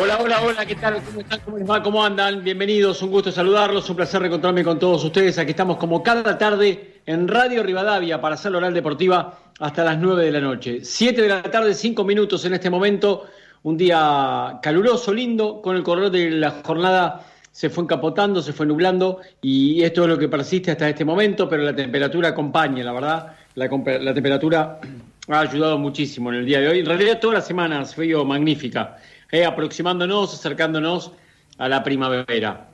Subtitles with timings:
[0.00, 1.00] Hola, hola, hola, ¿qué tal?
[1.04, 1.40] ¿Cómo están?
[1.44, 1.80] ¿Cómo les va?
[1.80, 2.42] ¿Cómo andan?
[2.42, 5.38] Bienvenidos, un gusto saludarlos, un placer reencontrarme con todos ustedes.
[5.38, 9.96] Aquí estamos como cada tarde en Radio Rivadavia para hacer la oral deportiva hasta las
[9.98, 10.80] 9 de la noche.
[10.82, 13.26] 7 de la tarde, 5 minutos en este momento.
[13.62, 18.66] Un día caluroso, lindo, con el correr de la jornada se fue encapotando, se fue
[18.66, 22.92] nublando y esto es lo que persiste hasta este momento, pero la temperatura acompaña, la
[22.92, 23.68] verdad, la,
[24.00, 24.80] la temperatura
[25.28, 26.80] ha ayudado muchísimo en el día de hoy.
[26.80, 28.98] En realidad toda la semana ha sido magnífica
[29.34, 31.10] eh, aproximándonos, acercándonos
[31.58, 32.68] a la primavera.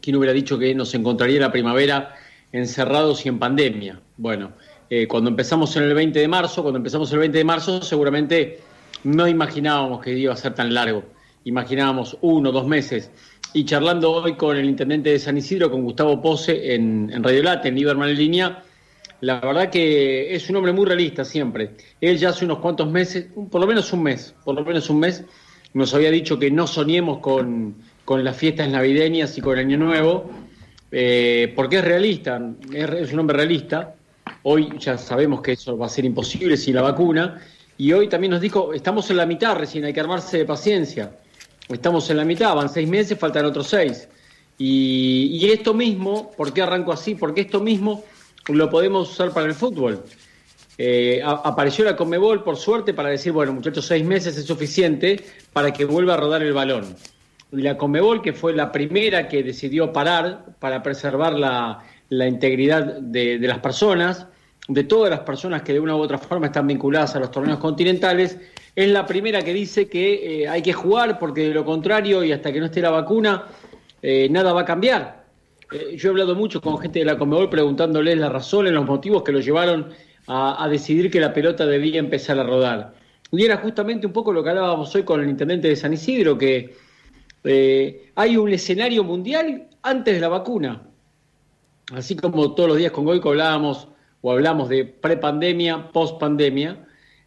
[0.00, 2.14] ¿Quién hubiera dicho que nos encontraría la primavera
[2.52, 4.00] encerrados y en pandemia?
[4.16, 4.52] Bueno,
[4.88, 8.60] eh, cuando empezamos en el 20 de marzo, cuando empezamos el 20 de marzo, seguramente
[9.02, 11.02] no imaginábamos que iba a ser tan largo.
[11.42, 13.10] Imaginábamos uno, dos meses.
[13.52, 17.42] Y charlando hoy con el intendente de San Isidro, con Gustavo Pose, en, en Radio
[17.42, 18.62] Late, en Liberman en línea,
[19.20, 21.72] la verdad que es un hombre muy realista siempre.
[22.00, 25.00] Él ya hace unos cuantos meses, por lo menos un mes, por lo menos un
[25.00, 25.24] mes,
[25.76, 27.74] nos había dicho que no soñemos con,
[28.08, 30.30] las fiestas navideñas y con el Año Nuevo,
[30.90, 32.40] eh, porque es realista,
[32.72, 33.94] es, un hombre realista.
[34.44, 37.42] Hoy ya sabemos que eso va a ser imposible sin la vacuna.
[37.76, 41.12] Y hoy también nos dijo, estamos en la mitad recién, hay que armarse de paciencia.
[41.68, 44.08] Estamos en la mitad, van seis meses, faltan otros seis.
[44.56, 47.16] Y, y esto mismo, ¿por qué arranco así?
[47.16, 48.02] Porque esto mismo
[48.48, 50.02] lo podemos usar para el fútbol.
[50.78, 55.72] Eh, apareció la Conmebol, por suerte, para decir, bueno, muchachos, seis meses es suficiente para
[55.72, 56.96] que vuelva a rodar el balón.
[57.52, 63.38] Y la Conmebol, que fue la primera que decidió parar para preservar la, integridad de,
[63.38, 64.26] las personas,
[64.68, 67.58] de todas las personas que de una u otra forma están vinculadas a los torneos
[67.58, 68.38] continentales,
[68.74, 72.32] es la primera que dice que eh, hay que jugar porque de lo contrario y
[72.32, 73.46] hasta que no esté la vacuna,
[74.02, 75.24] eh, nada va a cambiar.
[75.96, 79.32] yo he hablado mucho con gente de la Conmebol preguntándoles las razones, los motivos que
[79.32, 79.94] lo llevaron
[80.26, 82.94] a, decidir que la pelota debía empezar a rodar.
[83.32, 86.36] Y era justamente un poco lo que hablábamos hoy con el intendente de San Isidro,
[86.38, 86.74] que
[87.44, 90.82] eh, hay un escenario mundial antes de la vacuna.
[91.92, 93.88] Así como todos los días con Goico hablábamos
[94.20, 96.84] o hablamos de prepandemia, post-pandemia,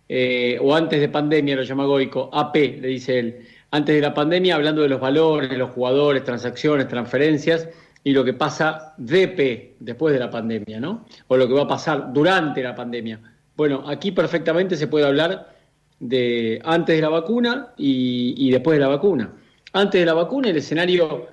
[0.10, 3.48] eh, o antes de pandemia lo llama Goico, AP, le dice él.
[3.72, 7.70] Antes de la pandemia, hablando de los valores, los jugadores, transacciones, transferencias,
[8.04, 11.06] y lo que pasa DP después de la pandemia, ¿no?
[11.28, 13.20] O lo que va a pasar durante la pandemia.
[13.56, 15.54] Bueno, aquí perfectamente se puede hablar
[16.00, 19.34] de antes de la vacuna y, después de la vacuna.
[19.74, 21.28] Antes de la vacuna el escenario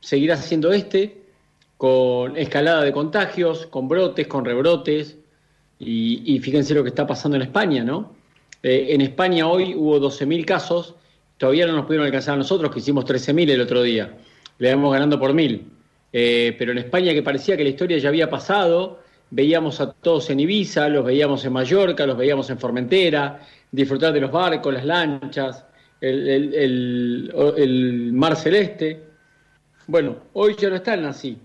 [0.00, 1.22] seguirá siendo este,
[1.78, 5.16] con escalada de contagios, con brotes, con rebrotes,
[5.84, 8.14] y, fíjense lo que está pasando en España, ¿no?
[8.62, 10.94] Eh, en España hoy hubo 12.000 casos,
[11.38, 14.16] todavía no nos pudieron alcanzar a nosotros, que hicimos 13.000 el otro día,
[14.58, 15.60] le vamos ganando por 1.000.
[16.12, 19.00] Eh, pero en España que parecía que la historia ya había pasado,
[19.30, 23.40] veíamos a todos en Ibiza, los veíamos en Mallorca, los veíamos en Formentera,
[23.70, 25.64] disfrutar de los barcos, las lanchas,
[26.00, 27.30] el,
[28.12, 29.00] mar celeste.
[29.86, 31.38] Bueno, hoy ya no están así.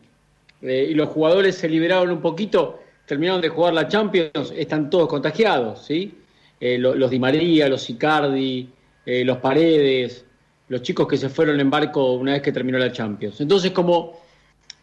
[0.62, 5.08] Eh, y los jugadores se liberaron un poquito, terminaron de jugar la Champions, están todos
[5.08, 6.18] contagiados, ¿sí?
[6.60, 8.68] Eh, los Di María, los Icardi,
[9.06, 10.26] los Paredes,
[10.68, 13.40] los chicos que se fueron en barco una vez que terminó la Champions.
[13.40, 14.27] Entonces, como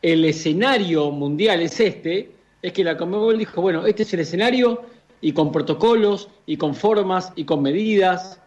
[0.05, 4.83] el escenario mundial es este, es que la Conmebol dijo, bueno, este es el escenario
[5.23, 8.39] y con protocolos y con formas y con medidas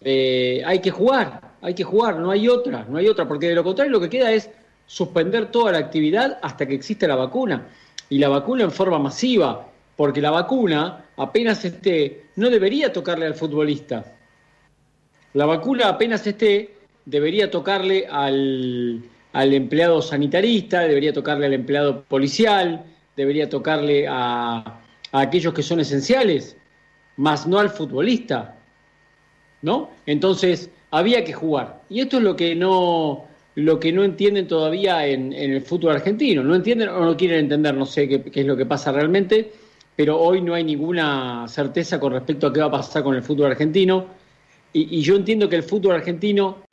[0.00, 3.54] eh, hay que jugar, hay que jugar, no hay otra, no hay otra, porque de
[3.54, 4.50] lo contrario lo que queda es
[4.86, 7.68] suspender toda la actividad hasta que exista la vacuna
[8.10, 13.34] y la vacuna en forma masiva, porque la vacuna apenas esté, no debería tocarle al
[13.34, 14.16] futbolista.
[15.32, 16.74] La vacuna apenas esté,
[17.04, 19.00] debería tocarle al,
[19.34, 22.84] al empleado sanitarista, debería tocarle al empleado policial,
[23.16, 24.80] debería tocarle a,
[25.10, 26.56] aquellos que son esenciales,
[27.16, 28.56] más no al futbolista.
[29.60, 29.90] ¿No?
[30.06, 31.82] Entonces, había que jugar.
[31.88, 33.24] Y esto es lo que no,
[33.56, 36.44] lo que no entienden todavía en, el fútbol argentino.
[36.44, 39.50] No entienden o no quieren entender, no sé qué, es lo que pasa realmente,
[39.96, 43.22] pero hoy no hay ninguna certeza con respecto a qué va a pasar con el
[43.22, 44.06] fútbol argentino.
[44.72, 46.63] y yo entiendo que el fútbol argentino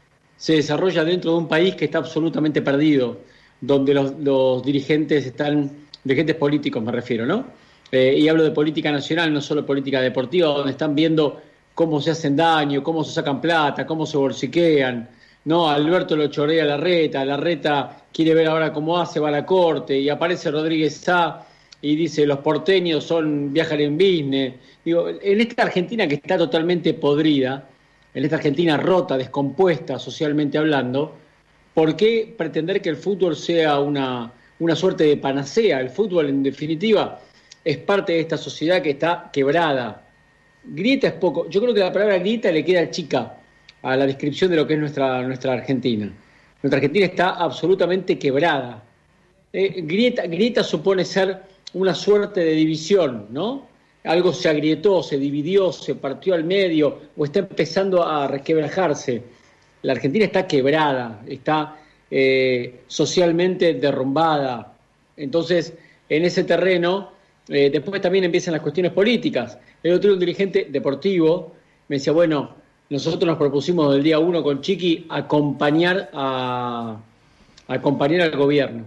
[0.42, 3.20] se desarrolla dentro de un país que está absolutamente perdido,
[3.62, 5.70] donde los, dirigentes están,
[6.04, 7.46] dirigentes políticos me refiero, ¿no?
[7.92, 11.40] Eh, y hablo de política nacional, no solo política deportiva, donde están viendo
[11.76, 15.08] cómo se hacen daño, cómo se sacan plata, cómo se bolsiquean,
[15.46, 15.70] ¿no?
[15.70, 19.32] Alberto lo chorea a la reta, la reta quiere ver ahora cómo hace, va a
[19.32, 21.46] la corte, y aparece Rodríguez Sá
[21.84, 24.54] y dice los porteños son viajan en business.
[24.84, 27.68] Digo, en esta Argentina que está totalmente podrida,
[28.14, 31.16] en esta Argentina rota, descompuesta socialmente hablando,
[31.74, 35.80] ¿por qué pretender que el fútbol sea una, una suerte de panacea?
[35.80, 37.20] El fútbol, en definitiva,
[37.64, 40.08] es parte de esta sociedad que está quebrada.
[40.64, 41.50] Grieta es poco.
[41.50, 43.38] Yo creo que la palabra grieta le queda chica,
[43.82, 46.12] a la descripción de lo que es nuestra, nuestra Argentina.
[46.62, 48.84] Nuestra Argentina está absolutamente quebrada.
[49.54, 51.42] Eh, grieta, grieta supone ser
[51.74, 53.68] una suerte de división, ¿no?
[54.04, 59.22] Algo se agrietó, se dividió, se partió al medio o está empezando a resquebrajarse.
[59.84, 61.78] La Argentina está quebrada, está
[62.10, 64.74] eh, socialmente derrumbada.
[65.18, 65.74] Entonces,
[66.10, 67.12] en ese terreno,
[67.48, 69.58] eh, después también empiezan las cuestiones políticas.
[69.84, 71.54] El otro un dirigente deportivo
[71.88, 72.56] me decía, bueno,
[72.90, 76.98] nosotros nos propusimos del día uno con Chiqui acompañar, a,
[77.68, 78.86] acompañar al gobierno.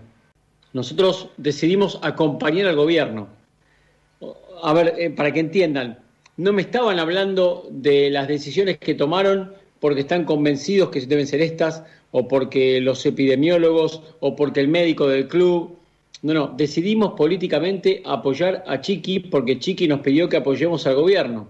[0.75, 3.29] Nosotros decidimos acompañar al gobierno.
[4.63, 5.99] A ver, eh, para que entiendan,
[6.37, 11.43] no me estaban hablando de las decisiones que tomaron porque están convencidos que deben ser
[11.43, 15.77] estas, o porque los epidemiólogos, o porque el médico del club.
[16.23, 21.49] No, no, decidimos políticamente apoyar a Chiqui porque Chiqui nos pidió que apoyemos al gobierno.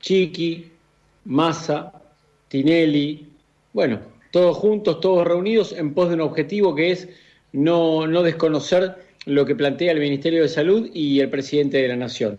[0.00, 0.70] Chiqui,
[1.24, 1.92] Massa,
[2.48, 3.26] Tinelli,
[3.74, 3.98] bueno,
[4.30, 7.08] todos juntos, todos reunidos en pos de un objetivo que es
[7.52, 11.96] no, no desconocer lo que plantea el Ministerio de Salud y el presidente de la
[11.96, 12.38] Nación.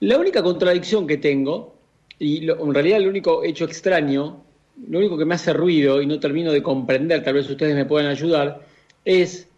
[0.00, 1.74] La única contradicción que tengo,
[2.18, 4.42] y en realidad el único hecho extraño,
[4.88, 7.84] lo único que me hace ruido y no termino de comprender, tal vez ustedes me
[7.84, 8.66] puedan ayudar,
[9.04, 9.48] es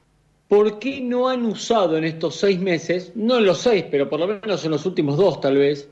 [0.49, 4.21] por qué no han usado en estos seis meses, no en los seis, pero por
[4.21, 5.89] lo menos en los últimos dos tal vez,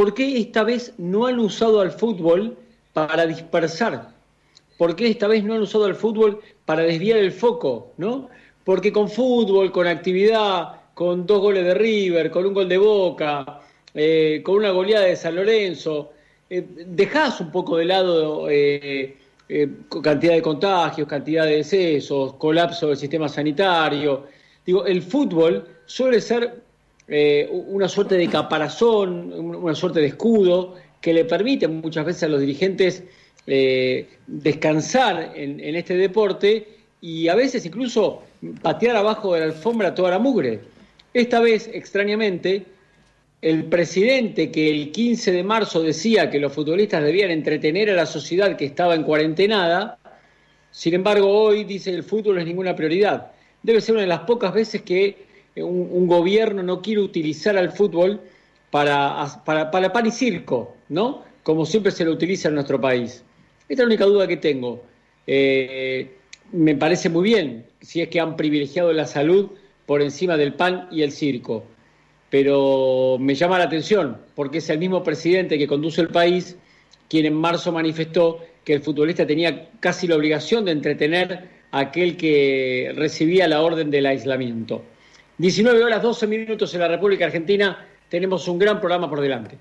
[0.00, 2.56] ¿Por qué esta vez no han usado al fútbol
[2.94, 4.14] para dispersar?
[4.78, 7.92] ¿Por qué esta vez no han usado al fútbol para desviar el foco?
[7.98, 8.30] ¿no?
[8.70, 13.60] Porque con fútbol, con actividad, con dos goles de River, con un gol de Boca,
[13.92, 16.12] eh, con una goleada de San Lorenzo,
[16.48, 19.16] eh, dejás un poco de lado eh,
[20.00, 24.28] cantidad de contagios, cantidad de decesos, colapso del sistema sanitario.
[24.64, 26.62] Digo, el fútbol suele ser
[27.08, 32.28] eh, una suerte de caparazón, una suerte de escudo que le permite muchas veces a
[32.28, 33.02] los dirigentes
[33.48, 36.68] eh, descansar en, este deporte
[37.00, 38.29] y a veces incluso
[38.62, 40.60] patear abajo de la alfombra toda la mugre.
[41.12, 42.66] Esta vez, extrañamente,
[43.42, 48.06] el presidente que el 15 de marzo decía que los futbolistas debían entretener a la
[48.06, 49.98] sociedad que estaba en cuarentenada,
[50.70, 53.32] sin embargo hoy dice que el fútbol es ninguna prioridad.
[53.62, 55.26] Debe ser una de las pocas veces que
[55.56, 58.20] un, gobierno no quiere utilizar al fútbol
[58.70, 61.24] para, para, para pan y circo, ¿no?
[61.42, 63.24] Como siempre se lo utiliza en nuestro país.
[63.68, 64.82] Esta es la única duda que tengo.
[65.26, 66.19] Eh,
[66.52, 69.50] me parece muy bien si es que han privilegiado la salud
[69.86, 71.64] por encima del pan y el circo.
[72.30, 76.56] Pero me llama la atención porque es el mismo presidente que conduce el país
[77.08, 82.16] quien en marzo manifestó que el futbolista tenía casi la obligación de entretener a aquel
[82.16, 84.84] que recibía la orden del aislamiento.
[85.38, 87.84] 19 horas 12 minutos en la República Argentina.
[88.08, 89.56] Tenemos un gran programa por delante.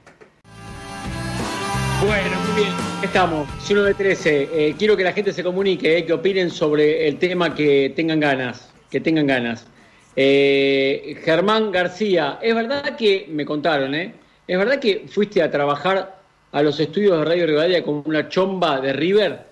[2.02, 2.74] Bueno, muy bien.
[3.04, 4.50] Estamos, 1913.
[4.52, 8.20] Eh, quiero que la gente se comunique, eh, que opinen sobre el tema que tengan
[8.20, 8.72] ganas.
[8.90, 9.68] Que tengan ganas.
[10.16, 14.14] Eh, Germán García, es verdad que, me contaron, ¿eh?
[14.48, 16.20] ¿Es verdad que fuiste a trabajar
[16.52, 19.46] a los estudios de Radio Rivadavia con una chomba de River?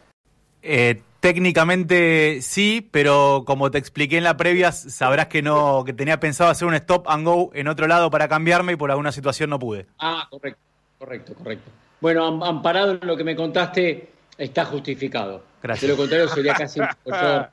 [0.62, 6.20] Eh, Técnicamente sí, pero como te expliqué en la previa, sabrás que no, que tenía
[6.20, 9.50] pensado hacer un stop and go en otro lado para cambiarme y por alguna situación
[9.50, 9.88] no pude.
[9.98, 10.62] Ah, correcto,
[11.00, 11.72] correcto, correcto.
[12.00, 15.42] Bueno, amparado en lo que me contaste, está justificado.
[15.62, 15.82] Gracias.
[15.82, 16.88] De lo contrario sería casi un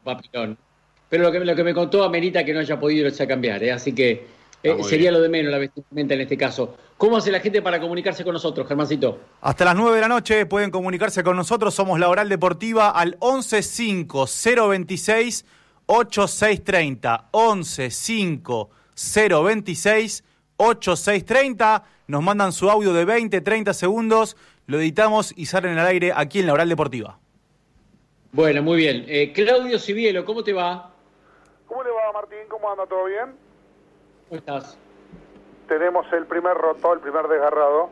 [0.02, 0.58] papilón.
[1.08, 3.62] Pero lo que, lo que me contó amerita que no haya podido irse a cambiar,
[3.62, 3.72] ¿eh?
[3.72, 4.26] así que
[4.62, 6.76] eh, sería lo de menos la vestimenta en este caso.
[6.96, 9.20] ¿Cómo hace la gente para comunicarse con nosotros, Germancito?
[9.42, 11.74] Hasta las 9 de la noche pueden comunicarse con nosotros.
[11.74, 15.44] Somos la Oral Deportiva al 115026
[15.86, 17.28] 8630.
[20.58, 21.84] 115026 8630.
[22.06, 26.40] Nos mandan su audio de 20, 30 segundos, lo editamos y salen al aire aquí
[26.40, 27.18] en la Oral Deportiva.
[28.32, 29.04] Bueno, muy bien.
[29.08, 30.90] Eh, Claudio Cibielo, ¿cómo te va?
[31.66, 32.40] ¿Cómo le va, Martín?
[32.49, 32.87] ¿Cómo anda?
[32.87, 33.37] ¿Todo bien?
[34.28, 34.76] ¿Cómo estás?
[35.68, 37.90] Tenemos el primer roto, el primer desgarrado.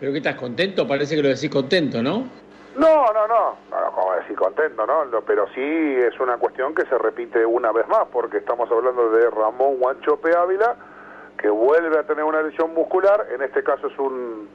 [0.00, 0.86] ¿Pero qué estás contento?
[0.86, 2.28] Parece que lo decís contento, ¿no?
[2.76, 5.04] No, no, no, no, como decir contento, ¿no?
[5.24, 9.30] Pero sí es una cuestión que se repite una vez más, porque estamos hablando de
[9.30, 10.76] Ramón Guanchope Ávila,
[11.38, 14.48] que vuelve a tener una lesión muscular, en este caso es un,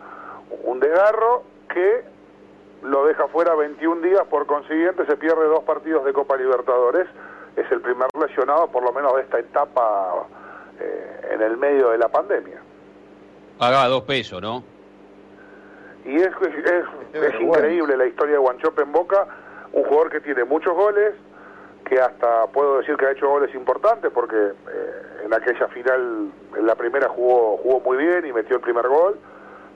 [0.64, 1.44] un desgarro
[1.74, 2.04] que
[2.84, 7.08] lo deja fuera 21 días, por consiguiente se pierde dos partidos de Copa Libertadores,
[7.56, 10.28] es el primer lesionado por lo menos de esta etapa
[10.80, 12.62] eh, en el medio de la pandemia.
[13.58, 14.64] Pagaba dos pesos, ¿no?
[16.06, 16.30] Y es,
[17.14, 19.28] es, increíble la historia de Guanchope en Boca,
[19.74, 21.14] un jugador que tiene muchos goles,
[21.86, 26.66] que hasta puedo decir que ha hecho goles importantes, porque eh, en aquella final, en
[26.66, 29.18] la primera jugó, jugó muy bien y metió el primer gol,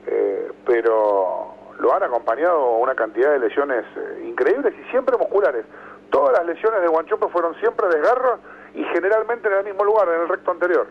[0.07, 5.65] eh, pero lo han acompañado una cantidad de lesiones eh, increíbles y siempre musculares.
[6.11, 8.39] Todas las lesiones de Guanchope fueron siempre desgarros
[8.75, 10.87] y generalmente en el mismo lugar, en el recto anterior.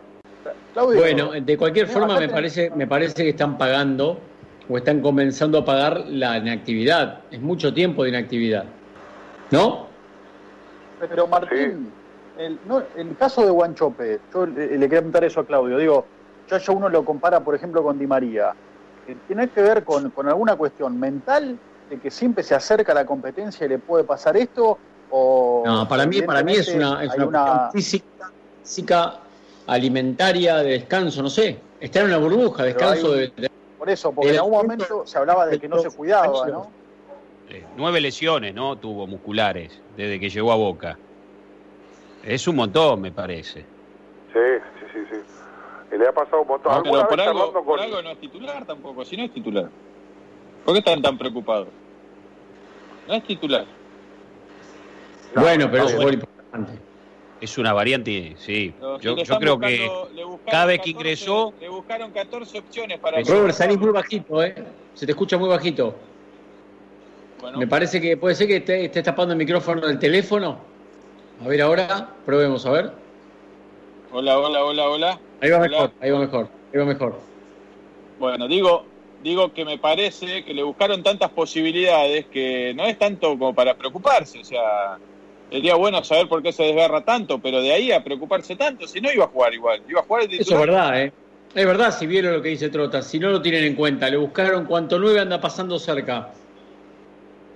[0.75, 4.19] bueno, de cualquier forma me parece, me parece que están pagando
[4.69, 7.21] o están comenzando a pagar la inactividad.
[7.31, 8.65] Es mucho tiempo de inactividad.
[9.51, 9.92] ¿No?
[11.09, 11.93] Pero Martín,
[12.39, 16.05] el, no, el caso de Guanchope, yo le, le, quería preguntar eso a Claudio, digo,
[16.49, 18.55] ya, ya uno lo compara, por ejemplo, con Di María.
[19.27, 21.59] ¿Tiene que ver con, con alguna cuestión mental
[21.91, 24.79] de que siempre se acerca a la competencia y le puede pasar esto?
[25.11, 27.71] O no, para mí, para mí es una, es una, una...
[27.71, 28.31] Física,
[28.63, 29.19] física,
[29.67, 31.59] alimentaria, de descanso, no sé.
[31.81, 35.47] Está en una burbuja, descanso hay, de, Por eso, porque en algún momento se hablaba
[35.47, 36.82] de que no se cuidaba, ¿no?
[37.77, 38.77] Nueve lesiones, ¿no?
[38.77, 40.99] Tuvo musculares desde que llegó a Boca.
[42.25, 43.61] Es un montón, me parece.
[44.33, 44.39] Sí,
[44.81, 45.95] sí, sí, sí.
[45.95, 46.73] Y le ha pasado un montón.
[46.73, 47.65] No, pero por algo, con...
[47.65, 49.69] por algo no es titular tampoco, si no es titular.
[50.65, 51.69] ¿Por qué están tan preocupados?
[53.09, 53.67] No es titular.
[55.35, 56.13] No, bueno, pero no, es bueno.
[56.13, 56.73] importante.
[57.41, 58.73] Es una variante, sí.
[58.81, 61.55] No, yo, yo creo buscando, que cada vez que 14, ingresó...
[61.61, 63.21] Le buscaron 14 opciones para...
[63.23, 64.55] Robert, salís muy bajito, ¿eh?
[64.95, 65.97] Se te escucha muy bajito.
[67.43, 67.59] Bueno.
[67.59, 70.61] Me parece que puede ser que estés esté tapando el micrófono del teléfono.
[71.45, 72.93] A ver ahora, probemos, a ver.
[74.13, 75.21] Hola, hola, hola, hola.
[75.41, 75.69] Ahí va hola.
[75.69, 77.19] mejor, ahí va mejor, ahí va mejor.
[78.21, 78.85] Bueno, digo,
[79.25, 83.75] digo que me parece que le buscaron tantas posibilidades que no es tanto como para
[83.75, 84.99] preocuparse, o sea,
[85.51, 89.01] sería bueno saber por qué se desgarra tanto, pero de ahí a preocuparse tanto, si
[89.01, 91.13] no iba a jugar igual, iba a jugar el Eso es verdad, ¿eh?
[91.57, 94.17] Es verdad, si vieron lo que dice Trota, si no lo tienen en cuenta, le
[94.17, 96.31] buscaron cuanto nueve anda pasando cerca.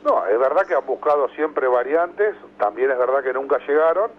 [0.06, 4.12] No, es verdad que han buscado siempre variantes, también es verdad que nunca llegaron,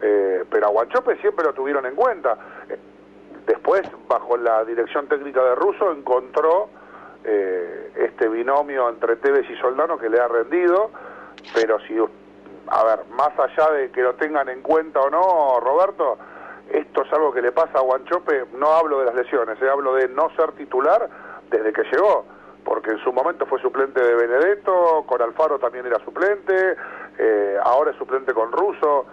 [0.00, 2.38] eh, pero a Guanchope siempre lo tuvieron en cuenta.
[2.68, 2.78] Eh,
[3.44, 6.68] después, bajo la dirección técnica de Russo, encontró
[7.24, 10.92] eh, este binomio entre Tevez y Soldano que le ha rendido,
[11.52, 11.98] pero si,
[12.68, 16.16] a ver, más allá de que lo tengan en cuenta o no, Roberto,
[16.70, 19.94] esto es algo que le pasa a Guanchope, no hablo de las lesiones, eh, hablo
[19.94, 21.08] de no ser titular
[21.50, 22.24] desde que llegó
[22.64, 26.76] porque en su momento fue suplente de Benedetto, con Alfaro también era suplente,
[27.18, 29.06] eh, ahora es suplente con Russo,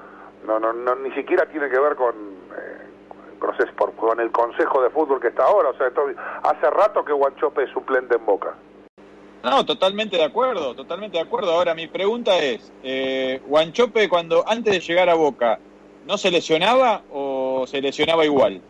[0.45, 2.15] no, no, no, ni siquiera tiene que ver con,
[2.57, 5.91] eh, por, con el consejo de fútbol que está ahora, o sea,
[6.43, 8.55] hace rato que Guanchope es suplente en Boca.
[9.43, 11.51] No, totalmente de acuerdo, totalmente de acuerdo.
[11.51, 15.57] Ahora mi pregunta es, eh, Guanchope cuando antes de llegar a Boca,
[16.05, 18.61] ¿no se lesionaba o se lesionaba igual?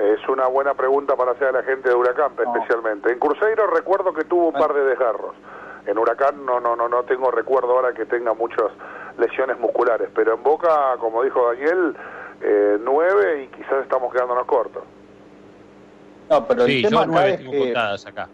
[0.00, 2.54] Es una buena pregunta para hacer a la gente de Huracán, no.
[2.54, 3.12] especialmente.
[3.12, 5.34] En Cruzeiro recuerdo que tuvo un par de desgarros.
[5.86, 8.66] En Huracán no, no, no, no tengo recuerdo ahora que tenga muchas
[9.18, 11.94] lesiones musculares, pero en Boca, como dijo Daniel,
[12.40, 14.82] eh, nueve y quizás estamos quedándonos cortos.
[16.30, 18.28] No, pero el sí, tema yo acá nueve es tengo que, contadas acá.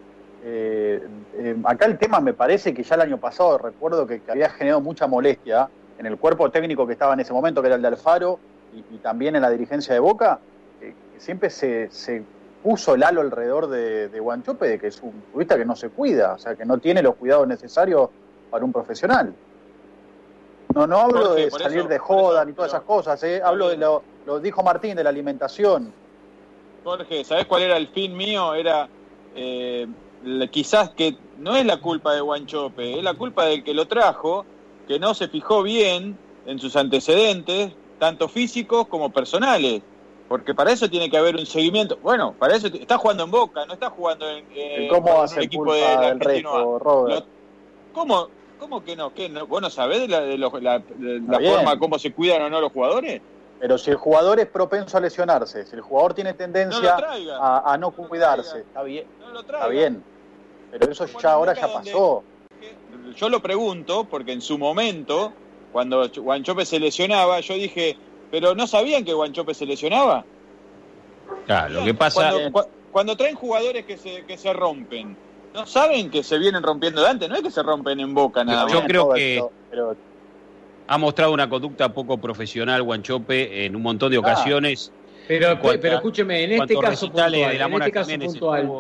[0.44, 4.30] eh, eh, acá el tema me parece que ya el año pasado recuerdo que, que,
[4.30, 5.68] había generado mucha molestia
[5.98, 8.38] en el cuerpo técnico que estaba en ese momento, que era el de Alfaro,
[8.72, 10.38] y, y también en la dirigencia de Boca,
[11.18, 12.22] siempre se, se,
[12.62, 15.88] puso el halo alrededor de, de Guanchope de que es un futbolista que no se
[15.90, 18.08] cuida, o sea, que no tiene los cuidados necesarios
[18.50, 19.32] para un profesional.
[20.74, 23.22] No, no hablo Jorge, de salir eso- de joda eso, ni todas pero- esas cosas,
[23.22, 23.40] ¿eh?
[23.44, 25.92] hablo de lo, lo dijo Martín, de la alimentación.
[26.82, 28.54] Jorge, ¿sabés cuál era el fin mío?
[28.54, 28.88] Era
[29.36, 29.86] eh,
[30.50, 34.44] quizás que no es la culpa de Guanchope, es la culpa del que lo trajo,
[34.88, 39.82] que no se fijó bien en sus antecedentes, tanto físicos como personales.
[40.28, 41.98] Porque para eso tiene que haber un seguimiento.
[42.02, 45.44] Bueno, para eso está jugando en Boca, no está jugando en, eh, ¿Cómo un el
[45.44, 46.50] equipo de la Argentina.
[47.92, 48.28] ¿Cómo,
[48.58, 49.12] ¿Cómo que no?
[49.14, 49.46] ¿Qué, no?
[49.46, 52.50] ¿Vos no sabés de la, de los- la, de la forma cómo se cuidan o
[52.50, 53.20] no los jugadores?
[53.58, 56.96] Pero si el jugador es propenso a lesionarse, si el jugador tiene tendencia
[57.40, 60.02] a, a no cuidarse, está bien, lo está bien.
[60.70, 62.22] Pero eso Bueno, ya ahora ya donde- pasó.
[63.14, 65.32] Yo lo pregunto porque en su momento,
[65.72, 67.96] cuando Guanchope se lesionaba, yo dije,
[68.30, 70.24] pero no sabían que Guanchope se lesionaba.
[71.46, 75.16] Claro, lo que pasa, Cuando, cua- cuando traen jugadores que se, que se rompen,
[75.54, 78.44] no saben que se vienen rompiendo de antes, no es que se rompen en boca
[78.44, 78.86] nada Yo más.
[78.86, 79.96] creo que- pero
[80.88, 84.20] ha mostrado una conducta poco profesional Guanchope en un montón de Ah.
[84.20, 84.92] ocasiones.
[85.26, 88.70] Pero, Cuanta- pero escúcheme, en este caso puntual, de la en este caso puntual,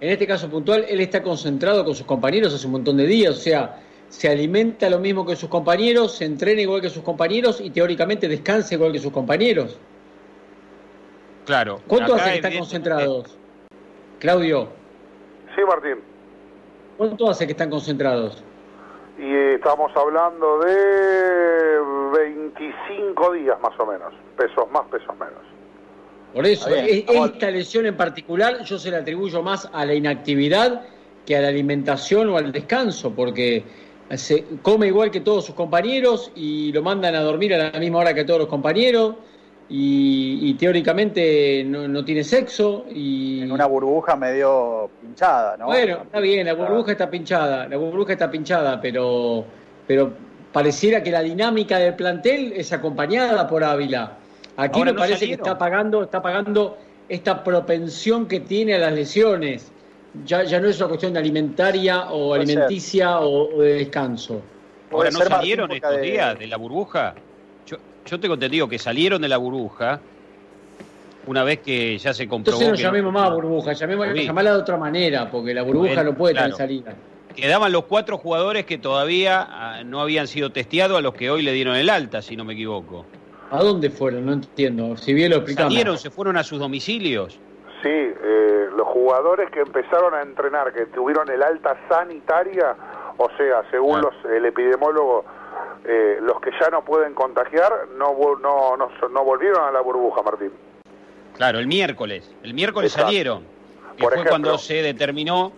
[0.00, 3.34] en este caso puntual, él está concentrado con sus compañeros hace un montón de días,
[3.36, 7.60] o sea, se alimenta lo mismo que sus compañeros, se entrena igual que sus compañeros
[7.60, 9.78] y teóricamente descansa igual que sus compañeros.
[11.44, 11.80] Claro.
[11.86, 13.36] ¿Cuánto hace que están concentrados?
[14.18, 14.68] Claudio,
[15.54, 15.96] Sí, Martín.
[16.96, 18.42] ¿cuánto hace que están concentrados?
[19.18, 21.80] Y estamos hablando de
[22.16, 24.12] 25 días más o menos.
[24.36, 25.34] Pesos más, pesos menos.
[26.32, 30.82] Por eso, es- esta lesión en particular yo se la atribuyo más a la inactividad
[31.26, 33.64] que a la alimentación o al descanso, porque
[34.16, 37.98] se come igual que todos sus compañeros y lo mandan a dormir a la misma
[37.98, 39.16] hora que todos los compañeros
[39.70, 45.66] y, teóricamente no, tiene sexo y en una burbuja medio pinchada, ¿no?
[45.66, 49.44] Bueno, está bien, la burbuja está pinchada, la burbuja está pinchada, pero
[49.88, 50.12] pero
[50.52, 54.12] pareciera que la dinámica del plantel es acompañada por Ávila.
[54.56, 56.76] Aquí me parece que está pagando, está pagando
[57.08, 59.72] esta propensión que tiene a las lesiones.
[60.24, 64.40] Ya, ya no es una cuestión de alimentaria o alimenticia o, de descanso.
[64.90, 67.14] Ahora, ¿no salieron estos días de la burbuja?
[68.06, 70.00] Yo tengo entendido que salieron de la burbuja
[71.26, 72.58] una vez que ya se comprobó.
[72.58, 76.54] Entonces no llamemos más burbuja, llamémosla de otra manera, porque la burbuja no puede tener
[76.54, 76.94] salida.
[77.36, 81.42] Quedaban los cuatro jugadores que todavía ah, no habían sido testeados, a los que hoy
[81.42, 83.04] le dieron el alta, si no me equivoco.
[83.50, 84.26] ¿A dónde fueron?
[84.26, 84.96] No entiendo.
[84.96, 85.72] Si bien lo explicamos.
[85.72, 85.98] ¿Salieron?
[85.98, 87.38] ¿Se fueron a sus domicilios?
[87.82, 92.74] Sí, eh, los jugadores que empezaron a entrenar, que tuvieron el alta sanitaria,
[93.16, 95.24] o sea, según los, el epidemiólogo
[95.84, 100.50] eh, los que ya no pueden contagiar no, no, no, volvieron a la burbuja, Martín.
[101.34, 102.34] Claro, el miércoles.
[102.42, 103.44] El miércoles salieron.
[103.96, 105.52] Que fue cuando se determinó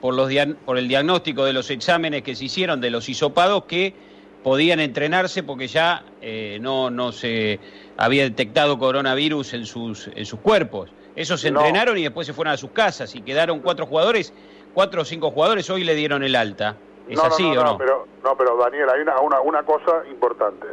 [0.00, 0.30] por, los
[0.64, 3.94] por el diagnóstico de los exámenes que se hicieron de los hisopados que
[4.42, 7.60] podían entrenarse porque ya eh, no, no se
[7.96, 10.90] había detectado coronavirus en sus, en sus cuerpos.
[11.18, 14.32] Esos se entrenaron y después se fueron a sus casas y quedaron cuatro jugadores,
[14.72, 16.76] cuatro o cinco jugadores, hoy le dieron el alta
[17.16, 20.66] no, así no, no, Pero, no, pero Daniel, hay una, una, una cosa importante.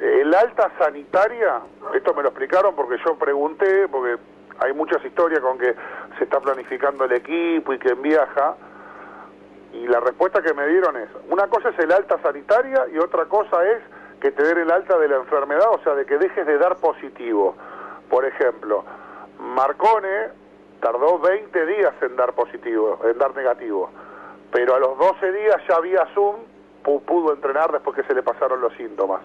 [0.00, 1.60] El alta sanitaria,
[1.94, 4.16] esto me lo explicaron porque yo pregunté, porque
[4.58, 5.74] hay muchas historias con que
[6.18, 8.56] se está planificando el equipo y que viaja,
[9.72, 13.26] y la respuesta que me dieron es, una cosa es el alta sanitaria y otra
[13.26, 13.82] cosa es
[14.20, 16.76] que te den el alta de la enfermedad, o sea, de que dejes de dar
[16.76, 17.56] positivo.
[18.08, 18.84] Por ejemplo,
[19.42, 20.28] Marcone
[20.80, 23.90] tardó 20 días en dar positivo, en dar negativo
[24.52, 26.36] pero a los 12 días ya había Zoom,
[26.82, 29.22] pudo entrenar después que se le pasaron los síntomas.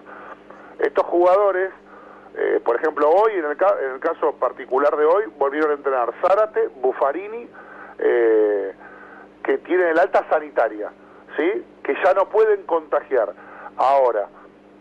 [0.78, 1.70] Estos jugadores,
[2.34, 6.14] eh, por ejemplo, hoy, en el, en el, caso particular de hoy, volvieron a entrenar
[6.22, 7.46] Zárate, Buffarini,
[7.98, 8.74] eh,
[9.42, 10.90] que tienen el alta sanitaria,
[11.36, 11.64] ¿sí?
[11.82, 13.34] que ya no pueden contagiar.
[13.76, 14.28] Ahora,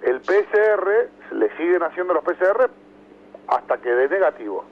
[0.01, 2.69] el PCR, le siguen haciendo los PCR
[3.47, 4.63] hasta que dé negativo.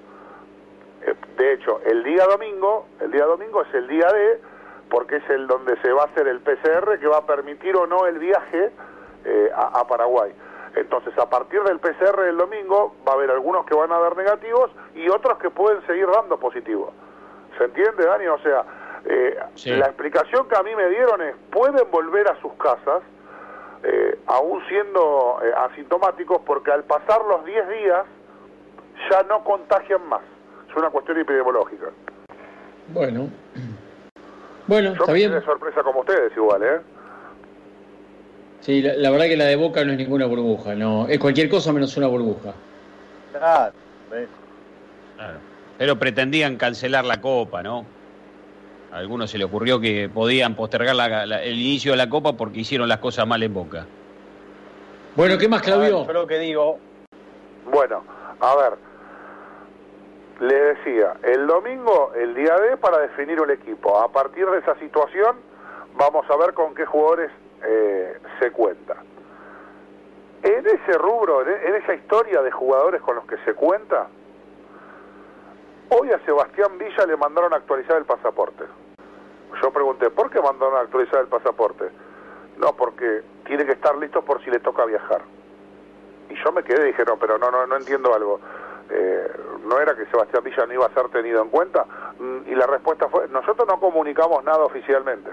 [1.05, 4.41] Eh, de hecho, el día domingo, el día domingo es el día de
[4.89, 7.87] porque es el donde se va a hacer el PCR que va a permitir o
[7.87, 8.71] no el viaje
[9.25, 10.31] eh, a, Paraguay.
[10.75, 14.15] Entonces, a partir del PCR del domingo, va a haber algunos que van a dar
[14.15, 16.93] negativos y otros que pueden seguir dando positivos.
[17.57, 18.27] ¿Se entiende, Dani?
[18.27, 18.63] O sea,
[19.05, 23.01] eh, la explicación que a mí me dieron es, pueden volver a sus casas,
[23.83, 28.05] eh, aún siendo asintomáticos, porque al pasar los 10 días
[29.09, 30.21] ya no contagian más.
[30.75, 31.85] Es una cuestión epidemiológica.
[32.89, 33.29] Bueno,
[34.67, 35.31] bueno, está bien.
[35.31, 36.81] de sorpresa como ustedes igual, ¿eh?
[38.59, 41.71] Sí, la, verdad que la de Boca no es ninguna burbuja, no, es cualquier cosa
[41.71, 42.53] menos una burbuja.
[43.31, 43.73] Claro,
[45.77, 47.85] Pero pretendían cancelar la Copa, ¿no?
[48.91, 50.95] A algunos se le ocurrió que podían postergar
[51.41, 53.85] el inicio de la Copa porque hicieron las cosas mal en Boca.
[55.15, 56.05] Bueno, ¿qué más, Claudio?
[56.05, 56.79] yo lo que digo.
[57.71, 58.03] Bueno,
[58.41, 58.73] a ver,
[60.39, 63.97] le decía, el domingo, el día D, para definir un equipo.
[63.99, 65.37] A partir de esa situación,
[65.95, 67.31] vamos a ver con qué jugadores
[67.63, 68.97] eh, se cuenta.
[70.43, 74.07] En ese rubro, en esa historia de jugadores con los que se cuenta,
[75.89, 78.65] hoy a Sebastián Villa le mandaron a actualizar el pasaporte.
[79.61, 81.85] Yo pregunté, ¿por qué mandaron a actualizar el pasaporte?
[82.57, 85.21] No, porque tiene que estar listo por si le toca viajar.
[86.29, 88.39] Y yo me quedé y dije, no, pero no, no, no entiendo algo
[88.89, 89.31] eh,
[89.65, 91.85] no era que Sebastián Villa no iba a ser tenido en cuenta
[92.19, 95.31] mm, y la respuesta fue nosotros no comunicamos nada oficialmente.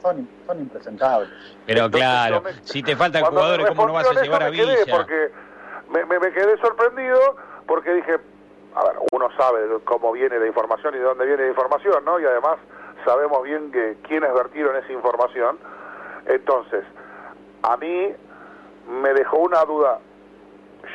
[0.00, 1.28] Son, son, impresentables.
[1.66, 5.30] Pero claro si te faltan jugadores cómo no vas a llevar a Villa porque
[5.90, 8.16] me, me, quedé sorprendido porque dije
[8.74, 12.18] a ver uno sabe cómo viene la información y de dónde viene la información no
[12.20, 12.56] y además
[13.04, 15.58] sabemos bien que quiénes vertieron esa información.
[16.26, 16.84] Entonces
[17.62, 18.14] a mí
[18.88, 19.98] me dejó una duda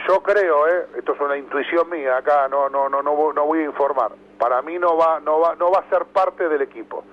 [0.07, 0.87] yo creo, ¿eh?
[0.97, 4.11] esto es una intuición mía acá, no, no, no, no, no voy a informar.
[4.37, 7.03] Para mí no va, no va, no va a ser parte del equipo.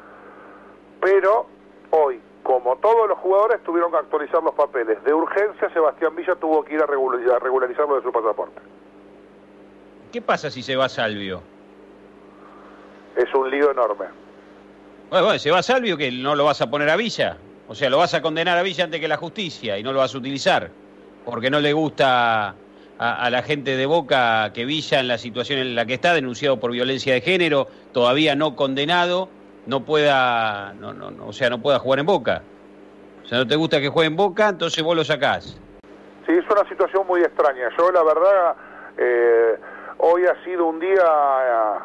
[1.01, 1.47] Pero
[1.91, 5.03] hoy, como todos los jugadores, tuvieron que actualizar los papeles.
[5.05, 8.61] De urgencia, Sebastián Villa tuvo que ir a regularizar, a regularizarlo de su pasaporte.
[10.13, 11.43] ¿Qué pasa si se va Salvio?
[13.17, 14.07] Es un lío enorme.
[15.11, 17.37] Bueno, bueno, se va Salvio que no lo vas a poner a Villa.
[17.69, 19.99] O sea, lo vas a condenar a Villa antes que la justicia y no lo
[19.99, 20.71] vas a utilizar
[21.27, 22.55] porque no le gusta
[22.99, 26.59] a, la gente de Boca que Villa en la situación en la que está, denunciado
[26.59, 29.29] por violencia de género, todavía no condenado,
[29.67, 32.43] no pueda, no, no, o sea, no pueda jugar en Boca.
[33.25, 35.61] O sea, no te gusta que juegue en Boca, entonces vos lo sacás.
[36.27, 37.69] Sí, es una situación muy extraña.
[37.77, 38.57] Yo la verdad,
[38.97, 39.57] eh,
[39.99, 41.79] hoy ha sido un día eh,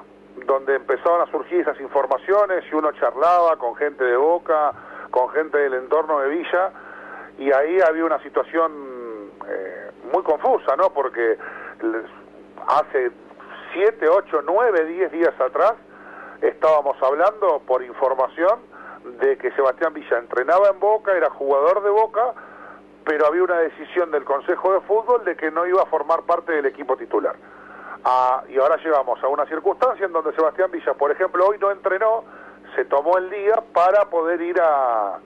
[0.45, 4.73] donde empezaron a surgir esas informaciones y uno charlaba con gente de Boca,
[5.09, 6.71] con gente del entorno de Villa,
[7.37, 8.71] y ahí había una situación
[9.47, 9.80] eh,
[10.11, 10.89] muy confusa, ¿no?
[10.91, 11.37] Porque
[12.67, 13.11] hace
[13.73, 15.73] 7, 8, 9, 10 días atrás
[16.41, 18.59] estábamos hablando por información
[19.19, 22.33] de que Sebastián Villa entrenaba en Boca, era jugador de Boca,
[23.03, 26.51] pero había una decisión del Consejo de Fútbol de que no iba a formar parte
[26.51, 27.35] del equipo titular.
[28.03, 31.71] Ah, y ahora llegamos a una circunstancia en donde Sebastián Villa, por ejemplo, hoy no
[31.71, 32.23] entrenó,
[32.75, 35.19] se tomó el día para poder ir a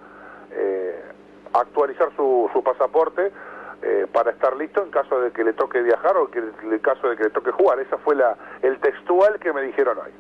[0.52, 1.04] eh,
[1.54, 3.32] actualizar su, su pasaporte
[3.86, 7.08] eh, para estar listo en caso de que le toque viajar o que, en caso
[7.08, 7.80] de que le toque jugar.
[7.80, 10.12] Esa fue la, el textual que me dijeron hoy.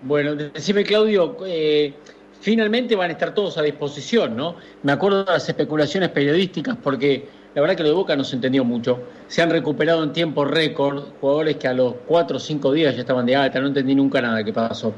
[0.00, 1.92] Bueno, decime Claudio, eh,
[2.40, 4.56] finalmente van a estar todos a disposición, ¿no?
[4.82, 8.36] Me acuerdo de las especulaciones periodísticas porque la verdad que lo de Boca no se
[8.36, 9.00] entendió mucho.
[9.26, 13.02] Se han recuperado en tiempo récord jugadores que a los cuatro o cinco días ya
[13.02, 14.94] estaban de alta, no entendí nunca nada que pasó.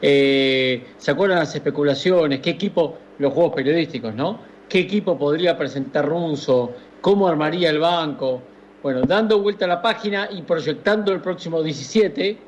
[0.00, 2.40] Eh, ¿Se acuerdan las especulaciones?
[2.40, 4.38] ¿Qué equipo, los juegos periodísticos, ¿no?
[4.68, 6.72] ¿Qué equipo podría presentar Runzo?
[7.00, 8.42] ¿Cómo armaría el banco?
[8.82, 12.38] Bueno, dando vuelta a la página y proyectando el próximo 17,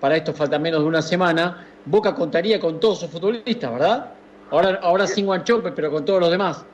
[0.00, 4.12] para esto falta menos de una semana, Boca contaría con todos sus futbolistas, ¿verdad?
[4.50, 6.64] Ahora, ahora sin Guanchope, pero con todos los demás.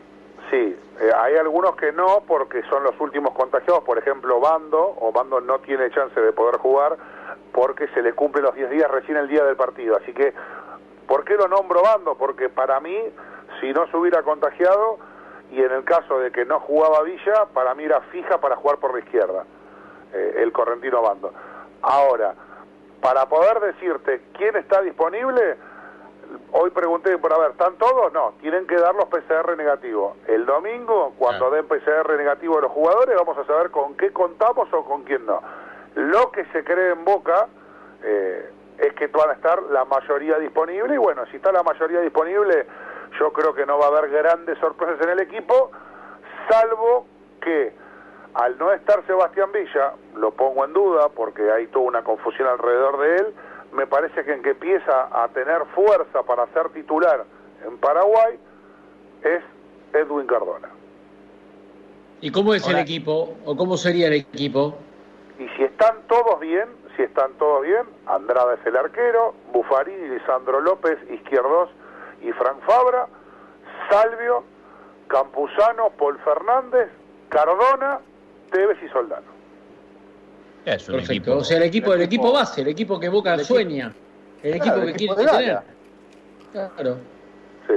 [0.51, 5.13] Sí, eh, hay algunos que no, porque son los últimos contagiados, por ejemplo, Bando, o
[5.13, 6.97] Bando no tiene chance de poder jugar
[7.53, 9.97] porque se le cumple los 10 días recién el día del partido.
[9.97, 10.35] Así que,
[11.07, 12.17] ¿por qué lo nombro Bando?
[12.17, 12.97] Porque para mí,
[13.61, 14.99] si no se hubiera contagiado,
[15.51, 18.79] y en el caso de que no jugaba Villa, para mí era fija para jugar
[18.79, 19.45] por la izquierda,
[20.13, 21.33] eh, el correntino Bando.
[21.83, 22.35] Ahora,
[23.01, 25.57] para poder decirte quién está disponible,
[26.53, 28.13] hoy pregunté, por a ver, ¿están todos?
[28.13, 30.17] No, tienen que dar los PCR negativos.
[30.27, 34.73] El domingo, cuando den PCR negativo a los jugadores, vamos a saber con qué contamos
[34.73, 35.43] o con quién no.
[35.95, 37.47] Lo que se cree en Boca
[38.03, 42.01] eh, es que van a estar la mayoría disponible y bueno, si está la mayoría
[42.01, 42.67] disponible,
[43.19, 45.71] yo creo que no va a haber grandes sorpresas en el equipo,
[46.49, 47.07] salvo
[47.41, 47.73] que
[48.35, 52.99] al no estar Sebastián Villa, lo pongo en duda porque hay toda una confusión alrededor
[52.99, 53.35] de él,
[53.73, 57.25] me parece que en que empieza a tener fuerza para ser titular
[57.65, 58.39] en Paraguay
[59.23, 59.43] es
[59.93, 60.69] Edwin Cardona.
[62.21, 64.79] ¿Y cómo es el equipo o cómo sería el equipo?
[65.39, 70.61] Y si están todos bien, si están todos bien, Andrada es el arquero, Bufarini, Lisandro
[70.61, 71.71] López, Izquierdos
[72.25, 73.07] y Frank Fabra,
[73.91, 74.45] Salvio,
[75.09, 76.89] Campuzano, Paul Fernández,
[77.29, 78.01] Cardona
[78.51, 79.35] Tevez y Soldano.
[80.65, 81.39] Es Perfecto.
[81.39, 83.93] o sea, el equipo, el equipo base, el equipo que Boca sueña,
[84.43, 85.59] el equipo que quiere tener.
[86.53, 86.97] Claro.
[87.67, 87.75] Sí.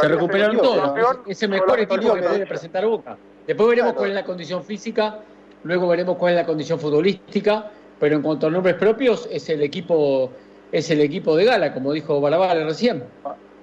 [0.00, 1.18] Se recuperaron todos.
[1.26, 3.16] Es el mejor equipo que puede presentar Boca.
[3.46, 5.18] Después veremos cuál es la condición física,
[5.64, 9.62] luego veremos cuál es la condición futbolística, pero en cuanto a nombres propios, es el
[9.62, 10.30] equipo,
[10.70, 13.02] es el equipo de gala, como dijo Barabal recién.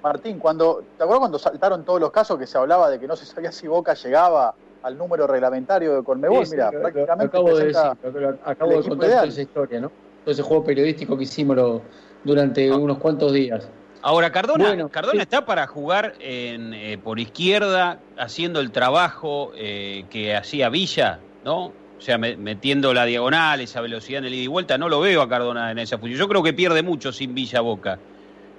[0.02, 3.16] Martín, cuando, ¿te acuerdas cuando saltaron todos los casos que se hablaba de que no
[3.16, 8.38] se sabía si Boca llegaba al número reglamentario de Conmebol, mira, prácticamente acabo de decir,
[8.44, 9.90] acabo de contar esa historia, ¿no?
[10.24, 11.82] Todo ese juego periodístico que hicimos
[12.24, 12.76] durante ah.
[12.76, 13.68] unos cuantos días.
[14.02, 20.36] Ahora, Cardona, Cardona está para jugar en, eh, por izquierda, haciendo el trabajo eh, que
[20.36, 21.72] hacía Villa, ¿no?
[21.98, 25.20] O sea, metiendo la diagonal, esa velocidad en el ida y vuelta, no lo veo
[25.20, 26.16] a Cardona en esa función.
[26.16, 27.98] Yo creo que pierde mucho sin Villa Boca.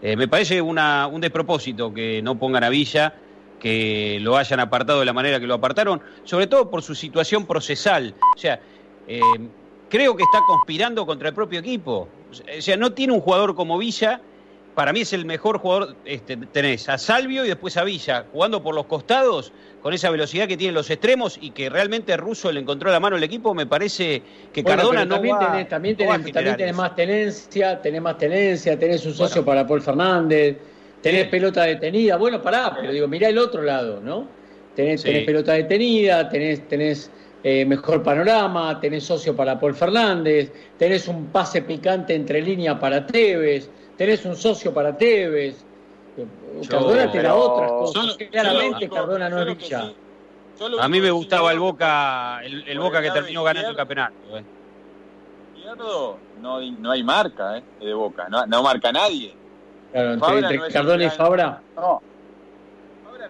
[0.02, 3.14] Eh, me parece una, un despropósito que no pongan a Villa
[3.60, 7.46] que lo hayan apartado de la manera que lo apartaron, sobre todo por su situación
[7.46, 8.16] procesal.
[8.36, 8.60] O sea,
[9.08, 9.20] eh,
[9.90, 12.08] creo que está conspirando contra el propio equipo.
[12.32, 14.22] O sea, no tiene un jugador como Villa.
[14.80, 15.94] Para mí es el mejor jugador.
[16.06, 20.48] Este, tenés a Salvio y después a Villa, jugando por los costados, con esa velocidad
[20.48, 23.54] que tienen los extremos y que realmente Russo le encontró la mano al equipo.
[23.54, 24.22] Me parece
[24.54, 29.14] que Cardona no también va, tenés, también, tenés, más tenencia, tenés más tenencia, tenés un
[29.14, 30.56] socio para Paul Fernández
[31.02, 34.30] tenés pelota detenida, bueno, pará, pero digo, mirá el otro lado, ¿no?
[34.78, 37.12] Tenés, pelota detenida, tenés, tenés
[37.44, 43.06] eh, mejor panorama, tenés socio para Paul Fernández, tenés un pase picante entre línea para
[43.06, 45.66] Tevez, tenés un socio para Tevez.
[46.70, 48.18] Cardona te da otras cosas.
[48.32, 49.92] Claramente Cardona no es Villa.
[50.80, 54.14] A mí me gustaba el Boca, el, Boca que terminó ganando el campeonato.
[54.38, 54.44] Eh.
[55.78, 59.36] No, no hay marca eh, de Boca, no, no marca nadie.
[59.92, 61.62] Claro, entre, Cardona y Fabra.
[61.76, 62.02] No.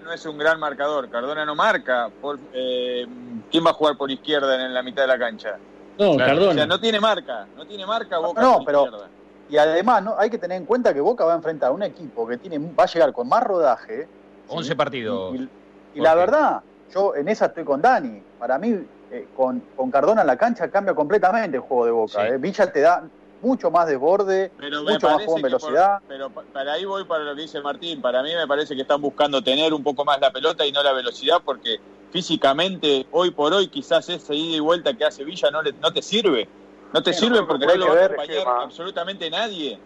[0.04, 1.10] no es un gran marcador.
[1.10, 2.10] Cardona no marca.
[2.22, 3.08] Por, eh,
[3.50, 5.58] ¿Quién va a jugar por izquierda en la mitad de la cancha?
[5.98, 6.52] No, Cardona.
[6.52, 7.48] O sea, no tiene marca.
[7.58, 8.42] No tiene marca Boca.
[8.42, 9.19] No, pero.
[9.50, 10.16] Y además, ¿no?
[10.18, 12.60] hay que tener en cuenta que Boca va a enfrentar a un equipo que tiene
[12.60, 14.08] va a llegar con más rodaje.
[14.48, 15.36] 11 partidos.
[15.94, 16.62] Y, la verdad,
[16.94, 18.22] yo en esa estoy con Dani.
[18.38, 22.28] Para mí, eh, con, con, Cardona en la cancha cambia completamente el juego de Boca.
[22.28, 22.38] Eh.
[22.38, 23.04] Villa te da
[23.42, 26.00] mucho más desborde, mucho más juego en velocidad.
[26.08, 28.02] pero para ahí voy para lo que dice Martín.
[28.02, 30.84] Para mí me parece que están buscando tener un poco más la pelota y no
[30.84, 31.80] la velocidad porque
[32.12, 35.92] físicamente, hoy por hoy, quizás esa ida y vuelta que hace Villa no, le, no
[35.92, 36.48] te sirve.
[36.94, 39.80] No te sirve porque no va a acompañar absolutamente nadie.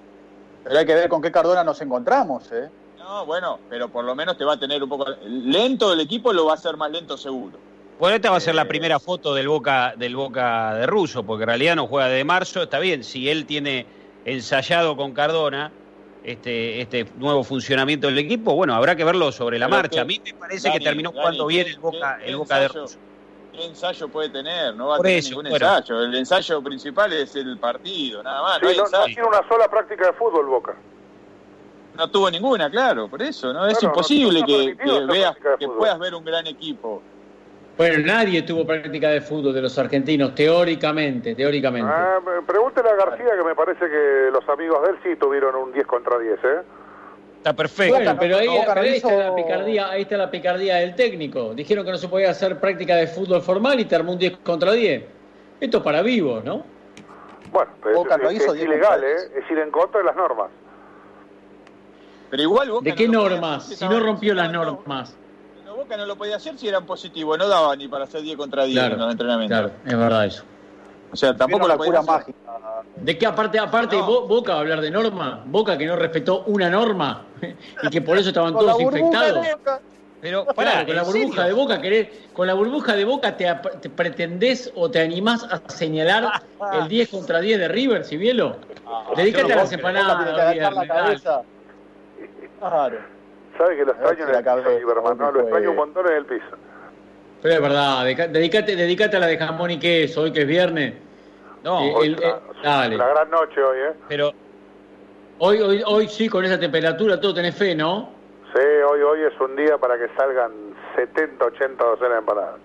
[0.63, 2.69] Pero hay que ver con qué Cardona nos encontramos, ¿eh?
[2.97, 5.05] No, bueno, pero por lo menos te va a tener un poco...
[5.25, 7.57] Lento el equipo lo va a hacer más lento seguro.
[7.99, 11.43] Bueno, esta va a ser la primera foto del Boca del Boca de Russo, porque
[11.43, 12.63] en realidad no juega de marzo.
[12.63, 13.85] Está bien, si él tiene
[14.25, 15.71] ensayado con Cardona
[16.23, 20.01] este, este nuevo funcionamiento del equipo, bueno, habrá que verlo sobre la marcha.
[20.01, 22.97] a mí me parece que terminó jugando bien el Boca, el Boca de Russo.
[23.53, 24.75] ¿Qué ensayo puede tener?
[24.75, 26.01] No va a tener ningún ensayo.
[26.01, 28.61] El ensayo principal es el partido, nada más.
[28.61, 30.75] no, tiene una sola práctica de fútbol Boca.
[31.95, 33.53] No tuvo ninguna, claro, por eso.
[33.53, 37.03] no Es imposible que, veas, que puedas ver un gran equipo.
[37.77, 41.91] Bueno, nadie tuvo práctica de fútbol de los argentinos, teóricamente, teóricamente.
[41.91, 45.71] Ah, pregúntele a García que me parece que los amigos de él sí tuvieron un
[45.71, 46.61] 10 contra 10, ¿eh?
[47.43, 47.95] Está perfecto.
[47.95, 48.47] Bueno, pero ahí,
[48.95, 51.53] está la picardía, ahí está la picardía del técnico.
[51.53, 54.37] Dijeron que no se podía hacer práctica de fútbol formal y te armó un 10
[54.37, 55.03] contra 10.
[55.59, 56.63] Esto es para vivos, ¿no?
[57.51, 59.15] Bueno, pero es, ilegal, ¿eh?
[59.35, 60.51] Es ir en contra de las normas.
[62.29, 63.67] Pero igual ¿De qué normas?
[63.67, 65.13] Si no rompió las normas.
[65.75, 68.63] Boca no lo podía hacer si eran positivos, no daba ni para hacer 10 contra
[68.63, 69.59] 10 en los entrenamientos.
[69.59, 70.45] Claro, es verdad eso.
[71.13, 72.37] O sea, tampoco la cura mágica.
[72.95, 76.71] De que aparte, aparte Boca va a hablar de norma, Boca que no respetó una
[76.71, 77.25] norma
[77.83, 79.45] y que por eso estaban todos infectados.
[80.21, 81.81] Pero pará, con la burbuja de Boca
[82.33, 86.41] con la burbuja de Boca te, pretendés o te animás a señalar
[86.73, 88.55] el 10 contra 10 de River, si bielo.
[88.87, 91.21] Ah, Dedícate a las empanadas.
[92.59, 92.97] Claro.
[93.57, 96.57] Sabe que lo extraño en el piso, no, lo extraño un montón en el piso.
[97.43, 100.93] Pero es verdad, dedícate, dedícate a la de jamón y queso, hoy que es viernes.
[101.61, 102.15] No, eh,
[102.63, 102.95] dale.
[102.95, 103.93] Una gran noche hoy, ¿eh?
[104.07, 104.31] Pero
[105.39, 108.11] hoy, hoy, hoy sí, con esa temperatura, todo tenés fe, ¿no?
[108.55, 110.51] Sí, hoy, hoy es un día para que salgan
[110.95, 112.59] 70, 80 docenas de empanadas.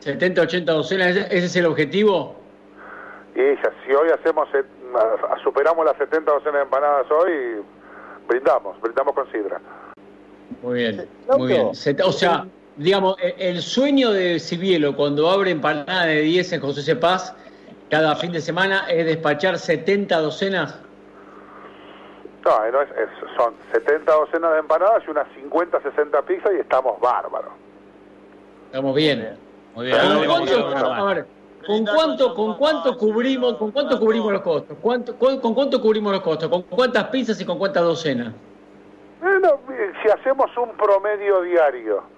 [0.00, 2.34] 70, 80 docenas, ¿ese es el objetivo?
[3.36, 4.48] Y si hoy hacemos,
[5.44, 7.62] superamos las 70 docenas de empanadas hoy,
[8.26, 9.60] brindamos, brindamos con sidra.
[10.60, 11.70] Muy bien, muy bien.
[12.04, 16.82] O sea, digamos, e, el sueño de Cibielo cuando abre empanada de 10 en José
[16.82, 16.96] C.
[16.96, 17.34] Paz
[17.90, 20.80] cada fin de semana es despachar 70 docenas.
[22.44, 22.88] No, no es,
[23.36, 27.52] son 70 docenas de empanadas y unas 50, 60 pizzas y estamos bárbaros.
[28.66, 29.38] Estamos bien.
[29.74, 29.98] Muy bien.
[29.98, 31.26] ¿Con cuánto, a ver,
[31.66, 34.76] ¿con cuánto, con cuánto cubrimos, con cuánto cubrimos los costos?
[34.80, 36.48] ¿Cuánto, ¿Con cuánto cubrimos los costos?
[36.48, 38.34] ¿Con cuántas pizzas y con cuántas docenas?
[39.20, 39.58] Bueno,
[40.02, 42.13] si hacemos un promedio diario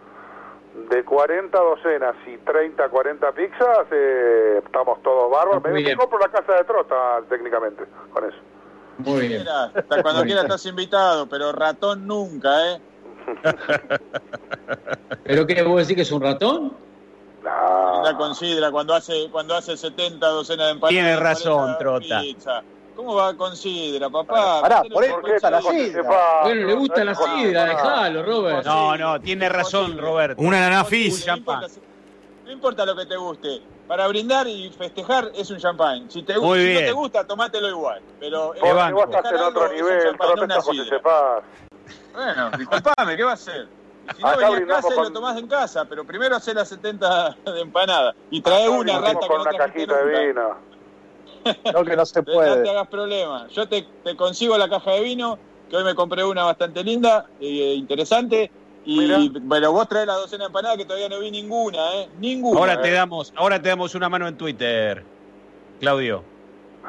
[0.91, 5.62] de 40 docenas y 30, 40 pizzas, eh, estamos todos bárbaros.
[5.65, 8.39] Me compro la casa de trota técnicamente con eso.
[8.99, 9.47] Muy bien.
[9.49, 12.81] hasta cuando quieras estás invitado, pero ratón nunca, ¿eh?
[15.25, 16.73] ¿Pero qué vos decir que es un ratón?
[17.43, 18.03] No.
[18.05, 20.91] La considera cuando hace cuando hace 70 docenas de empanadas.
[20.91, 22.23] Tiene razón, Trota.
[22.96, 24.62] ¿Cómo va con sidra, papá?
[24.62, 26.42] Pará, por eso le gusta la sidra.
[26.42, 28.64] Bueno, le gusta la sidra, déjalo, Robert.
[28.64, 30.38] No, no, tiene razón, Robert.
[30.38, 31.26] Una nanafis.
[31.26, 33.62] No importa lo que te guste.
[33.87, 36.11] Para brindar y festejar es un champán.
[36.11, 38.00] Si, te, si no te gusta, tomátelo igual.
[38.18, 41.42] Pero eh, vos estás en otro nivel, protesta José Sepas.
[42.14, 43.68] Bueno, disculpame, ¿qué va a hacer?
[44.16, 47.37] Si no venís a casa y lo tomás en casa, pero primero hacer las 70
[47.44, 50.56] de empanada y trae una rata con una cajita de vino.
[51.72, 52.56] No, que no se puede.
[52.56, 53.46] No te hagas problema.
[53.48, 57.74] Yo te, consigo la caja de vino, que hoy me compré una bastante linda e
[57.74, 58.50] interesante.
[58.85, 59.18] Y, Mirá.
[59.50, 62.09] pero vos traes la docena de empanadas que todavía no vi ninguna, ¿eh?
[62.20, 62.61] Ninguna.
[62.61, 62.92] Ahora te eh.
[62.92, 65.02] damos, ahora te damos una mano en Twitter,
[65.80, 66.22] Claudio.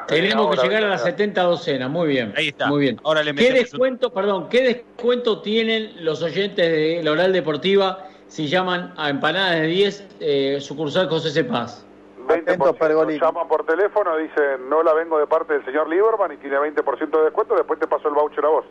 [0.07, 2.33] Tenemos que llegar a las 70 docenas, muy bien.
[2.37, 2.67] Ahí está.
[2.67, 3.01] Muy bien.
[3.03, 8.47] Ahora le ¿Qué descuento, perdón, qué descuento tienen los oyentes de la Oral Deportiva si
[8.47, 11.86] llaman a Empanadas de 10 eh, sucursal José Cepaz?
[12.27, 12.41] 20%.
[12.43, 16.57] Atentos, Llaman por teléfono, dicen, no la vengo de parte del señor Lieberman y tiene
[16.57, 18.65] 20% de descuento, después te paso el voucher a vos.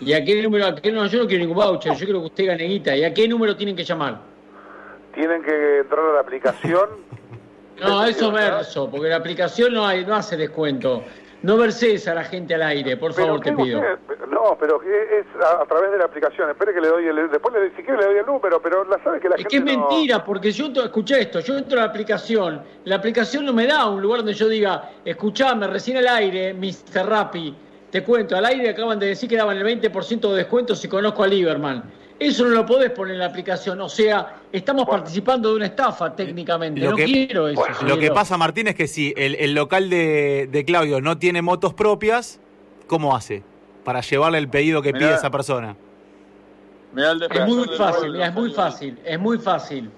[0.00, 0.66] ¿Y a qué número?
[0.66, 2.96] A qué, no, yo no quiero ningún voucher, yo quiero que usted gane guita.
[2.96, 4.20] ¿Y a qué número tienen que llamar?
[5.14, 6.88] Tienen que entrar a la aplicación.
[7.80, 11.02] no, eso verso, porque la aplicación no, hay, no hace descuento.
[11.42, 13.80] No verses a la gente al aire, por favor, te pido.
[14.28, 16.50] no, pero es a, través de la aplicación.
[16.50, 17.30] Espere que le doy el.
[17.30, 19.50] Después, le, si quiere, le doy el número, pero la sabe que la es gente.
[19.50, 21.38] que es mentira, porque yo escuché esto.
[21.40, 22.62] Yo entro a la aplicación.
[22.84, 27.06] La aplicación no me da un lugar donde yo diga, escuchame, recién al aire, Mr.
[27.06, 27.54] Rappi.
[27.90, 31.22] Te cuento, al aire acaban de decir que daban el 20% de descuento si conozco
[31.22, 31.84] a Lieberman.
[32.18, 33.80] Eso no lo podés poner en la aplicación.
[33.80, 36.80] O sea, estamos participando de una estafa técnicamente.
[36.80, 37.62] no quiero eso.
[37.86, 42.40] lo que pasa, Martín, es que si el, local de, Claudio no tiene motos propias,
[42.86, 43.42] ¿cómo hace
[43.84, 45.76] para llevarle el pedido que pide esa persona?
[46.96, 49.90] es muy fácil, es muy fácil, es muy fácil.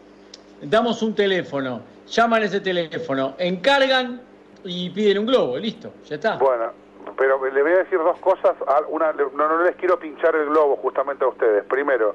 [0.62, 4.20] Damos un teléfono, llaman ese teléfono, encargan
[4.64, 6.36] y piden un globo, listo, ya está.
[6.36, 6.72] Bueno,
[7.20, 8.56] pero le voy a decir dos cosas.
[8.88, 11.64] Una, no, no les quiero pinchar el globo justamente a ustedes.
[11.66, 12.14] Primero,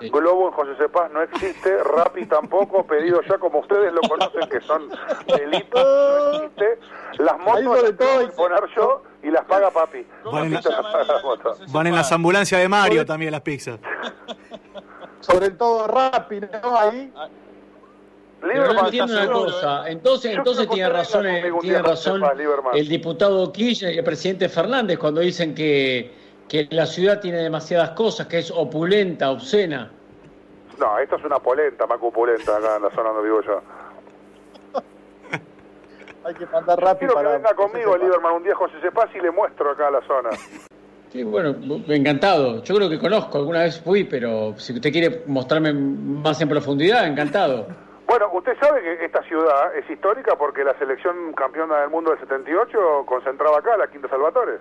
[0.00, 4.62] Globo en José Cepaz no existe, Rappi tampoco, pedido ya como ustedes lo conocen, que
[4.62, 4.88] son
[5.26, 6.78] delitos, no existe.
[7.18, 10.06] Las motos las tengo poner yo y las paga papi.
[10.24, 13.78] Van en, las ambulancias de Mario también las pizzas.
[15.20, 16.78] Sobre todo Rappi, ¿no?
[16.78, 17.12] Ahí.
[18.52, 19.88] Pero no entiendo una cosa.
[19.88, 21.26] Entonces, entonces tiene razón,
[21.60, 22.22] tiene razón
[22.74, 26.12] el diputado Kirchner y el presidente Fernández cuando dicen que,
[26.48, 29.90] que la ciudad tiene demasiadas cosas, que es opulenta, obscena.
[30.78, 33.62] No, esto es una polenta, más opulenta acá en la zona donde vivo yo.
[36.24, 39.30] Hay que mandar rápido Quiero que venga conmigo, Lieberman, un día José Sepas y le
[39.30, 40.30] muestro acá la zona.
[41.12, 41.54] Sí, bueno,
[41.88, 42.62] encantado.
[42.64, 47.06] Yo creo que conozco, alguna vez fui, pero si usted quiere mostrarme más en profundidad,
[47.06, 47.68] encantado.
[48.06, 52.20] Bueno, usted sabe que esta ciudad es histórica porque la selección campeona del mundo del
[52.20, 54.58] 78 concentraba acá, la Quinta Salvatore.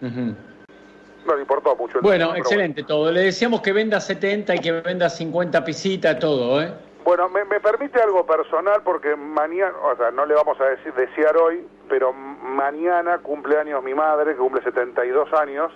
[0.00, 1.98] No le importó mucho.
[1.98, 3.12] El bueno, excelente todo.
[3.12, 6.72] Le decíamos que venda 70 y que venda 50 pisitas, todo, ¿eh?
[7.04, 11.36] Bueno, me, permite algo personal porque mañana, o sea, no le vamos a decir desear
[11.36, 15.72] hoy, pero mañana cumple años mi madre, que cumple 72 años.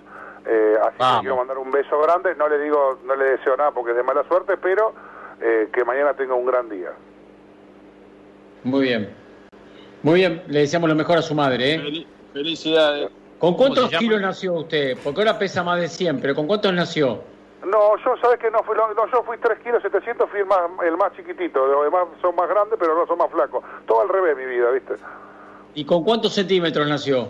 [0.47, 2.35] Eh, así que quiero mandar un beso grande.
[2.37, 4.95] No le digo, no le deseo nada porque es de mala suerte, pero
[5.41, 6.93] eh, que mañana tenga un gran día.
[8.65, 9.11] Muy bien.
[10.03, 11.75] Muy bien, le deseamos lo mejor a su madre.
[11.75, 12.07] ¿eh?
[12.33, 13.11] Felicidades.
[13.39, 14.97] ¿Con cuántos kilos nació usted?
[15.03, 17.21] Porque ahora pesa más de 100, pero ¿con cuántos nació?
[17.65, 20.61] No, yo sabes que no fui, no, yo fui 3 kilos 700, fui el más,
[20.85, 23.65] el más chiquitito, los demás son más grandes, pero no son más flacos.
[23.87, 24.95] Todo al revés mi vida, ¿viste?
[25.75, 27.29] ¿Y con cuántos centímetros nació?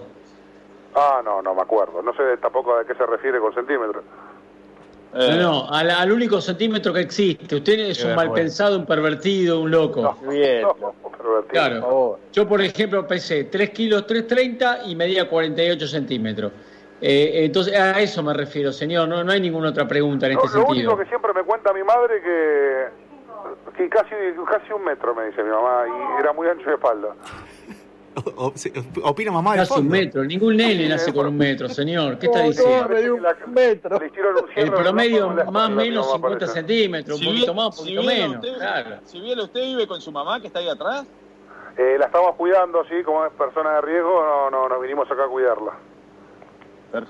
[0.94, 2.02] Ah, no, no me acuerdo.
[2.02, 4.04] No sé tampoco a qué se refiere con centímetros.
[5.16, 7.56] No, no, al, único centímetro que existe.
[7.56, 10.16] Usted es un mal pensado, un pervertido, un loco.
[10.28, 10.66] bien,
[11.48, 12.18] claro.
[12.32, 16.52] Yo, por ejemplo, pesé 3 kilos 330 y medía 48 centímetros.
[17.00, 19.08] Eh, entonces, a eso me refiero, señor.
[19.08, 20.64] No, no hay ninguna otra pregunta en este sentido.
[20.64, 22.86] Lo único que siempre me cuenta mi madre que,
[23.76, 24.14] que casi,
[24.48, 27.14] casi un metro, me dice mi mamá, y era muy ancho de espalda.
[29.02, 30.24] Opina mamá un metro.
[30.24, 32.18] Ningún nene nace con un metro, señor.
[32.18, 32.88] ¿Qué está diciendo?
[33.46, 34.00] un metro.
[34.54, 38.46] El promedio más o menos 50 centímetros, un poquito más, un poquito menos.
[39.04, 41.06] Si bien usted vive con su mamá que está ahí atrás.
[41.78, 45.24] Eh, la estamos cuidando, sí, como es persona de riesgo, no, no, nos vinimos acá
[45.24, 45.72] a cuidarla.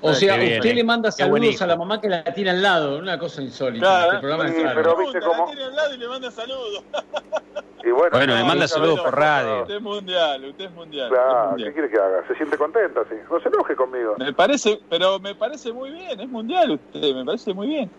[0.00, 3.18] O sea, usted le manda saludos a la mamá que la tiene al lado, una
[3.18, 4.06] cosa insólita.
[4.06, 5.46] este programa sí, pero viste cómo...
[5.46, 6.84] La tiene al lado y le manda saludos.
[7.84, 9.62] Y bueno, bueno le manda saludos por radio.
[9.62, 11.08] Usted es mundial, usted es mundial.
[11.08, 12.26] Claro, ¿qué quiere que haga?
[12.26, 13.14] Se siente contenta, sí.
[13.30, 14.16] No se enoje conmigo.
[14.18, 17.90] Me parece, pero me parece muy bien, es mundial usted, me parece muy bien.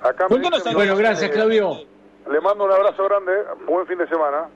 [0.00, 1.78] Acá ¿Por qué no bueno, gracias, Claudio.
[2.30, 3.32] Le mando un abrazo grande,
[3.66, 4.48] buen fin de semana.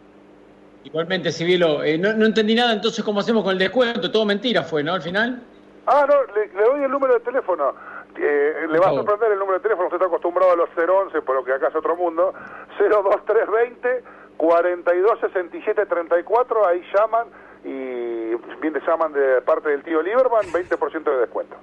[0.85, 4.11] Igualmente, Civilo, eh, no, no entendí nada, entonces, ¿cómo hacemos con el descuento?
[4.11, 4.95] Todo mentira fue, ¿no?
[4.95, 5.43] Al final.
[5.91, 7.73] Ah, no, le, doy el número de teléfono.
[8.15, 11.23] Eh, le va a sorprender el número de teléfono, usted está acostumbrado a los 011,
[11.23, 12.35] por lo que acá es otro mundo.
[12.79, 14.03] 02320
[14.37, 17.29] 426734, ahí llaman
[17.65, 21.57] y bien te llaman de parte del tío Lieberman, 20% de descuento.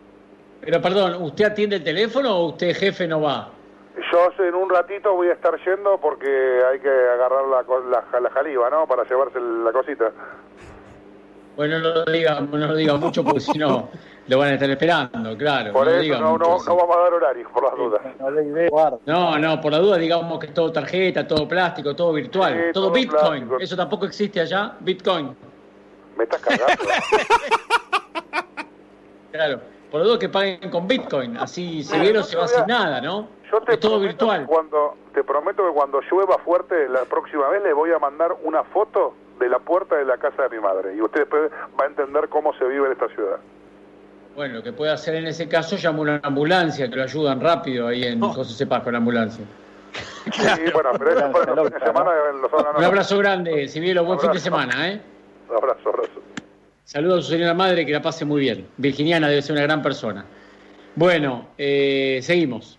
[0.61, 3.51] Pero perdón, ¿usted atiende el teléfono o usted jefe no va?
[4.11, 6.27] Yo en un ratito voy a estar yendo porque
[6.69, 8.85] hay que agarrar la, la, la jaliba, ¿no?
[8.87, 10.11] Para llevarse la cosita.
[11.55, 13.89] Bueno, no lo diga, no lo diga mucho porque si no
[14.27, 15.71] lo van a estar esperando, claro.
[15.71, 18.01] Por eso no, no, vamos a dar horarios, por las dudas.
[19.05, 22.91] No, no, por la duda digamos que es todo tarjeta, todo plástico, todo virtual, todo,
[22.91, 23.49] Bitcoin.
[23.59, 25.35] Eso tampoco existe allá, Bitcoin.
[26.17, 26.73] Me estás cargando.
[29.31, 29.59] claro,
[29.91, 33.27] por la duda que paguen con Bitcoin, así Severo se va sin nada, ¿no?
[33.51, 34.47] Yo te es todo virtual.
[34.47, 38.63] Cuando, te prometo que cuando llueva fuerte la próxima vez le voy a mandar una
[38.63, 41.87] foto de la puerta de la casa de mi madre y usted después va a
[41.87, 43.37] entender cómo se vive en esta ciudad.
[44.35, 47.87] Bueno, lo que puede hacer en ese caso, llama una ambulancia, que lo ayudan rápido
[47.87, 49.45] ahí en José Sepas con la ambulancia.
[50.25, 52.11] Sí, bueno, pero eso para el semana
[52.77, 55.01] Un abrazo grande, Civielo, buen fin de semana, ¿eh?
[55.49, 56.21] Un abrazo, abrazo.
[56.83, 58.67] Saludos a su señora madre, que la pase muy bien.
[58.75, 60.25] Virginiana debe ser una gran persona.
[60.95, 62.77] Bueno, eh, seguimos.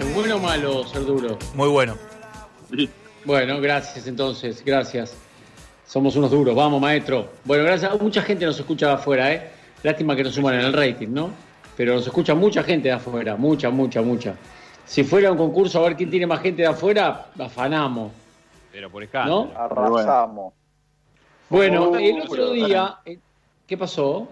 [0.00, 1.38] ¿Es bueno o malo ser duro?
[1.54, 1.96] Muy bueno.
[3.24, 5.16] Bueno, gracias entonces, gracias.
[5.86, 7.28] Somos unos duros, vamos maestro.
[7.44, 8.00] Bueno, gracias.
[8.00, 9.55] Mucha gente nos escucha de afuera, ¿eh?
[9.82, 11.30] Lástima que nos suman en el rating, ¿no?
[11.76, 14.34] Pero nos escucha mucha gente de afuera, mucha, mucha, mucha.
[14.84, 18.12] Si fuera un concurso a ver quién tiene más gente de afuera, afanamos.
[18.72, 19.50] Pero por escándalo.
[19.52, 19.58] ¿No?
[19.60, 20.54] Arrasamos.
[21.48, 23.18] Bueno, Oh, el otro día, eh,
[23.66, 24.30] ¿qué pasó?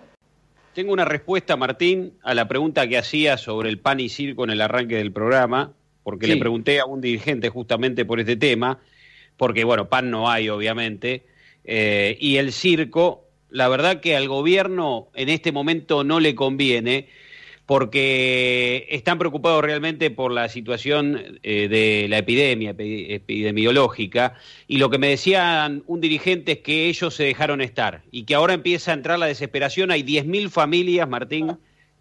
[0.74, 4.50] Tengo una respuesta, Martín, a la pregunta que hacía sobre el pan y circo en
[4.50, 5.72] el arranque del programa,
[6.02, 6.32] porque Sí.
[6.34, 8.78] le pregunté a un dirigente justamente por este tema,
[9.36, 11.24] porque, bueno, pan no hay, obviamente,
[11.64, 13.23] eh, y el circo,
[13.54, 17.06] la verdad que al gobierno en este momento no le conviene,
[17.66, 24.34] porque están preocupados realmente por la situación eh, de la epidemia epi- epidemiológica
[24.66, 28.34] y lo que me decían un dirigente es que ellos se dejaron estar y que
[28.34, 29.92] ahora empieza a entrar la desesperación.
[29.92, 31.56] Hay 10.000 familias, Martín,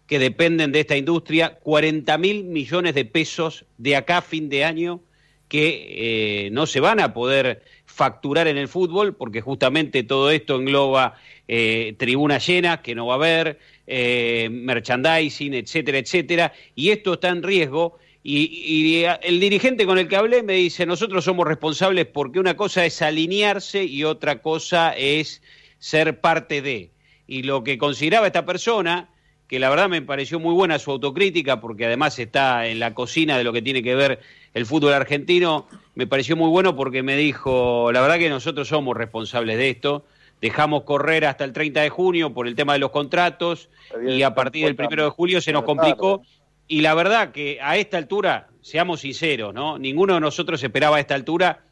[0.06, 4.64] que dependen de esta industria, 40 mil millones de pesos de acá a fin de
[4.64, 5.00] año
[5.48, 10.56] que eh, no se van a poder facturar en el fútbol porque justamente todo esto
[10.56, 11.14] engloba
[11.48, 17.28] eh, tribuna llena, que no va a haber, eh, merchandising, etcétera, etcétera, y esto está
[17.28, 17.98] en riesgo.
[18.22, 22.56] Y, y el dirigente con el que hablé me dice, nosotros somos responsables porque una
[22.56, 25.42] cosa es alinearse y otra cosa es
[25.78, 26.90] ser parte de.
[27.26, 29.10] Y lo que consideraba esta persona,
[29.46, 33.36] que la verdad me pareció muy buena su autocrítica, porque además está en la cocina
[33.36, 34.20] de lo que tiene que ver
[34.54, 38.96] el fútbol argentino, me pareció muy bueno porque me dijo, la verdad que nosotros somos
[38.96, 40.06] responsables de esto,
[40.44, 43.70] dejamos correr hasta el 30 de junio por el tema de los contratos
[44.06, 46.20] y a partir del primero de julio se nos complicó.
[46.68, 49.78] y la verdad que a esta altura, seamos sinceros, ¿no?
[49.78, 51.64] Ninguno de nosotros esperaba a esta altura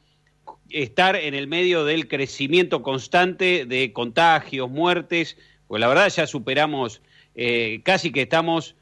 [0.70, 5.37] estar en el medio del crecimiento constante de contagios, muertes,
[5.68, 7.03] pues la verdad ya superamos,
[7.35, 8.75] eh, casi que estamos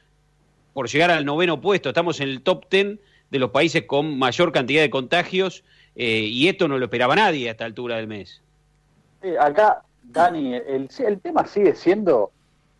[0.72, 4.52] por llegar al noveno puesto, estamos en el top ten de los países con mayor
[4.52, 5.64] cantidad de contagios
[5.96, 8.40] eh, y esto no lo esperaba nadie a esta altura del mes.
[9.22, 12.30] Sí, acá, Dani, el, el tema sigue siendo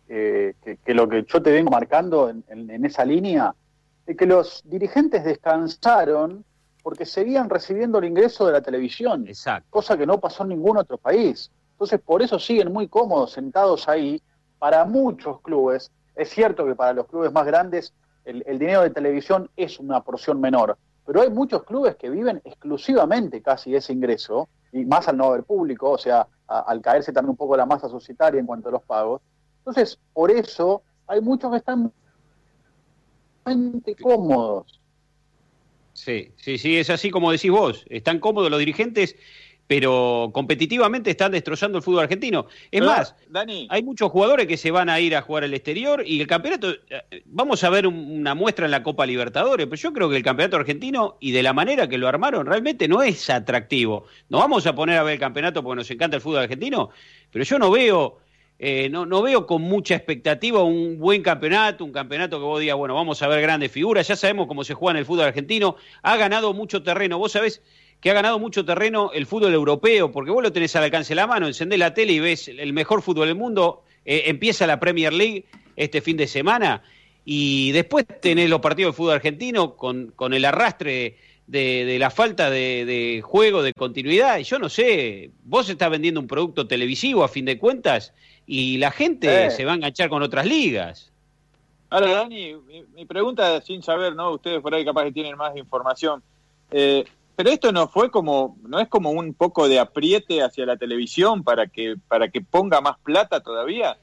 [0.09, 3.53] eh, que, que lo que yo te vengo marcando en, en- en esa línea,
[4.05, 6.43] de que los dirigentes descansaron
[6.83, 9.67] porque seguían recibiendo el ingreso de la televisión, Exacto.
[9.69, 11.51] cosa que no pasó en ningún otro país.
[11.73, 14.21] Entonces, por eso siguen muy cómodos sentados ahí.
[14.57, 17.93] Para muchos clubes, es cierto que para los clubes más grandes
[18.25, 22.41] el, el dinero de televisión es una porción menor, pero hay muchos clubes que viven
[22.43, 27.31] exclusivamente casi ese ingreso, y más al no haber público, o sea, al caerse también
[27.31, 29.21] un poco la masa societaria en cuanto a los pagos.
[29.59, 31.91] Entonces, por eso hay muchos que están
[34.01, 34.79] cómodos.
[35.93, 37.85] Sí, sí, sí, es así como decís vos.
[37.89, 39.15] Están cómodos los dirigentes,
[39.71, 42.47] pero competitivamente están destrozando el fútbol argentino.
[42.69, 45.53] Es Pero, más, Dani, hay muchos jugadores que se van a ir a jugar al
[45.53, 49.67] exterior y el campeonato, eh, vamos a ver un- una muestra en la Copa Libertadores,
[49.67, 52.89] pero yo creo que el campeonato argentino y de la manera que lo armaron realmente
[52.89, 54.07] no es atractivo.
[54.27, 56.89] No vamos a poner a ver el campeonato porque nos encanta el fútbol argentino,
[57.31, 58.17] pero yo no veo,
[58.59, 62.75] eh, no, no veo con mucha expectativa un buen campeonato, un campeonato que vos digas,
[62.75, 65.77] bueno, vamos a ver grandes figuras, ya sabemos cómo se juega en el fútbol argentino,
[66.03, 67.61] ha ganado mucho terreno, vos sabés
[68.01, 71.15] que ha ganado mucho terreno el fútbol europeo, porque vos lo tenés al alcance de
[71.15, 74.79] la mano, encendés la tele y ves el mejor fútbol del mundo, eh, empieza la
[74.79, 75.45] Premier League
[75.75, 76.81] este fin de semana
[77.23, 82.09] y después tenés los partidos de fútbol argentino con, con el arrastre de, de la
[82.09, 86.65] falta de, de juego, de continuidad, y yo no sé, vos estás vendiendo un producto
[86.65, 88.13] televisivo a fin de cuentas
[88.47, 89.51] y la gente Eh.
[89.51, 91.11] se va a enganchar con otras ligas.
[91.89, 94.31] Ahora, Dani, mi, mi pregunta sin saber, ¿no?
[94.31, 96.23] Ustedes por ahí capaz que tienen más información.
[96.71, 97.03] Eh,
[97.43, 101.43] pero esto no fue como, no es como un poco de apriete hacia la televisión
[101.43, 103.97] para que, para que ponga más plata todavía,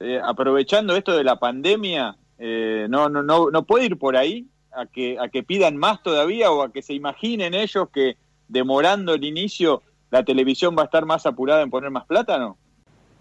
[0.00, 4.46] Eh, aprovechando esto de la pandemia, eh, no, no, no, no puede ir por ahí
[4.72, 8.16] a que, a que pidan más todavía o a que se imaginen ellos que
[8.48, 12.56] demorando el inicio la televisión va a estar más apurada en poner más plata, ¿no?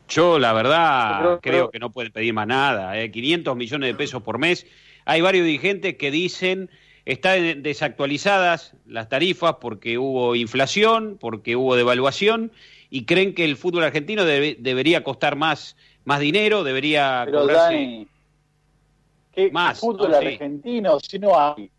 [0.08, 3.00] Yo, la verdad, Pero- creo pero- que no pueden pedir más nada.
[3.00, 3.10] ¿eh?
[3.12, 4.66] 500 millones de pesos por mes.
[5.06, 6.70] Hay varios dirigentes que dicen
[7.06, 12.52] están desactualizadas las tarifas porque hubo inflación, porque hubo devaluación
[12.90, 15.76] y creen que el fútbol argentino debe- debería costar más,
[16.06, 17.74] más dinero, debería Pero cobrarse.
[17.74, 18.08] Dani,
[19.34, 21.70] ¿qué Más, fútbol argentino si no hay?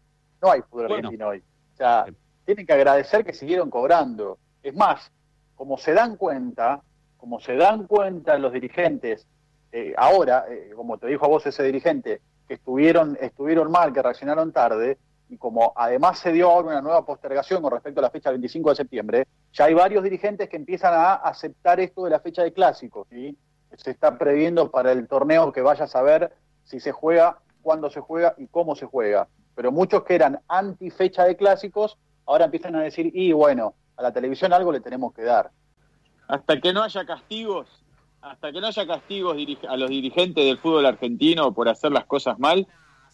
[0.42, 1.08] No hay fútbol Bueno.
[1.08, 1.38] argentino hoy.
[1.38, 2.06] O sea,
[2.44, 4.38] tienen que agradecer que siguieron cobrando.
[4.62, 5.10] Es más,
[5.56, 6.82] como se dan cuenta,
[7.16, 9.26] como se dan cuenta los dirigentes,
[9.72, 14.02] eh, ahora, eh, como te dijo a vos ese dirigente, que estuvieron, estuvieron mal, que
[14.02, 14.98] reaccionaron tarde,
[15.28, 18.38] y como además se dio ahora una nueva postergación con respecto a la fecha del
[18.38, 22.42] 25 de septiembre, ya hay varios dirigentes que empiezan a aceptar esto de la fecha
[22.42, 23.36] de clásicos, ¿sí?
[23.76, 26.32] Se está previendo para el torneo que vaya a saber
[26.64, 29.28] si se juega, cuándo se juega y cómo se juega.
[29.54, 34.02] Pero muchos que eran anti fecha de clásicos, ahora empiezan a decir, y bueno, a
[34.02, 35.50] la televisión algo le tenemos que dar.
[36.28, 37.66] Hasta que no haya castigos,
[38.20, 39.36] hasta que no haya castigos
[39.68, 42.66] a los dirigentes del fútbol argentino por hacer las cosas mal,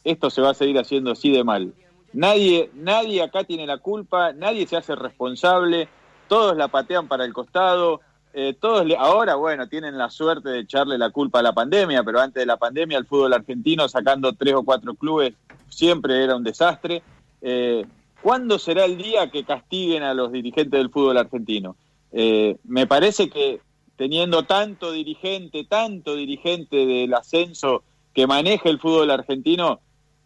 [0.05, 1.75] esto se va a seguir haciendo así de mal.
[2.13, 5.89] Nadie, nadie acá tiene la culpa, nadie se hace responsable,
[6.29, 8.01] todos la patean para el costado,
[8.33, 12.21] eh, todos ahora, bueno, tienen la suerte de echarle la culpa a la pandemia, pero
[12.21, 15.35] antes de la pandemia el fútbol argentino sacando tres o cuatro clubes
[15.69, 17.03] siempre era un desastre.
[17.43, 17.85] Eh,
[18.23, 21.77] ¿Cuándo será el día que castiguen a los dirigentes del fútbol argentino?
[22.13, 23.61] Eh, me parece que
[23.97, 27.83] teniendo tanto dirigente, tanto dirigente del ascenso
[28.15, 29.81] que maneja el fútbol argentino,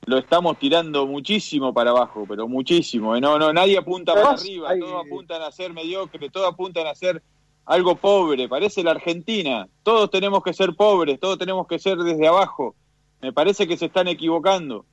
[0.06, 3.16] lo estamos tirando muchísimo para abajo, pero muchísimo.
[3.16, 3.20] ¿eh?
[3.20, 7.22] No, no, nadie apunta para arriba, todos apuntan a ser mediocre, todos apuntan a ser
[7.66, 9.68] algo pobre, parece la Argentina.
[9.82, 12.74] Todos tenemos que ser pobres, todos tenemos que ser desde abajo.
[13.20, 14.84] Me parece que se están equivocando.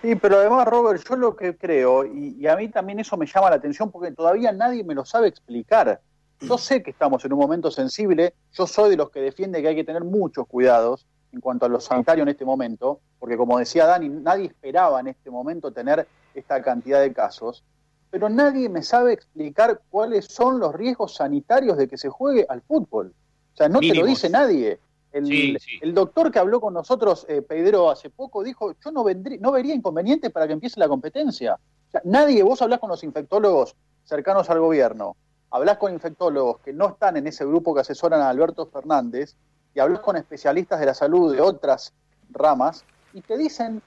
[0.00, 3.50] Sí, pero además, Robert, yo lo que creo, y, a mí también eso me llama
[3.50, 6.00] la atención porque todavía nadie me lo sabe explicar.
[6.40, 9.68] Yo sé que estamos en un momento sensible, yo soy de los que defiende que
[9.68, 13.58] hay que tener muchos cuidados en cuanto a lo sanitario en este momento, porque como
[13.58, 17.64] decía Dani, nadie esperaba en este momento tener esta cantidad de casos,
[18.10, 22.60] pero nadie me sabe explicar cuáles son los riesgos sanitarios de que se juegue al
[22.60, 23.14] fútbol.
[23.54, 24.78] O sea, no te lo dice nadie.
[25.12, 29.04] El, doctor que habló con nosotros, eh, Pedro, hace poco, dijo, yo no,
[29.40, 31.58] no vería inconveniente para que empiece la competencia.
[32.04, 35.16] nadie, vos hablás con los infectólogos cercanos al gobierno,
[35.50, 39.36] hablás con infectólogos que no están en ese grupo que asesoran a Alberto Fernández,
[39.74, 41.92] y hablas con especialistas de la salud de otras
[42.30, 43.82] ramas, y te dicen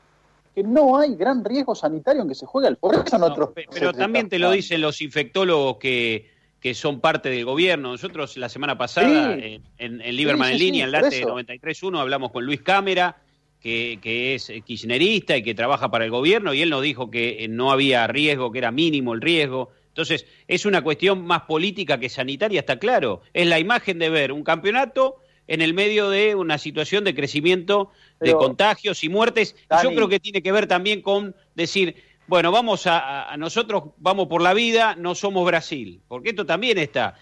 [0.53, 3.91] que no hay gran riesgo sanitario en que se juegue al por eso otros pero
[3.91, 7.91] también te lo dicen los infectólogos que que son parte del gobierno.
[7.91, 12.59] Nosotros la semana pasada en, en, Lieberman en línea, en Late 93.1, hablamos con Luis
[12.61, 13.17] Cámara,
[13.59, 17.47] que, es kirchnerista y que trabaja para el gobierno, y él nos dijo que eh,
[17.47, 19.69] no había riesgo, que era mínimo el riesgo.
[19.89, 23.21] Entonces, es una cuestión más política que sanitaria, está claro.
[23.31, 25.17] Es la imagen de ver un campeonato
[25.47, 29.55] en el medio de una situación de crecimiento de contagios y muertes.
[29.83, 31.95] yo creo que tiene que ver también con decir,
[32.27, 37.15] bueno, vamos a, nosotros vamos por la vida, no somos Brasil, porque esto también está.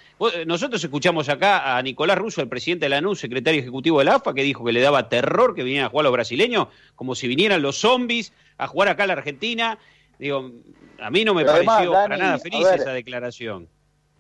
[0.46, 4.16] Nosotros escuchamos acá a Nicolás Russo, el presidente de la ANU, secretario ejecutivo de la
[4.16, 7.28] AFA, que dijo que le daba terror que vinieran a jugar los brasileños, como si
[7.28, 9.78] vinieran los zombies a jugar acá a la Argentina.
[10.20, 10.52] Digo,
[11.00, 13.68] a mí no me pareció para nada feliz esa declaración.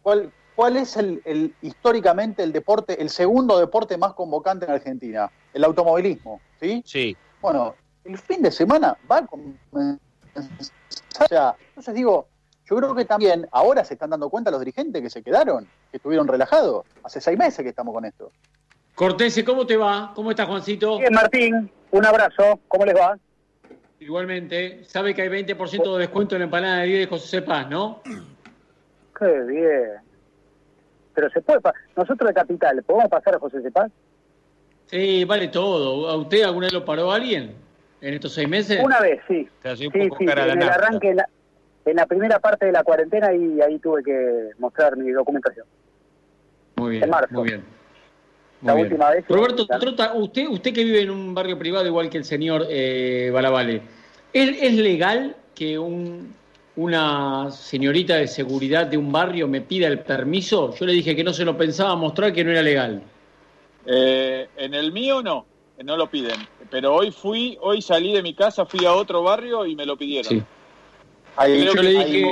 [0.01, 5.30] ¿Cuál, cuál es el, históricamente el deporte, el segundo deporte más convocante en Argentina?
[5.54, 6.82] El automovilismo, ¿sí?
[6.86, 7.18] Sí.
[7.41, 7.76] Bueno,
[8.06, 9.58] el fin de semana va con
[10.36, 12.28] o sea, entonces digo,
[12.66, 15.97] yo creo que también ahora se están dando cuenta los dirigentes que se quedaron, que
[15.97, 16.86] estuvieron relajados.
[17.04, 18.32] Hace seis meses que estamos con esto.
[18.95, 20.12] Cortés, ¿cómo te va?
[20.16, 20.99] ¿Cómo estás, Juancito?
[20.99, 21.72] Bien, Martín.
[21.91, 22.60] Un abrazo.
[22.68, 23.18] ¿Cómo les va?
[23.99, 24.84] Igualmente.
[24.86, 28.01] Sabe que hay 20% de descuento en la empanada de 10 de José Paz, ¿no?
[29.18, 30.03] Qué bien.
[31.14, 31.59] Pero se puede.
[31.95, 33.91] Nosotros de Capital, ¿podemos pasar a José Cepaz?
[34.88, 36.09] Sí, vale todo.
[36.09, 37.64] ¿A usted alguna vez lo paró alguien?
[38.03, 38.80] en estos seis meses?
[38.84, 39.47] Una vez, sí.
[39.64, 39.89] sí, sí,
[40.20, 41.16] en el arranque,
[41.86, 45.66] en la, primera parte de la cuarentena y ahí tuve que mostrar mi documentación.
[46.76, 47.64] Muy bien, muy bien.
[48.61, 49.26] la última vez.
[49.30, 53.32] Roberto Trota, usted, usted que vive en un barrio privado igual que el señor eh,
[53.34, 53.82] Balabale,
[54.34, 56.36] ¿es, legal que un,
[56.76, 60.74] una señorita de seguridad de un barrio me pida el permiso?
[60.76, 63.04] Yo le dije que no se lo pensaba mostrar, que no era legal.
[63.86, 65.46] Eh, en el mío no
[65.84, 66.40] no lo piden.
[66.70, 69.98] Pero hoy fui, hoy salí de mi casa, fui a otro barrio y me lo
[69.98, 70.30] pidieron.
[70.30, 70.44] Sí.
[71.36, 72.32] creo, que le dije,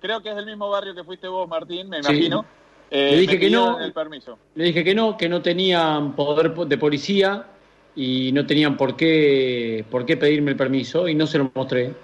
[0.00, 2.44] creo que es el mismo barrio que fuiste vos, Martín, me imagino.
[2.90, 3.80] le eh, dije que no.
[3.80, 4.38] El permiso.
[4.54, 7.46] Le dije que no, que no tenían poder de policía
[7.94, 11.94] y no tenían por qué, por qué pedirme el permiso y no se lo mostré.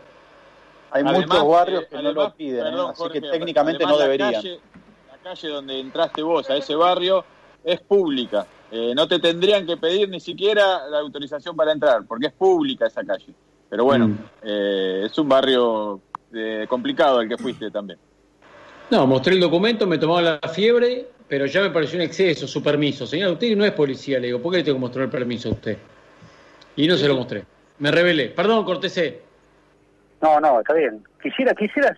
[0.94, 2.80] Hay muchos barrios que no lo piden, ¿eh?
[2.88, 4.32] así que técnicamente no deberían.
[4.32, 7.24] la calle donde entraste vos, a ese barrio,
[7.64, 8.46] es pública.
[8.70, 12.86] Eh, no te tendrían que pedir ni siquiera la autorización para entrar, porque es pública
[12.86, 13.34] esa calle.
[13.68, 14.18] Pero bueno, mm.
[14.44, 16.00] eh, es un barrio
[16.32, 17.98] eh, complicado el que fuiste también.
[18.88, 22.62] No, mostré el documento, me tomaba la fiebre, pero ya me pareció un exceso su
[22.62, 23.04] permiso.
[23.04, 25.48] Señor, usted no es policía, le digo, ¿por qué le tengo que mostrar el permiso
[25.48, 25.76] a usted?
[26.76, 27.44] Y no se lo mostré.
[27.80, 28.28] Me rebelé.
[28.28, 29.33] Perdón, Cortesé.
[30.24, 31.04] No, no, está bien.
[31.22, 31.94] Quisiera, quisiera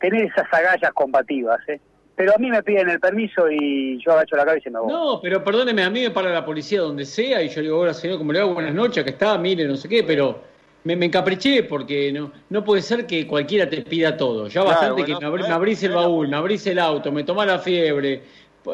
[0.00, 1.78] tener esas agallas combativas, ¿eh?
[2.16, 4.90] pero a mí me piden el permiso y yo agacho la cabeza y me voy.
[4.90, 7.78] No, pero perdóneme, a mí me para la policía donde sea y yo le digo,
[7.78, 8.54] hola señor, ¿cómo le hago?
[8.54, 10.40] Buenas noches, que está, mire, no sé qué, pero
[10.82, 14.48] me, me encapriché porque no, no puede ser que cualquiera te pida todo.
[14.48, 18.22] Ya bastante que me, abrís el baúl, me abrís el auto, me tomás la fiebre.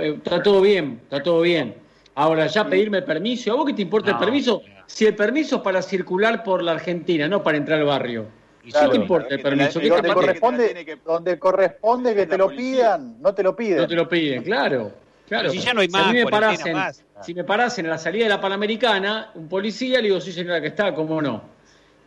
[0.01, 1.74] Eh, está todo bien, está todo bien.
[2.14, 3.53] Ahora, ya pedirme permiso.
[3.53, 4.62] ¿A vos qué te importa el permiso?
[4.86, 8.26] Si el permiso es para circular por la Argentina, no para entrar al barrio.
[8.64, 9.80] ¿Qué te importa el permiso?
[9.80, 13.78] donde, corresponde, donde corresponde que te lo pidan, no te lo piden.
[13.78, 14.92] No te lo piden, claro.
[15.26, 15.50] claro.
[15.50, 16.76] si ya no hay más, si, me parasen,
[17.22, 20.60] si me parasen en la salida de la Panamericana, un policía, le digo, sí señora
[20.60, 21.54] que está, ¿cómo no?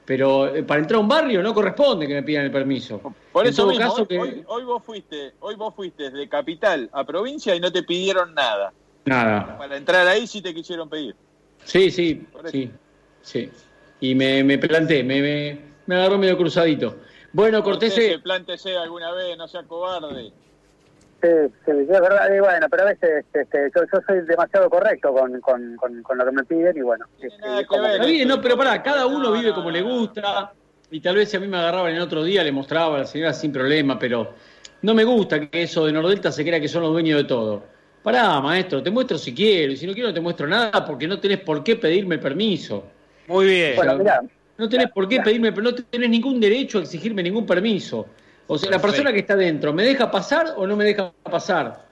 [0.05, 3.01] Pero eh, para entrar a un barrio no corresponde que me pidan el permiso.
[3.32, 3.93] Por eso mismo,
[4.47, 8.72] hoy, vos fuiste, hoy vos fuiste de capital a provincia y no te pidieron nada.
[9.03, 9.58] Nada.
[9.58, 11.14] Para entrar ahí sí te quisieron pedir.
[11.66, 12.72] Sí, sí, sí,
[13.22, 13.49] sí.
[13.99, 15.60] Y me, me planté, me, me,
[15.96, 16.98] agarró medio cruzadito.
[17.34, 18.20] Bueno, Cortés.
[18.24, 20.32] Plántese alguna vez, no sea cobarde.
[21.22, 21.30] Sí,
[21.66, 25.76] sí, es verdad, y bueno, pero a veces este, yo, soy demasiado correcto con, con,
[26.04, 27.06] con, lo que me piden y bueno.
[27.20, 30.54] Este, no, pero pará, cada uno vive como le gusta
[30.92, 33.06] y tal vez si a mí me agarraban el otro día le mostraba a la
[33.06, 34.34] señora sin problema, pero
[34.84, 37.64] no me gusta que eso de Nordelta se crea que son los dueños de todo.
[38.04, 41.08] Pará, maestro, te muestro si quiero, y si no quiero no te muestro nada porque
[41.08, 42.86] no tenés por qué pedirme el permiso.
[43.28, 44.30] Muy bien.
[44.58, 48.08] No tenés por qué pedirme, no tenés ningún derecho a exigirme ningún permiso.
[48.47, 51.86] O sea, la persona que está dentro, ¿me deja pasar o no me deja pasar?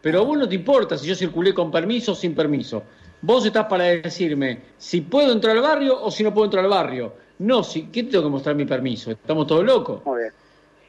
[0.00, 2.82] Pero a vos no te importa si yo circulé con permiso o sin permiso.
[3.22, 6.70] Vos estás para decirme si puedo entrar al barrio o si no puedo entrar al
[6.70, 7.14] barrio.
[7.38, 9.10] No, si, ¿qué tengo que mostrar mi permiso?
[9.10, 10.04] ¿Estamos todos locos?
[10.06, 10.32] Muy bien,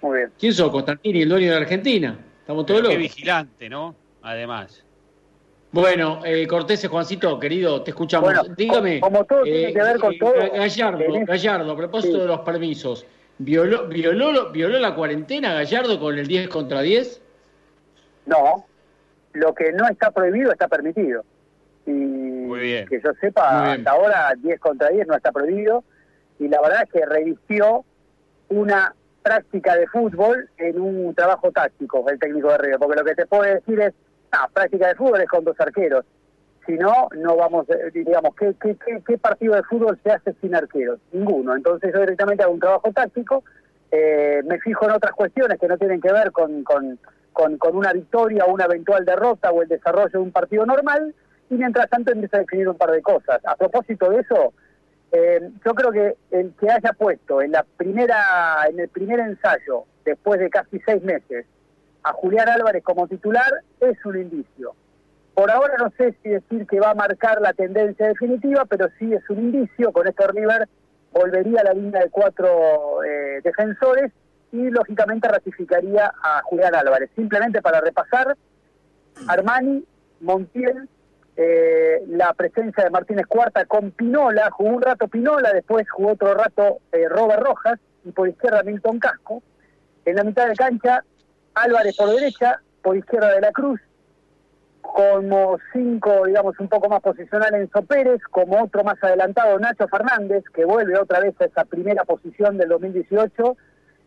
[0.01, 0.31] muy bien.
[0.39, 2.17] ¿Quién sos, Constantini, el dueño de la Argentina?
[2.41, 2.95] Estamos todos locos.
[2.95, 3.95] Qué vigilante, ¿no?
[4.21, 4.83] Además.
[5.71, 8.55] Bueno, eh, Cortés, Juancito, querido, te escuchamos.
[8.55, 8.99] Dígame.
[9.01, 10.33] Como todo tiene que ver con eh, todo.
[10.33, 13.05] Gallardo, Gallardo, a propósito de los permisos.
[13.39, 17.21] ¿Violó, violó, ¿Violó la cuarentena Gallardo con el 10 contra 10?
[18.25, 18.65] No,
[19.33, 21.23] lo que no está prohibido está permitido.
[21.85, 22.87] Y Muy bien.
[22.87, 25.83] que yo sepa, hasta ahora 10 contra 10 no está prohibido.
[26.39, 27.85] Y la verdad es que revistió
[28.49, 32.79] una práctica de fútbol en un trabajo táctico el técnico de Río.
[32.79, 33.93] Porque lo que te puede decir es,
[34.43, 36.05] ah, práctica de fútbol es con dos arqueros.
[36.65, 38.75] Si no, no vamos, eh, digamos, ¿qué, qué,
[39.05, 40.99] qué, partido de fútbol se hace sin arqueros?
[41.13, 41.55] Ninguno.
[41.55, 43.43] Entonces yo directamente hago un trabajo táctico,
[43.89, 46.99] eh, me fijo en otras cuestiones que no tienen que ver con, con,
[47.31, 51.15] con, una victoria o una eventual derrota o el desarrollo de un partido normal,
[51.49, 53.39] y mientras tanto empiezo a definir un par de cosas.
[53.45, 54.53] A propósito de eso,
[55.13, 59.85] eh, yo creo que el que haya puesto en la primera, en el primer ensayo,
[60.03, 61.45] después de casi seis meses,
[62.07, 64.75] a Julián Álvarez como titular, es un indicio.
[65.33, 69.13] Por ahora no sé si decir que va a marcar la tendencia definitiva, pero sí
[69.13, 69.91] es un indicio.
[69.91, 70.67] Con esto River
[71.11, 74.11] volvería a la línea de cuatro eh, defensores
[74.51, 77.11] y lógicamente ratificaría a Julián Álvarez.
[77.15, 78.35] Simplemente para repasar,
[79.27, 79.85] Armani,
[80.21, 80.87] Montiel,
[81.35, 86.33] eh, la presencia de Martínez Cuarta con Pinola, jugó un rato Pinola, después jugó otro
[86.33, 89.43] rato eh, Rojas y por izquierda Milton Casco.
[90.05, 91.03] En la mitad de cancha,
[91.61, 93.79] Álvarez por derecha, por izquierda de la Cruz,
[94.81, 100.43] como cinco, digamos, un poco más posicional Enzo Pérez, como otro más adelantado Nacho Fernández,
[100.53, 103.57] que vuelve otra vez a esa primera posición del 2018,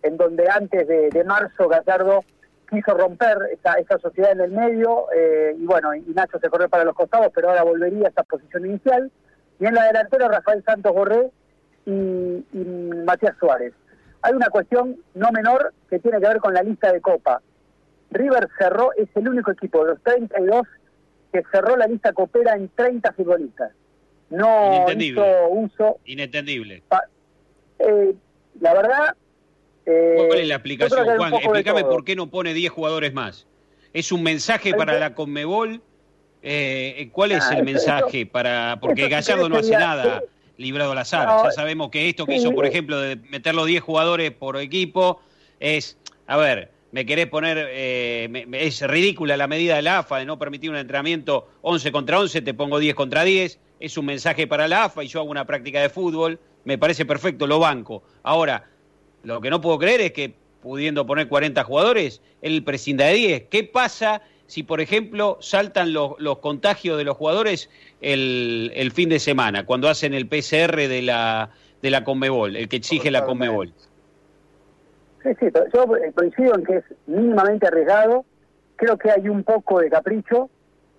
[0.03, 2.24] en donde antes de, marzo Gallardo
[2.70, 6.84] quiso romper esa, sociedad en el medio, eh, y bueno, y Nacho se corrió para
[6.84, 9.11] los costados, pero ahora volvería a esa posición inicial.
[9.59, 11.30] Y en la delantera Rafael Santos Borré
[11.84, 11.92] y
[13.05, 13.74] Matías Suárez.
[14.22, 17.40] Hay una cuestión no menor que tiene que ver con la lista de Copa.
[18.10, 20.62] River cerró, es el único equipo de los 32
[21.32, 23.72] que cerró la lista copera en 30 futbolistas.
[24.30, 25.98] No hizo uso.
[26.04, 26.82] Inentendible.
[27.78, 28.14] Eh,
[28.60, 29.16] la verdad.
[29.86, 31.34] Eh, ¿Cuál es la aplicación, Juan?
[31.34, 33.46] Explícame por qué no pone 10 jugadores más.
[33.92, 35.82] ¿Es un mensaje para la Conmebol?
[36.42, 38.78] Eh, ¿Cuál es ah, el mensaje para.?
[38.80, 40.22] Porque Gallardo no hace nada
[40.61, 41.26] librado al azar.
[41.44, 45.20] ya sabemos que esto que hizo, por ejemplo, de meter los 10 jugadores por equipo,
[45.58, 45.96] es.
[46.26, 50.38] A ver, me querés poner, eh, es ridícula la medida de la AFA de no
[50.38, 54.68] permitir un entrenamiento 11 contra 11, te pongo 10 contra 10, es un mensaje para
[54.68, 58.02] la AFA y yo hago una práctica de fútbol, me parece perfecto, lo banco.
[58.22, 58.68] Ahora,
[59.24, 63.42] lo que no puedo creer es que pudiendo poner 40 jugadores, él prescinda de 10.
[63.50, 67.70] ¿Qué pasa si, por ejemplo, saltan los, contagios de los jugadores
[68.01, 72.68] el, el, fin de semana, cuando hacen el PCR de la, de la Conmebol, el
[72.68, 73.72] que exige la Conmebol?
[75.22, 78.24] Sí, sí, yo eh, coincido en que es mínimamente arriesgado.
[78.74, 80.51] Creo que hay un poco de capricho,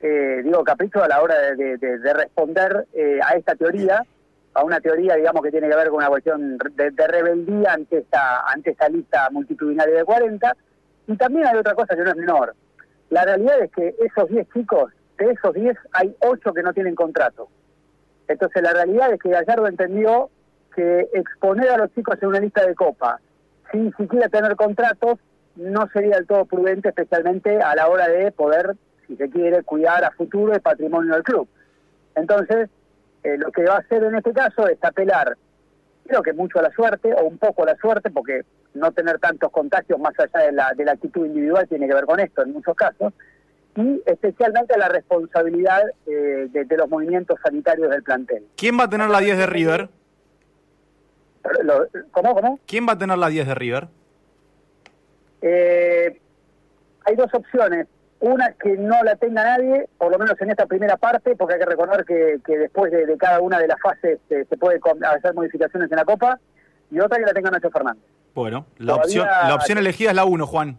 [0.01, 4.05] eh, digo capricho a la hora de, responder eh, a esta teoría,
[4.53, 8.49] a una teoría, digamos, que tiene que ver con una cuestión de, rebeldía ante esta,
[8.49, 10.55] ante esta lista multitudinaria de 40.
[11.07, 12.55] Y también hay otra cosa que no es menor.
[13.11, 16.95] La realidad es que esos 10 chicos, de esos 10 hay 8 que no tienen
[16.95, 17.49] contrato.
[18.27, 20.29] Entonces la realidad es que Gallardo entendió
[20.75, 23.19] que exponer a los chicos en una lista de copa
[23.71, 25.19] sin siquiera tener contratos
[25.55, 28.75] no sería del todo prudente, especialmente a la hora de poder,
[29.07, 31.47] si se quiere, cuidar a futuro el patrimonio del club.
[32.15, 32.69] Entonces,
[33.23, 35.37] eh, lo que va a hacer en este caso es apelar,
[36.05, 38.43] creo que mucho a la suerte, o un poco a la suerte, porque
[38.73, 42.05] no tener tantos contagios más allá de la, de la actitud individual tiene que ver
[42.05, 43.13] con esto en muchos casos,
[43.75, 48.45] y especialmente a la responsabilidad eh, de, los movimientos sanitarios del plantel.
[48.57, 49.89] ¿Quién va a tener la 10 de River?
[52.11, 52.59] ¿Cómo, cómo?
[52.65, 53.87] ¿Quién va a tener la 10 de River?
[55.41, 56.19] Eh,
[57.05, 57.87] hay dos opciones.
[58.21, 61.59] Una que no la tenga nadie, por lo menos en esta primera parte, porque hay
[61.59, 65.91] que recordar que, después de, cada una de las fases eh, se puede hacer modificaciones
[65.91, 66.39] en la Copa,
[66.91, 68.03] y otra que la tenga Nacho Fernández.
[68.35, 70.77] Bueno, la opción, la opción elegida es la 1, Juan.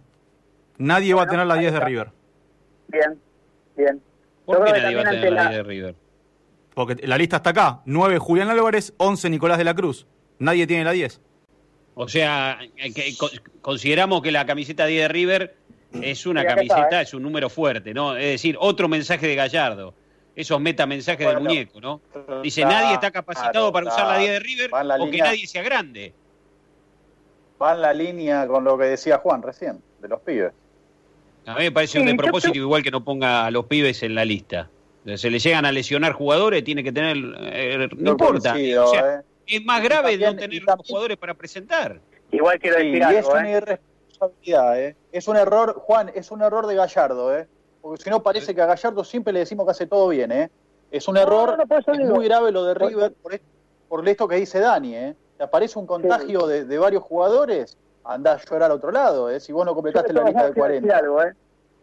[0.79, 2.09] Nadie va a tener la 10 de River.
[2.89, 3.19] Bien,
[3.77, 4.01] bien.
[4.45, 5.95] ¿Por qué nadie va a tener la 10 de River?
[6.75, 7.81] Porque la lista está acá.
[7.85, 10.07] 9 Julián Álvarez, 11 Nicolás de la Cruz.
[10.39, 11.21] Nadie tiene la 10.
[11.95, 13.15] O sea, que,
[13.61, 15.57] consideramos que la camiseta 10 de River
[16.01, 17.03] es una camiseta, ¿eh?
[17.03, 18.17] es un número fuerte, ¿no?
[18.17, 19.95] Es decir, otro mensaje de Gallardo.
[20.35, 22.01] Esos metamensajes del muñeco, ¿no?
[22.43, 24.71] Dice, nadie está capacitado para usar la 10 de River
[25.01, 26.15] o que nadie sea grande.
[27.61, 30.53] Va en la línea con lo que decía Juan recién, de los pibes.
[31.45, 34.15] A mí me parece un de propósito igual que no ponga a los pibes en
[34.15, 34.71] la lista.
[35.17, 37.17] Se le llegan a lesionar jugadores, tiene que tener...
[37.53, 38.55] Eh, no, importa.
[38.57, 39.21] ¿eh?
[39.47, 42.01] es más grave no tener jugadores para presentar.
[42.31, 44.97] Igual quiero decir y es una irresponsabilidad, ¿eh?
[45.13, 47.47] Es un error, Juan, es un error de Gallardo, ¿eh?
[47.81, 50.51] Porque si no parece que a Gallardo siempre le decimos que hace todo bien, ¿eh?
[50.91, 51.57] Es un error
[52.05, 53.13] muy grave lo de River
[53.89, 55.17] por, esto que dice Dani, ¿eh?
[55.37, 59.41] Te aparece un contagio de, varios jugadores, anda a llorar al otro lado, ¿eh?
[59.41, 60.97] Si vos no completaste la lista de 40.
[60.97, 61.35] Algo, ¿eh?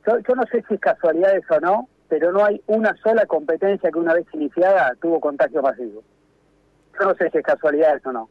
[0.08, 3.26] yo, yo no sé si es casualidad eso o no, pero no hay una sola
[3.26, 6.04] competencia que una vez iniciada tuvo contagio masivo
[7.06, 8.30] no sé si es casualidad eso o no.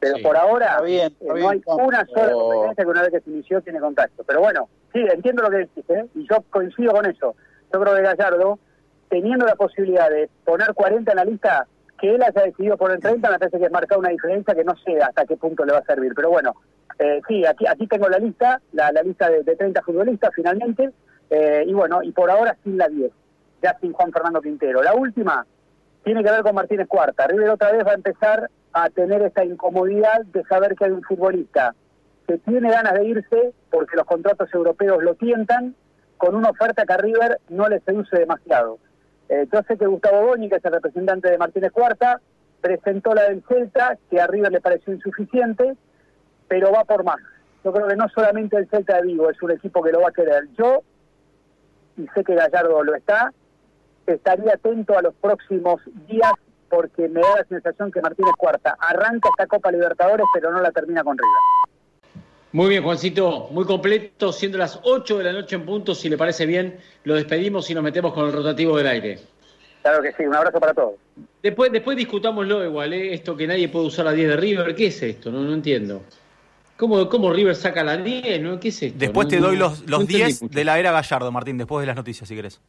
[0.00, 3.60] Pero por ahora eh, no hay una sola competencia que una vez que se inició
[3.62, 4.22] tiene contacto.
[4.24, 6.06] Pero bueno, sí, entiendo lo que decís, ¿eh?
[6.14, 7.34] y yo coincido con eso.
[7.72, 8.58] Yo creo que Gallardo,
[9.08, 11.66] teniendo la posibilidad de poner 40 en la lista,
[12.00, 14.76] que él haya decidido poner 30, me parece que es marcar una diferencia que no
[14.76, 16.12] sé hasta qué punto le va a servir.
[16.14, 16.54] Pero bueno,
[16.98, 20.90] eh, sí, aquí, aquí tengo la lista, la, lista de, 30 futbolistas finalmente,
[21.30, 23.10] eh, y bueno, y por ahora sin la 10,
[23.62, 24.82] ya sin Juan Fernando Quintero.
[24.82, 25.44] La última,
[26.04, 27.26] tiene que ver con Martínez Cuarta.
[27.26, 31.02] River otra vez va a empezar a tener esta incomodidad de saber que hay un
[31.02, 31.74] futbolista
[32.26, 35.74] que tiene ganas de irse porque los contratos europeos lo tientan,
[36.18, 38.78] con una oferta que a River no le seduce demasiado.
[39.28, 42.20] Eh, yo sé que Gustavo Boñi, que es el representante de Martínez Cuarta,
[42.60, 45.76] presentó la del Celta, que a River le pareció insuficiente,
[46.48, 47.20] pero va por más.
[47.64, 50.08] Yo creo que no solamente el Celta de Vigo es un equipo que lo va
[50.08, 50.48] a querer.
[50.58, 50.82] Yo,
[51.96, 53.32] y sé que Gallardo lo está,
[54.06, 56.32] estaría atento a los próximos días
[56.68, 60.70] porque me da la sensación que Martínez Cuarta arranca esta Copa Libertadores pero no la
[60.70, 62.24] termina con River.
[62.52, 66.16] Muy bien, Juancito, muy completo, siendo las 8 de la noche en punto, si le
[66.16, 69.18] parece bien, lo despedimos y nos metemos con el rotativo del aire.
[69.82, 70.94] Claro que sí, un abrazo para todos.
[71.42, 73.12] Después, después discutámoslo igual, ¿eh?
[73.12, 75.30] esto que nadie puede usar la 10 de River, ¿qué es esto?
[75.30, 76.02] No, no entiendo.
[76.78, 78.40] ¿Cómo, ¿Cómo River saca la 10?
[78.40, 78.60] ¿no?
[78.60, 78.98] ¿Qué es esto?
[78.98, 82.28] Después te doy los, los 10 de la era Gallardo, Martín, después de las noticias,
[82.28, 82.60] si querés.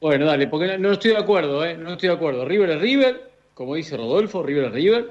[0.00, 1.76] Bueno, dale, porque no, estoy de acuerdo, ¿eh?
[1.76, 2.44] No estoy de acuerdo.
[2.44, 5.10] River es River, como dice Rodolfo, River es River,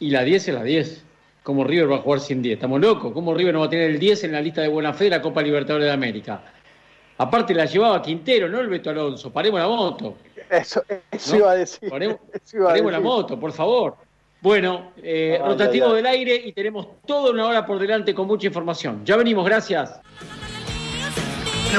[0.00, 1.04] y la 10 es la 10.
[1.42, 2.54] ¿Cómo River va a jugar sin 10?
[2.54, 3.12] Estamos locos.
[3.12, 5.10] ¿Cómo River no va a tener el 10 en la lista de buena fe de
[5.10, 6.40] la Copa Libertadores de América?
[7.18, 9.30] Aparte la llevaba Quintero, no el Beto Alonso.
[9.30, 10.16] Paremos la moto.
[10.48, 10.82] Eso,
[11.36, 11.90] iba a decir.
[11.90, 12.20] Paremos,
[12.90, 13.96] la moto, por favor.
[14.40, 19.04] Bueno, eh, rotativo del aire y tenemos toda una hora por delante con mucha información.
[19.04, 20.00] Ya venimos, gracias.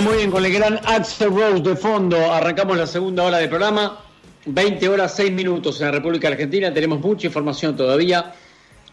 [0.03, 4.04] Muy bien, con el gran Axel Rose de fondo arrancamos la segunda hora del programa.
[4.45, 6.73] 20 horas 6 minutos en la República Argentina.
[6.73, 8.33] Tenemos mucha información todavía.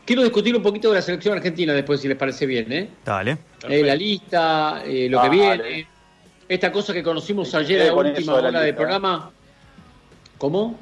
[0.04, 2.72] Quiero discutir un poquito de la selección argentina después, si les parece bien.
[2.72, 2.88] ¿eh?
[3.04, 3.38] Dale.
[3.68, 5.86] Eh, la lista, eh, lo que viene.
[6.48, 9.30] Esta cosa que conocimos ayer en la última hora del programa.
[10.38, 10.78] ¿Cómo?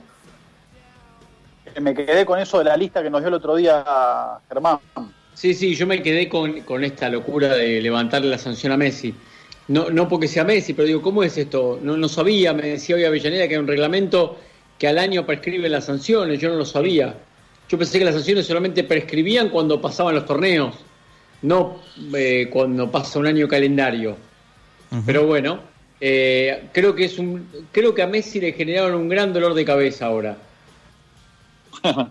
[1.80, 3.84] Me quedé con eso de la lista que nos dio el otro día
[4.48, 4.78] Germán.
[5.34, 9.14] Sí, sí, yo me quedé con, con esta locura de levantarle la sanción a Messi.
[9.68, 11.78] No, no porque sea Messi, pero digo, ¿cómo es esto?
[11.80, 14.36] No, no sabía, me decía hoy Avellaneda que hay un reglamento
[14.80, 17.14] que al año prescribe las sanciones, yo no lo sabía.
[17.68, 20.74] Yo pensé que las sanciones solamente prescribían cuando pasaban los torneos,
[21.42, 21.82] no
[22.14, 24.16] eh, cuando pasa un año calendario.
[25.04, 25.60] Pero bueno,
[26.00, 29.66] eh, creo que es un, creo que a Messi le generaron un gran dolor de
[29.66, 30.38] cabeza ahora.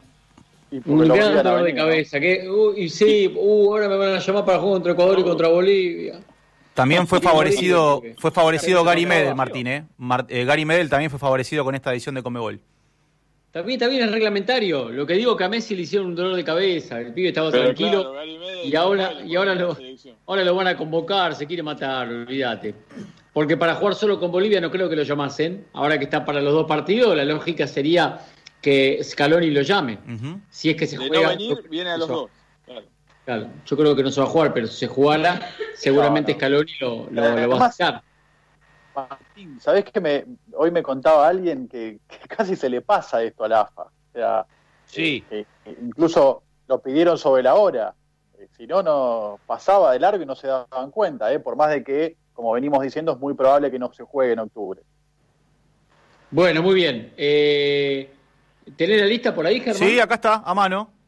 [0.86, 2.20] un gran dolor de cabeza.
[2.20, 2.48] Que,
[2.78, 6.20] y sí, uh, ahora me van a llamar para jugar contra Ecuador y contra Bolivia.
[6.80, 9.86] También fue favorecido, fue favorecido Gary Medel, Martín, ¿eh?
[10.30, 12.62] eh Gary Medel también fue favorecido con esta edición de Comebol.
[13.52, 14.90] También, también es reglamentario.
[14.90, 17.02] Lo que digo que a Messi le hicieron un dolor de cabeza.
[17.02, 18.14] El pibe estaba tranquilo.
[18.64, 19.76] y ahora, y ahora lo,
[20.26, 22.74] ahora lo van a convocar, se quiere matar, olvídate.
[23.34, 25.66] Porque para jugar solo con Bolivia no creo que lo llamasen.
[25.74, 28.20] Ahora que está para los dos partidos, la lógica sería
[28.62, 29.98] que Scaloni lo llame.
[30.50, 31.36] Si es que se juega.
[31.70, 32.30] viene a los dos.
[33.30, 33.48] Claro.
[33.64, 35.40] yo creo que no se va a jugar, pero si se jugara,
[35.76, 38.02] seguramente Scaloni lo, lo, va a hacer.
[38.96, 43.54] Martín, ¿sabés que me, hoy me contaba alguien que, casi se le pasa esto al
[43.54, 43.84] AFA?
[43.84, 44.48] O sea,
[44.86, 45.24] sí.
[45.30, 47.94] Eh, eh, incluso lo pidieron sobre la hora.
[48.40, 51.84] Eh, si no, no pasaba de largo y no se daban cuenta, por más de
[51.84, 54.82] que, como venimos diciendo, es muy probable que no se juegue en octubre.
[56.32, 57.14] Bueno, muy bien.
[57.16, 59.76] ¿Tenés la lista por ahí, Germán?
[59.76, 60.99] Sí, acá está, a mano.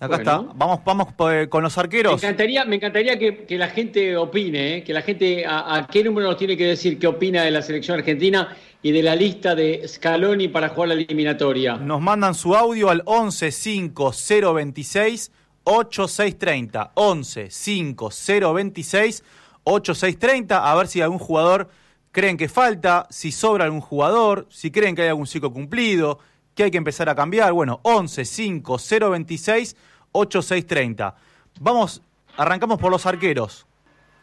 [0.00, 0.38] Acá está.
[0.54, 2.22] Vamos, vamos eh, con los arqueros.
[2.22, 6.26] Me encantaría, me encantaría que, la gente opine, eh, que la gente a, qué número
[6.26, 9.86] nos tiene que decir qué opina de la selección argentina y de la lista de
[9.86, 11.76] Scaloni para jugar la eliminatoria.
[11.76, 14.12] Nos mandan su audio al 11 5
[14.54, 15.32] 026
[15.64, 16.92] 8630.
[16.94, 18.10] 11 5
[18.54, 19.24] 026
[19.64, 20.70] 8630.
[20.72, 21.68] A ver si algún jugador
[22.10, 26.20] creen que falta, si sobra algún jugador, si creen que hay algún ciclo cumplido,
[26.54, 27.52] que hay que empezar a cambiar.
[27.52, 28.78] Bueno, 11 5
[29.10, 29.76] 026
[30.12, 31.14] 8630.
[31.60, 32.02] Vamos,
[32.36, 33.66] arrancamos por los arqueros.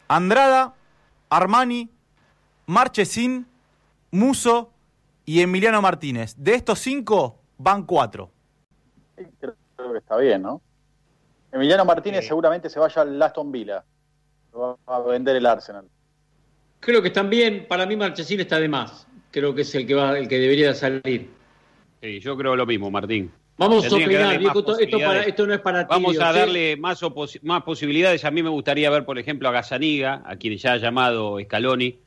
[0.07, 0.73] Andrada,
[1.29, 1.89] Armani,
[2.65, 3.47] Marchesín,
[4.11, 4.71] Muso
[5.25, 6.35] y Emiliano Martínez.
[6.37, 8.31] De estos cinco, van cuatro.
[9.15, 10.61] creo que está bien, ¿no?
[11.51, 13.83] Emiliano Martínez seguramente se vaya al Aston Villa.
[14.53, 15.87] va a vender el Arsenal.
[16.79, 17.65] Creo que están bien.
[17.67, 19.07] Para mí Marchesín está de más.
[19.31, 21.31] Creo que es el que va, el que debería salir.
[22.01, 23.31] Sí, yo creo lo mismo, Martín.
[23.57, 24.39] Vamos a opinar,
[25.25, 25.87] esto, no es para ti.
[25.89, 27.01] Vamos a darle más,
[27.41, 28.23] más posibilidades.
[28.23, 31.97] A mí me gustaría ver, por ejemplo, a Gazaniga, a quien ya ha llamado Scaloni,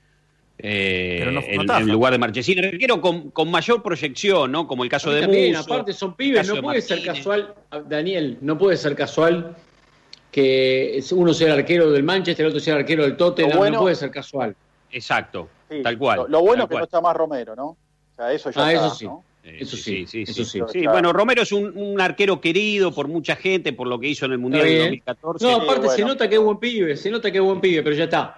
[0.59, 2.61] eh, en, lugar de Marchesín.
[2.79, 4.69] Quiero con, con, mayor proyección, ¿no?
[4.69, 7.55] Como el caso de también, aparte son pibes, no puede ser casual,
[7.89, 9.57] Daniel, no puede ser casual
[10.31, 13.81] que uno sea el arquero del Manchester, el otro sea el arquero del Tottenham, no
[13.81, 14.55] puede ser casual.
[14.93, 15.49] Exacto,
[15.83, 16.27] tal cual.
[16.29, 17.67] Lo, bueno es que no está más Romero, ¿no?
[17.67, 17.77] O
[18.17, 19.09] sea, eso ya ah, está, eso sí.
[19.43, 20.45] Eso sí, sí, sí.
[20.45, 24.33] sí, bueno, Romero es un, arquero querido por mucha gente, por lo que hizo en
[24.33, 25.47] el Mundial de 2014.
[25.47, 27.97] No, aparte se nota que es buen pibe, se nota que es buen pibe, pero
[27.97, 28.37] ya está.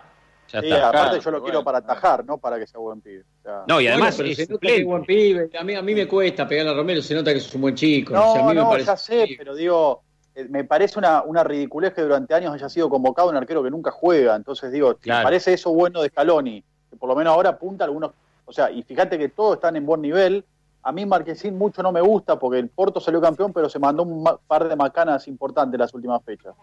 [0.52, 0.88] Ya está.
[0.88, 3.24] aparte yo lo quiero para atajar, no para que sea buen pibe.
[3.66, 5.50] no, y además se nota que es buen pibe.
[5.58, 7.74] A mí, a mí me cuesta pegar a Romero, se nota que es un buen
[7.74, 8.14] chico.
[8.14, 10.02] No, a mí no, me parece ya sé, pero digo,
[10.36, 13.70] eh, me parece una, una ridiculez que durante años haya sido convocado un arquero que
[13.70, 14.36] nunca juega.
[14.36, 17.86] Entonces digo, me parece eso bueno de Scaloni, que por lo menos ahora apunta a
[17.86, 18.12] algunos.
[18.44, 20.44] O sea, y fíjate que todos están en buen nivel
[20.82, 24.02] a mí Marquesín mucho no me gusta porque el Porto salió campeón, pero se mandó
[24.02, 26.54] un par de macanas importantes las últimas fechas.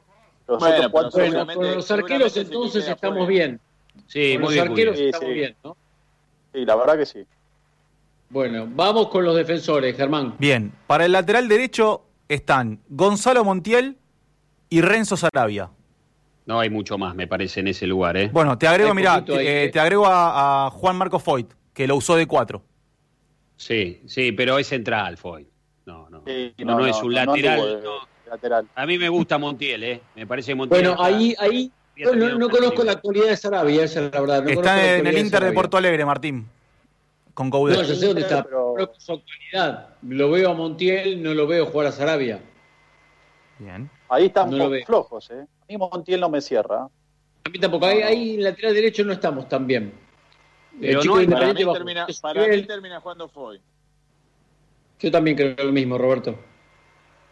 [0.47, 3.59] Los bueno, con los arqueros entonces estamos bien.
[4.07, 5.78] Sí, con los arqueros estamos bien, ¿no?
[6.53, 7.26] Sí, la verdad que sí.
[8.30, 10.36] Bueno, vamos con los defensores, Germán.
[10.38, 13.97] Bien, para el lateral derecho están Gonzalo Montiel
[14.70, 15.70] y Renzo Sarabia.
[16.45, 18.30] No hay mucho más, me parece, en ese lugar, ¿eh?
[18.34, 21.95] Bueno, te agrego, mira, te, eh, te, agrego a, a Juan Marco Foyt, que lo
[21.95, 22.63] usó de cuatro.
[23.60, 25.45] Sí, sí, pero es central, Foy.
[25.86, 26.24] No, no.
[26.60, 27.93] no, no, es un lateral,
[28.74, 30.01] A mí me gusta Montiel, ¿eh?
[30.16, 30.82] Me parece Montiel.
[30.82, 34.49] Bueno, ahí, ahí no, conozco la actualidad de Sarabia, esa es la verdad.
[34.49, 36.47] está en el Inter de, Porto Alegre, Martín.
[37.34, 37.76] Con Coudet.
[37.76, 39.89] No, yo sé dónde está, pero su actualidad.
[40.03, 42.39] Lo veo a Montiel, no lo veo jugar a Sarabia.
[43.57, 43.89] Bien.
[44.07, 44.51] Ahí están
[44.86, 45.41] flojos, ¿eh?
[45.41, 46.84] A mí Montiel no me cierra.
[46.84, 47.88] A mí tampoco.
[47.88, 50.09] Ahí, ahí en lateral derecho no estamos tan bien.
[50.80, 53.59] Pero no, para, mí termina, para mí termina jugando Foy.
[54.99, 56.38] Yo también creo lo mismo, Roberto.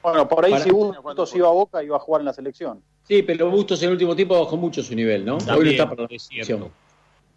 [0.03, 2.81] Bueno, por ahí si Bustos iba a Boca iba a jugar en la selección.
[3.03, 5.37] Sí, pero Bustos en el último tiempo bajó mucho su nivel, ¿no?
[5.37, 6.69] Hoy no está para la selección.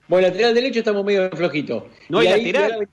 [0.08, 1.84] Bueno, lateral derecho estamos medio flojitos.
[2.08, 2.88] No hay lateral.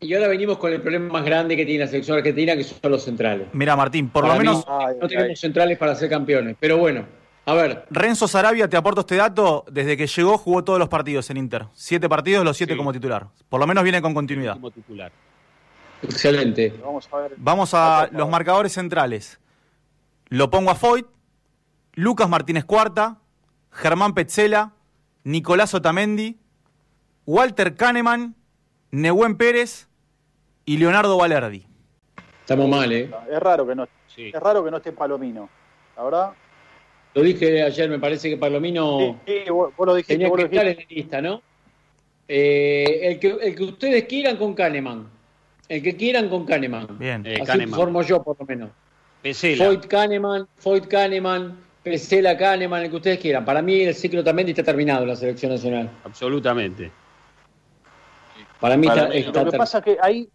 [0.00, 2.90] Y ahora, venimos con el problema más grande que tiene la selección argentina, que son
[2.90, 3.46] los centrales.
[3.52, 6.56] Mira, Martín, por lo menos no tenemos centrales para ser campeones.
[6.58, 7.06] Pero bueno,
[7.44, 7.86] a ver.
[7.90, 11.66] Renzo Sarabia, te aporto este dato, desde que llegó jugó todos los partidos en Inter.
[11.72, 13.26] Siete partidos, los siete como titular.
[13.48, 14.54] Por lo menos viene con continuidad.
[14.54, 15.10] Como titular.
[16.02, 16.74] Excelente.
[17.36, 19.38] Vamos a, los marcadores centrales.
[20.28, 21.06] Lo pongo a Foyt,
[21.94, 23.18] Lucas Martínez Cuarta,
[23.70, 24.72] Germán Petzela,
[25.24, 26.38] Nicolás Otamendi,
[27.26, 28.34] Walter Kahneman,
[28.90, 29.88] Nehuen Pérez
[30.64, 31.66] y Leonardo Valerdi.
[32.40, 33.10] Estamos mal, ¿eh?
[33.30, 33.86] Es raro que no,
[34.16, 35.48] es raro que no esté Palomino.
[35.96, 36.32] La verdad,
[37.14, 40.76] lo dije ayer, me parece que Palomino sí, vos, lo dijiste, tenía que estar en
[40.76, 41.42] la lista, ¿no?
[42.28, 45.08] Eh, el, que, el que ustedes quieran con Kahneman.
[45.68, 46.98] El que quieran con Kahneman.
[46.98, 47.26] Bien.
[47.26, 48.70] Eh, Así formo yo, por lo menos.
[49.22, 49.66] Pesela.
[49.66, 53.44] Foyt Kahneman, Foyt Kahneman, Pesela Kahneman, el que ustedes quieran.
[53.44, 55.90] Para mí el ciclo también está terminado en la selección nacional.
[56.04, 56.90] Absolutamente.
[58.60, 60.28] Para mí está, Lo que pasa es que ahí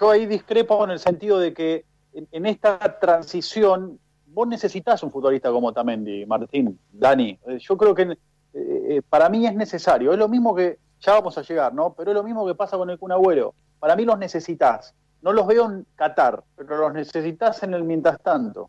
[0.00, 3.98] yo ahí discrepo en el sentido de que en, esta transición
[4.34, 7.38] vos necesitas un futbolista como Tamendi, Martín, Dani.
[7.46, 8.16] Eh, yo creo que eh,
[8.52, 10.12] eh, para mí es necesario.
[10.12, 11.94] Es lo mismo que, ya vamos a llegar, ¿no?
[11.94, 13.54] Pero es lo mismo que pasa con el Kun Agüero.
[13.78, 14.94] Para mí los necesitas.
[15.22, 18.68] No los veo en Qatar, pero los necesitas en el mientras tanto.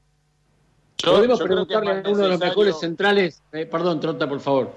[1.04, 4.72] Podemos preguntarle a uno de los mejores centrales, perdón, Trota, por favor.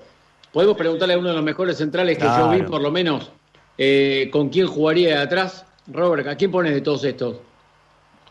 [0.52, 3.30] Podemos preguntarle a uno de los mejores centrales que yo vi, por lo menos,
[4.32, 5.64] con quién jugaría de atrás.
[5.86, 7.36] Robert, ¿a quién pones de todos estos?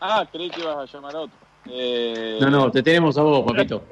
[0.00, 1.47] Ah, creí que ibas a llamar a otro.
[1.70, 3.82] Eh, no, no, te tenemos a vos, papito.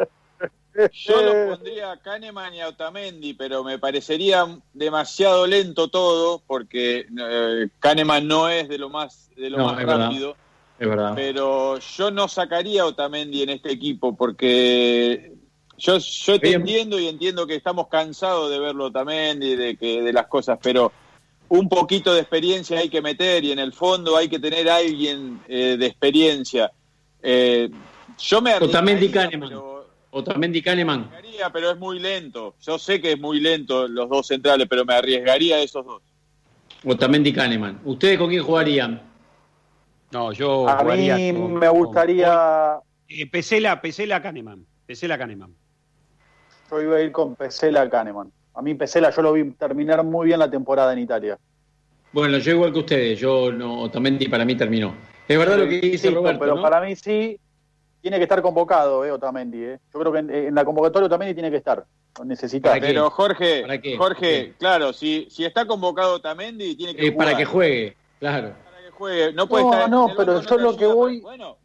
[0.93, 7.07] Yo lo pondría a Kahneman y a Otamendi, pero me parecería demasiado lento todo, porque
[7.19, 10.37] eh, Kahneman no es de lo más, de lo más rápido.
[10.79, 11.13] es verdad.
[11.15, 15.33] Pero yo no sacaría a Otamendi en este equipo, porque
[15.79, 20.13] yo, yo te entiendo y entiendo que estamos cansados de verlo Otamendi, de, que, de
[20.13, 20.93] las cosas, pero
[21.49, 24.77] un poquito de experiencia hay que meter y en el fondo hay que tener a
[24.77, 26.71] alguien eh, de experiencia.
[27.29, 27.69] Eh,
[28.19, 29.49] yo me Otamendi Kahneman.
[29.49, 31.11] Pero, Otamendi Kahneman.
[31.53, 32.55] Pero es muy lento.
[32.63, 36.03] Yo sé que es muy lento los dos centrales, pero me arriesgaría a esos dos.
[36.85, 37.81] Otamendi Kahneman.
[37.85, 39.03] ¿Ustedes con quién jugarían?
[40.13, 42.79] No, yo a mí me gustaría...
[43.09, 44.65] Eh, Pesela, Pesela Kahneman.
[44.87, 45.53] Pesela Kahneman.
[46.71, 48.31] Yo iba a ir con Pesela Kahneman.
[48.55, 51.37] A mí Pesela yo lo vi terminar muy bien la temporada en Italia.
[52.13, 54.95] Bueno, yo igual que ustedes, yo no, Otamendi para mí terminó.
[55.29, 57.39] Es verdad lo que dice Roberto, Pero para mí sí,
[58.01, 59.65] tiene que estar convocado, eh, Otamendi.
[59.65, 59.79] Eh.
[59.93, 61.85] Yo creo que en, la convocatoria Otamendi tiene que estar.
[62.25, 62.75] Necesita.
[62.81, 63.65] Pero Jorge,
[63.99, 68.55] Jorge, claro, si, si está convocado Otamendi, tiene que eh, Para que juegue, claro.
[68.65, 69.33] Para que juegue.
[69.33, 69.91] No puede estar.
[69.91, 71.21] No, pero yo lo que voy.
[71.21, 71.59] bueno,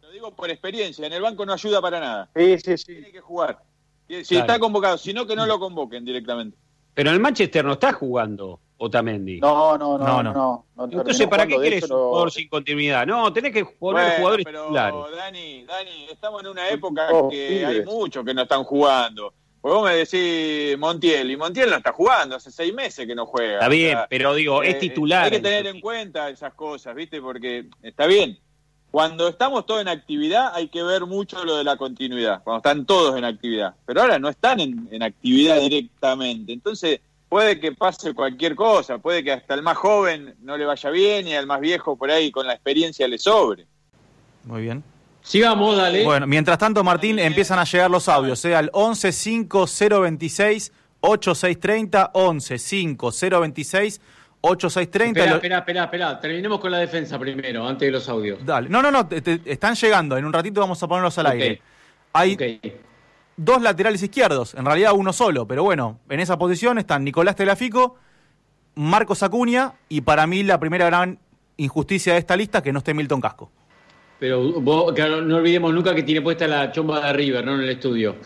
[0.00, 1.06] lo digo por experiencia.
[1.06, 2.28] En el banco no ayuda para nada.
[2.34, 2.94] Sí, sí, sí.
[2.94, 3.58] Tiene que jugar.
[4.22, 6.56] Si está convocado, si no, que no lo convoquen directamente.
[6.94, 9.40] Pero el Manchester no está jugando Otamendi.
[9.40, 10.22] No, no, no.
[10.22, 13.06] no, Entonces, ¿para qué quieres un jugador sin continuidad?
[13.06, 14.70] No, tenés que poner jugadores pero,
[15.14, 19.34] Dani, Dani, estamos en una época oh, que hay muchos que no están jugando.
[19.60, 23.26] Pues vos me decís Montiel, y Montiel no está jugando, hace seis meses que no
[23.26, 23.54] juega.
[23.54, 25.24] Está bien, pero digo, es eh, titular.
[25.24, 27.20] Hay que tener en cuenta esas cosas, ¿viste?
[27.20, 28.38] Porque está bien,
[28.90, 32.86] cuando estamos todos en actividad hay que ver mucho lo de la continuidad, cuando están
[32.86, 33.74] todos en actividad.
[33.84, 36.54] Pero ahora no están en, actividad directamente.
[36.54, 37.00] Entonces
[37.30, 41.28] puede que pase cualquier cosa, puede que hasta el más joven no le vaya bien
[41.28, 43.66] y al más viejo por ahí con la experiencia le sobre.
[44.44, 44.82] Muy bien.
[45.22, 46.04] Sigamos, dale.
[46.04, 48.56] Bueno, mientras tanto, Martín, empiezan a llegar los audios, ¿eh?
[48.56, 54.00] al 11 5 026 8630, 11 5 026
[54.40, 55.20] 8630.
[55.20, 56.20] Espera, espera, espera, espera.
[56.20, 58.44] Terminemos con la defensa primero, antes de los audios.
[58.44, 58.68] Dale.
[58.68, 59.08] No, no, no,
[59.44, 60.16] están llegando.
[60.16, 61.62] En un ratito vamos a ponerlos al aire.
[62.12, 62.36] Hay
[63.44, 67.96] dos laterales izquierdos, en realidad uno solo, pero bueno, en esa posición están Nicolás Telafico,
[68.74, 71.18] Marcos Acuña y para mí la primera gran
[71.56, 73.50] injusticia de esta lista que no esté Milton Casco.
[74.18, 77.54] Pero vos, no olvidemos nunca que tiene puesta la chomba de River, ¿no?
[77.54, 78.16] En el estudio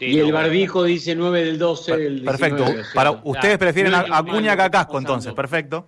[0.00, 2.64] y el barbijo dice 9 del 12 del Perfecto.
[2.94, 5.32] Para, ustedes prefieren a Acuña que a Casco, entonces.
[5.32, 5.86] Perfecto.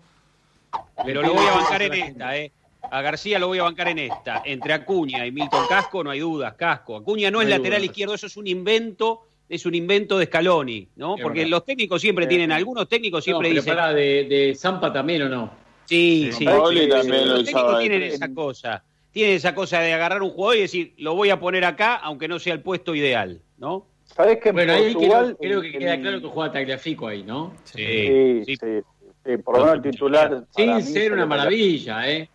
[1.05, 2.53] Pero lo voy a bancar en esta, ¿eh?
[2.91, 4.43] A García lo voy a bancar en esta.
[4.45, 6.97] Entre Acuña y Milton Casco no hay dudas, Casco.
[6.97, 11.17] Acuña no, es lateral izquierdo, eso es un invento, es un invento de Scaloni, ¿no?
[11.21, 13.75] Porque los técnicos siempre tienen, algunos técnicos siempre dicen.
[13.75, 15.51] Para de, de Zampa también o no?
[15.85, 16.45] Sí, sí.
[16.45, 18.85] los técnicos tienen esa cosa.
[19.11, 22.29] Tienen esa cosa de agarrar un jugador y decir, lo voy a poner acá, aunque
[22.29, 23.87] no sea el puesto ideal, ¿no?
[24.05, 27.55] ¿Sabes que bueno, ahí creo, que queda claro que juega Tagliafico ahí, ¿no?
[27.65, 29.37] Sí, sí, sí.
[29.39, 30.45] por lo menos el titular.
[30.55, 32.29] Sin ser una maravilla, ¿eh?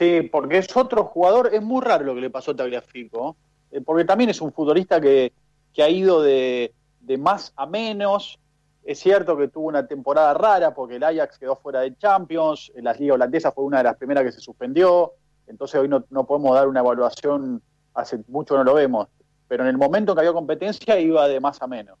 [0.00, 3.36] Sí, porque es otro jugador, es muy raro lo que le pasó a Tagliafico,
[3.70, 5.32] eh, porque también es un futbolista que,
[5.74, 8.38] que ha ido de, de, más a menos.
[8.82, 12.94] Es cierto que tuvo una temporada rara porque el Ajax quedó fuera de Champions, la
[12.94, 15.12] Liga Holandesa fue una de las primeras que se suspendió,
[15.46, 19.08] entonces hoy no, no podemos dar una evaluación, hace mucho no lo vemos
[19.50, 21.98] pero en el momento que había competencia iba de más a menos.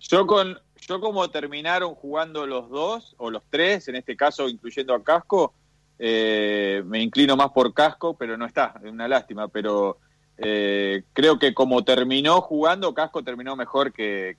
[0.00, 4.94] Yo con yo como terminaron jugando los dos o los tres, en este caso incluyendo
[4.94, 5.54] a Casco,
[5.98, 9.98] eh, me inclino más por Casco, pero no está, es una lástima, pero
[10.38, 14.36] eh, creo que como terminó jugando, Casco terminó mejor que,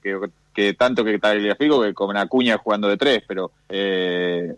[0.53, 4.55] que, tanto que Tagliafico que con Acuña jugando de tres, pero eh,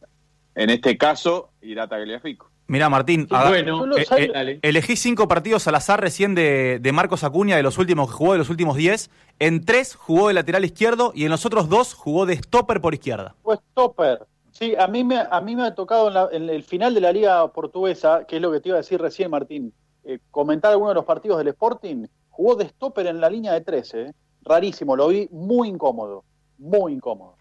[0.56, 2.50] en este caso irá Tagliafico.
[2.68, 7.64] Mira, Martín, bueno, eh, eh, elegí cinco partidos al azar recién de, Marcos Acuña, de
[7.64, 9.10] los últimos que jugó, de los últimos diez.
[9.40, 12.94] En tres jugó de lateral izquierdo y en los otros dos jugó de stopper por
[12.94, 13.36] izquierda.
[13.42, 14.20] Pues stopper.
[14.58, 17.48] Sí, a mí me, a mí me ha tocado en, el final de la liga
[17.54, 19.72] portuguesa, que es lo que te iba a decir recién, Martín,
[20.04, 23.62] eh, comentar alguno de los partidos del Sporting, jugó de stopper en la línea de
[23.62, 24.16] 13.
[24.42, 26.24] Rarísimo, lo vi muy incómodo,
[26.58, 27.36] muy incómodo.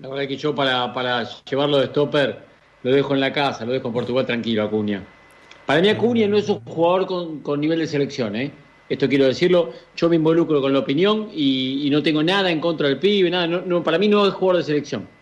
[0.00, 2.38] La verdad que yo para, llevarlo de stopper
[2.82, 5.04] lo dejo en la casa, lo dejo en Portugal tranquilo, Acuña.
[5.66, 8.50] Para mí Acuña no es un jugador con, nivel de selección, ¿eh?
[8.88, 12.88] Esto quiero decirlo, yo me involucro con la opinión y, no tengo nada en contra
[12.88, 15.17] del pibe, nada, no, para mí no es jugador de selección.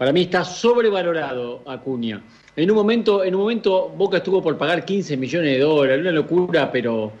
[0.00, 2.22] Para mí está sobrevalorado Acuña.
[2.56, 6.10] En un momento, en un momento Boca estuvo por pagar 15 millones de dólares, una
[6.10, 7.12] locura, pero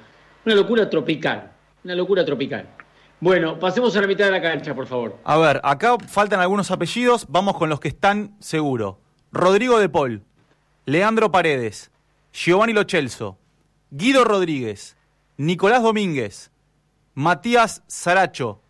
[0.46, 1.52] una locura tropical,
[1.84, 2.66] una locura tropical.
[3.20, 5.18] Bueno, pasemos a la mitad de la cancha, por favor.
[5.24, 8.96] A ver, acá faltan algunos apellidos, vamos con los que están seguros.
[9.30, 10.22] Rodrigo de Paul,
[10.86, 11.90] Leandro Paredes,
[12.32, 13.36] Giovanni Lochelso,
[13.90, 14.96] Guido Rodríguez,
[15.36, 16.50] Nicolás Domínguez,
[17.12, 18.62] Matías Saracho,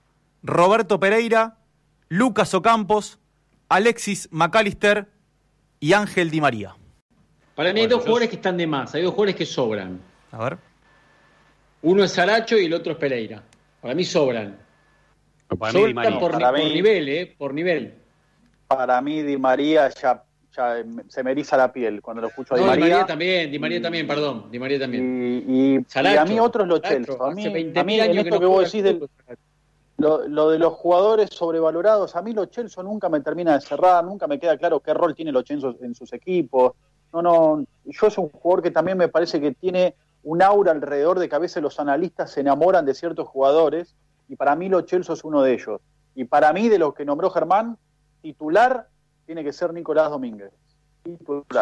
[0.43, 1.59] Roberto Pereira,
[2.09, 3.20] Lucas Ocampos,
[3.71, 5.07] Alexis McAllister
[5.79, 6.75] y Ángel Di María.
[7.55, 10.01] Para mí hay dos jugadores que están de más, hay dos jugadores que sobran.
[10.33, 10.59] A ver.
[11.83, 13.43] Uno es Saracho y el otro es Pereira.
[13.81, 14.59] Para mí sobran.
[15.59, 17.35] Para sobran mí, por, por nivel, ¿eh?
[17.39, 17.95] Por nivel.
[18.67, 20.25] Para mí Di María ya
[20.57, 22.85] ya se me eriza la piel cuando lo escucho a Di María.
[22.85, 25.45] Di María también, Di María también, perdón, Di María también.
[25.49, 27.15] Y, a mí otros lo Chelsea.
[27.21, 29.09] A mí, a mí en esto que, vos decís del,
[30.01, 34.27] lo, de los jugadores sobrevalorados, a mí los Chelsea nunca me termina de cerrar, nunca
[34.27, 36.73] me queda claro qué rol tiene los Chelsea en sus equipos.
[37.13, 41.19] No, no, yo es un jugador que también me parece que tiene un aura alrededor
[41.19, 43.95] de que a veces los analistas se enamoran de ciertos jugadores
[44.29, 45.81] y para mí los Chelsea es uno de ellos.
[46.15, 47.77] Y para mí, de los que nombró Germán,
[48.23, 48.89] titular
[49.27, 50.53] tiene que ser Nicolás Domínguez.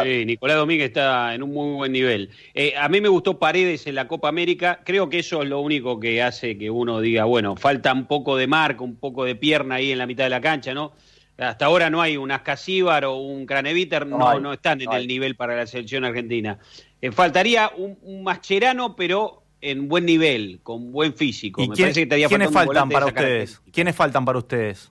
[0.02, 2.30] Sí, Nicolás Domínguez está en un muy buen nivel.
[2.54, 4.80] Eh, a mí me gustó Paredes en la Copa América.
[4.84, 8.36] Creo que eso es lo único que hace que uno diga, bueno, falta un poco
[8.36, 10.92] de marca, un poco de pierna ahí en la mitad de la cancha, ¿no?
[11.38, 15.36] Hasta ahora no hay un Ascasíbar o un Craneviter, no, no, están en el nivel
[15.36, 16.58] para la selección argentina.
[17.00, 21.62] Eh, faltaría un, un, Mascherano, pero en buen nivel, con buen físico.
[21.62, 23.60] ¿Y ¿Quiénes faltan para ustedes?
[23.72, 24.90] ¿Quiénes faltan para ustedes?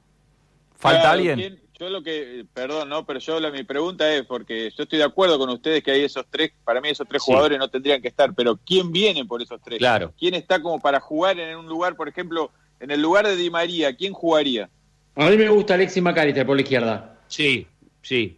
[0.78, 1.60] ¿Falta alguien?
[1.80, 5.38] Yo lo que, perdón, no, pero yo mi pregunta es, porque yo estoy de acuerdo
[5.38, 8.34] con ustedes que hay esos tres, para mí esos tres jugadores no tendrían que estar,
[8.34, 9.78] pero ¿quién viene por esos tres?
[9.78, 10.12] Claro.
[10.18, 13.52] ¿Quién está como para jugar en un lugar, por ejemplo, en el lugar de Di
[13.52, 14.70] María, ¿quién jugaría?
[15.16, 17.20] A mí me gusta Alexis McAllister por la izquierda.
[17.28, 17.68] Sí,
[18.02, 18.38] sí.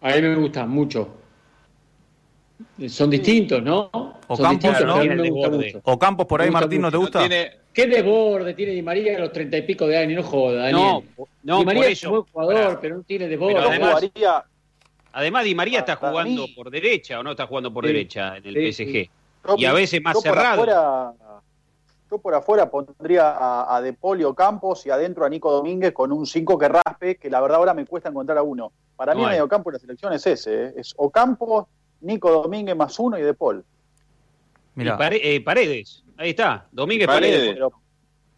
[0.00, 1.17] A mí me gusta mucho.
[2.88, 3.90] Son distintos, ¿no?
[4.26, 5.00] O Campos, ¿no?
[5.84, 7.28] O Campos por ahí, Martín, ¿no te gusta?
[7.72, 10.24] ¿Qué desborde tiene Di María a los treinta y pico de años?
[10.24, 11.04] No joda, Daniel.
[11.16, 13.58] No, no Di María es un buen jugador, pero no tiene desborde.
[13.58, 14.02] Además,
[15.12, 18.72] además, Di María está jugando por derecha o no está jugando por derecha en el
[18.72, 19.10] PSG.
[19.56, 21.14] y a veces más cerrado.
[22.10, 26.10] yo por afuera pondría a, a De Polio Campos y adentro a Nico Domínguez con
[26.10, 28.72] un 5 que raspe, que la verdad ahora me cuesta encontrar a uno.
[28.96, 30.72] Para mí, el medio campo de la selección es ese: ¿eh?
[30.76, 31.66] es Ocampos,
[32.00, 33.64] Nico Domínguez más uno y De Paul.
[34.74, 34.96] Mira.
[35.12, 36.04] Eh, Paredes.
[36.16, 37.58] Ahí está, Domínguez Paredes.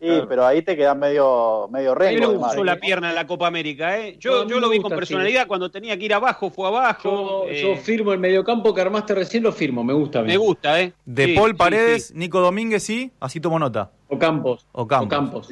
[0.01, 2.33] sí, pero ahí te quedan medio, medio rengo.
[2.33, 4.17] no usó la pierna en la Copa América, ¿eh?
[4.19, 7.47] Yo, yo lo vi con personalidad, cuando tenía que ir abajo, fue abajo.
[7.47, 7.77] Yo, eh.
[7.77, 10.23] firmo el mediocampo que armaste recién, lo firmo, me gusta.
[10.23, 10.93] Me gusta, ¿eh?
[11.05, 13.91] De Paul Paredes, Nico Domínguez, sí, así tomo nota.
[14.09, 14.67] O Campos.
[14.73, 15.49] O Campos.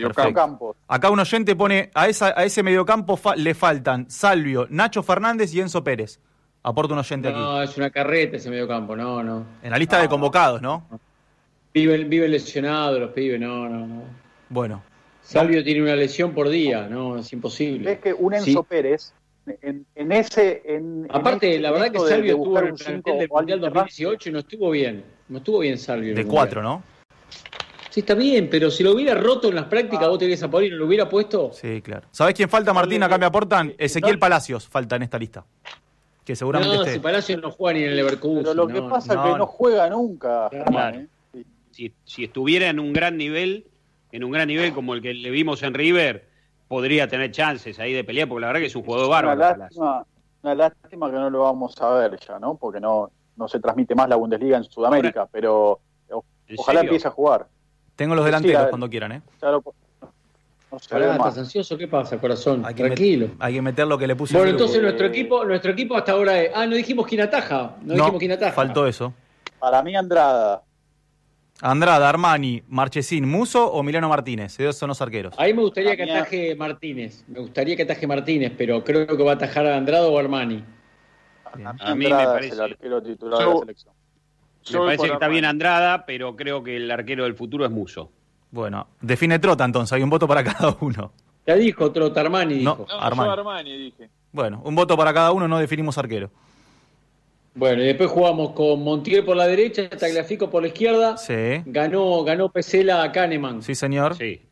[0.89, 5.61] Acá un oyente pone, a, esa, a ese mediocampo le faltan Salvio, Nacho Fernández y
[5.61, 6.19] Enzo Pérez.
[6.63, 7.39] Aporta un oyente aquí.
[7.39, 9.47] No, es una carreta ese mediocampo, no, no.
[9.63, 10.87] En la lista de convocados, ¿no?
[11.73, 14.03] Vive, vive lesionado los pibes, no, no, no.
[14.49, 14.83] Bueno.
[15.23, 17.93] Salvio tiene una lesión por día, no, es imposible.
[17.93, 19.13] Es que un Enzo Pérez,
[19.63, 20.63] en, ese.
[20.65, 24.39] En, Aparte, la verdad que Salvio estuvo en el plantel del Mundial 2018 y no
[24.41, 25.05] estuvo bien.
[25.29, 26.15] No estuvo bien Salvio.
[26.15, 26.83] De cuatro, ¿no?
[27.91, 30.09] Sí, está bien, pero si lo hubiera roto en las prácticas, ah.
[30.09, 31.51] vos tenés a poner y lo hubiera puesto.
[31.53, 32.07] Sí, claro.
[32.11, 33.03] ¿Sabés quién falta, Martín?
[33.03, 33.75] Acá me aportan.
[33.79, 35.45] Ezequiel Palacios falta en esta lista.
[36.29, 38.43] Que seguramente no, si Palacios no juega ni en el Leverkusen.
[38.43, 40.51] Pero lo que pasa es que no juega nunca.
[40.51, 40.99] Claro.
[41.33, 41.91] ¿eh?
[42.05, 43.67] si, estuviera en un gran nivel,
[44.13, 46.29] en un gran nivel como el que le vimos en River,
[46.69, 49.69] podría tener chances ahí de pelear, porque la verdad que es un jugador bárbaro.
[50.43, 52.57] Una lástima, que no lo vamos a ver ya, ¿no?
[52.57, 55.81] Porque no, no se transmite más la Bundesliga en Sudamérica, pero
[56.59, 57.47] ojalá empiece a jugar.
[57.97, 59.23] Tengo los delanteros cuando quieran, ¿eh?
[60.71, 61.79] No ¿Estás ansioso?
[61.79, 62.63] ¿Qué pasa, corazón?
[62.63, 63.31] Tranquilo.
[63.39, 64.37] hay que meter lo que le puse.
[64.37, 66.51] Bueno, entonces nuestro equipo, nuestro equipo hasta ahora es.
[66.55, 67.77] Ah, no dijimos quién ataja.
[67.83, 68.53] No, dijimos quién ataja.
[68.53, 69.15] Faltó eso.
[69.59, 70.63] Para mí, Andrada.
[71.61, 74.61] Andrada, Armani, Marchesín, Muso o Milano Martínez.
[74.61, 75.35] Esos son los arqueros.
[75.39, 77.25] Ahí me gustaría que ataje Martínez.
[77.27, 80.63] Me gustaría que ataje Martínez, pero creo que va a atajar a Andrada o Armani.
[81.81, 82.55] A mí, me parece.
[82.55, 83.95] el arquero titular de la selección.
[84.71, 88.13] Me parece que está bien Andrada, pero creo que el arquero del futuro es Muso.
[88.51, 91.13] Bueno, define Trota entonces, hay un voto para cada uno.
[91.47, 92.87] Ya dijo Trota, Armani dijo.
[92.89, 93.31] No, Armani.
[93.31, 94.11] Armani dije.
[94.33, 96.31] Bueno, un voto para cada uno, no definimos arquero.
[97.55, 101.17] Bueno, y después jugamos con Montiel por la derecha, Tagliafico por la izquierda.
[101.17, 101.63] Sí.
[101.67, 103.63] Ganó, ganó Pesela a Kahneman.
[103.63, 104.15] Sí, señor.
[104.15, 104.43] Sí.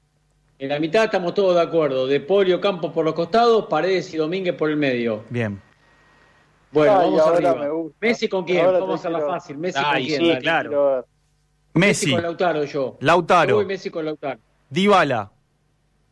[0.59, 2.07] En la mitad estamos todos de acuerdo.
[2.07, 5.23] De Polio Campos por los costados, Paredes y Domínguez por el medio.
[5.29, 5.61] Bien.
[6.73, 7.69] Bueno, vamos arriba.
[8.01, 8.67] Messi con quién?
[8.67, 9.59] Vamos a hacerla fácil.
[9.59, 10.21] Messi con quién.
[10.21, 11.07] Sí, claro.
[11.77, 12.11] Messi.
[12.11, 12.97] con Lautaro yo.
[13.01, 13.49] Lautaro.
[13.51, 14.41] Yo voy Messi con Lautaro.
[14.71, 15.31] Dybala.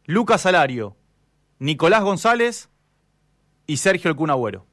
[0.07, 0.97] Lucas Salario.
[1.59, 2.69] Nicolás González
[3.67, 4.67] y Sergio El Cunagüero.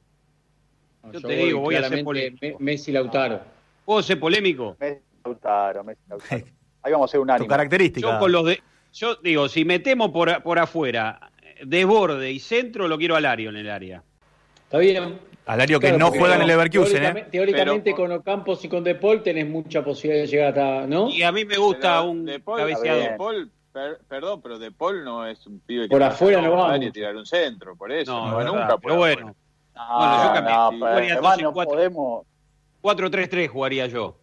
[1.12, 2.58] Yo, te digo, voy a ser polémico.
[2.60, 3.40] Messi Lautaro.
[3.84, 4.76] ¿Puedo ser polémico?
[4.78, 6.44] Messi Lautaro, Messi Lautaro.
[6.82, 7.44] Ahí vamos a hacer un ánimo.
[7.44, 8.12] Tu característica.
[8.12, 8.62] Yo, con los de,
[8.92, 11.32] yo digo, si metemos por, por afuera,
[11.64, 14.02] desborde y centro, lo quiero Alario en el área.
[14.64, 15.18] Está bien.
[15.46, 17.26] Alario que no juega en el Leverkusen, ¿eh?
[17.30, 21.08] Teóricamente con Ocampos y con De Paul tenés mucha posibilidad de llegar hasta, ¿no?
[21.08, 23.00] Y a mí me gusta un de Paul, cabeceado.
[23.00, 23.50] De Paul,
[24.08, 27.16] perdón, pero De Paul no es un pibe que por afuera no va a tirar
[27.16, 28.12] un centro, por eso.
[28.12, 28.78] No, no, no nunca.
[28.78, 29.34] Pero bueno.
[29.74, 31.14] No, bueno, yo cambié.
[31.14, 32.26] No, no podemos.
[32.82, 34.18] 4-3-3 jugaría yo.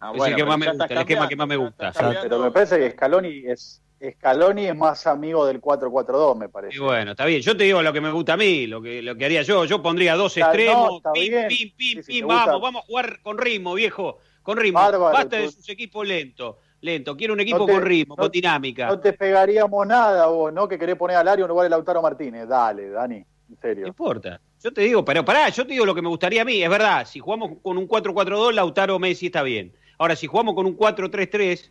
[0.00, 1.92] Ah, es el, que más me gusta, el esquema que más me gusta.
[2.22, 6.76] Pero me parece que Scaloni es Scaloni es más amigo del 4-4-2, me parece.
[6.76, 7.40] Y bueno, está bien.
[7.40, 9.64] Yo te digo lo que me gusta a mí, lo que, lo que haría yo.
[9.64, 11.02] Yo pondría dos extremos.
[11.12, 14.18] pim, pim, pim, pim, vamos, vamos a jugar con ritmo, viejo.
[14.42, 14.80] Con ritmo.
[14.80, 16.56] Basta de sus equipos lentos.
[16.80, 17.16] Lento.
[17.16, 18.88] Quiero un equipo con ritmo, con dinámica.
[18.88, 20.68] No te pegaríamos nada vos, ¿no?
[20.68, 22.46] Que querés poner al área en lugar de Lautaro Martínez.
[22.46, 23.16] Dale, Dani.
[23.16, 23.82] En serio.
[23.82, 24.40] No importa.
[24.62, 26.62] Yo te digo, pero pará, yo te digo lo que me gustaría a mí.
[26.62, 29.74] Es verdad, si jugamos con un 4-4-2, Lautaro Messi está bien.
[29.98, 31.70] Ahora, si jugamos con un 4-3-3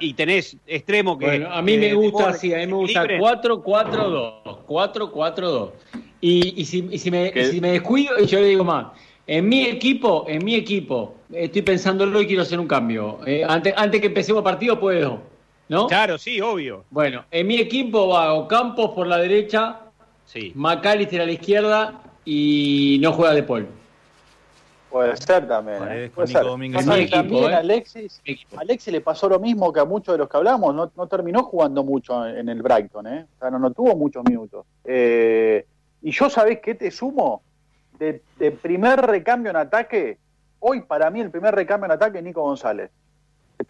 [0.00, 1.26] y tenés extremo que.
[1.26, 4.64] Bueno, a mí me gusta así, a mí me gusta 4-4-2.
[4.66, 5.70] 4-4-2.
[6.20, 8.86] Y, y, si, y si, me, si me descuido, yo le digo más.
[9.26, 13.20] En mi equipo, en mi equipo, estoy pensándolo y quiero hacer un cambio.
[13.26, 15.20] Eh, antes, antes que empecemos partido, puedo.
[15.68, 15.86] ¿No?
[15.86, 16.84] Claro, sí, obvio.
[16.90, 19.80] Bueno, en mi equipo va Ocampos por la derecha,
[20.24, 20.52] sí.
[20.54, 23.68] McAllister a la izquierda y no juega De Paul.
[24.90, 26.10] Puede ser también.
[26.14, 26.42] Puede ser.
[27.10, 27.54] también ¿eh?
[27.54, 28.22] Alexis,
[28.56, 31.42] Alexis le pasó lo mismo que a muchos de los que hablamos, no, no terminó
[31.42, 33.26] jugando mucho en el Brighton, ¿eh?
[33.36, 34.64] o sea, no, no tuvo muchos minutos.
[34.84, 35.66] Eh,
[36.02, 37.42] y yo, ¿sabés qué te sumo?
[37.98, 38.22] De,
[38.62, 40.18] primer recambio en ataque,
[40.60, 42.90] hoy para mí el primer recambio en ataque es Nico González.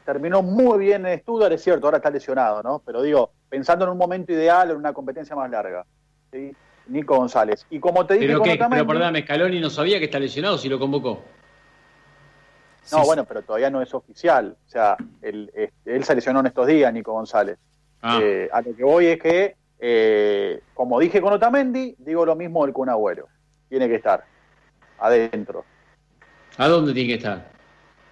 [0.05, 2.83] Terminó muy bien en Stuttgart, es cierto, ahora está lesionado, ¿no?
[2.85, 5.87] Pero digo, pensando en un momento ideal, en una competencia más larga.
[6.31, 6.55] ¿sí?
[6.89, 7.67] Nico González.
[7.71, 10.69] Y como te dije, pero, que, pero perdóname, Scaloni no sabía que está lesionado si
[10.69, 11.23] lo convocó.
[12.93, 14.57] No, bueno, pero todavía no es oficial.
[14.67, 15.53] O sea, él,
[15.85, 17.59] él se lesionó en estos días, Nico González.
[18.01, 18.19] Ah.
[18.23, 22.65] Eh, a lo que voy es que, eh, como dije con Otamendi, digo lo mismo
[22.65, 23.29] del Kun Agüero.
[23.69, 24.25] Tiene que estar
[24.99, 25.65] adentro.
[26.57, 27.51] ¿A dónde tiene que estar?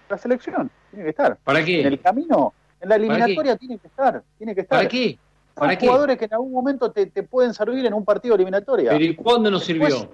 [0.09, 1.37] La selección, tiene que estar.
[1.43, 1.81] ¿Para qué?
[1.81, 4.79] En el camino, en la eliminatoria tiene que estar, tiene que estar.
[4.79, 5.19] ¿Para qué?
[5.59, 8.91] Son jugadores que en algún momento te, pueden servir en un partido eliminatorio.
[8.91, 10.09] Pero ¿y cuándo nos sirvió?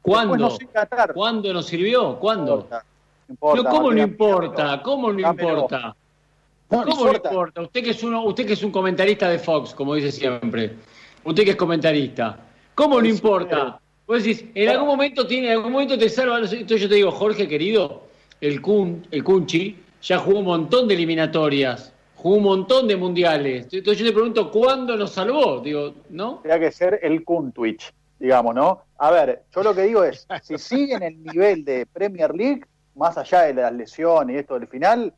[0.00, 0.58] ¿Cuándo?
[1.14, 2.18] ¿Cuándo nos sirvió?
[2.18, 2.68] ¿Cuándo?
[3.38, 4.82] ¿Cómo no importa?
[4.82, 5.94] ¿Cómo no importa?
[6.66, 7.60] ¿Cómo no importa?
[7.62, 10.76] Usted que es uno, usted que es un comentarista de Fox, como dice siempre.
[11.24, 12.38] Usted que es comentarista.
[12.74, 13.78] ¿Cómo no importa?
[14.06, 16.38] Vos decís, en algún momento tiene, en algún momento te salva.
[16.38, 18.02] Entonces yo te digo, Jorge querido,
[18.40, 21.91] el Kun, el Kunchi, ya jugó un montón de eliminatorias
[22.22, 23.66] jugó un montón de mundiales.
[23.72, 25.60] Entonces yo le pregunto, ¿cuándo nos salvó?
[25.60, 26.38] Digo, ¿no?
[26.42, 28.82] Tendría que ser el Kun Twitch, digamos, ¿no?
[28.98, 32.62] A ver, yo lo que digo es, si sigue en el nivel de Premier League,
[32.94, 35.12] más allá de las lesiones y esto del final,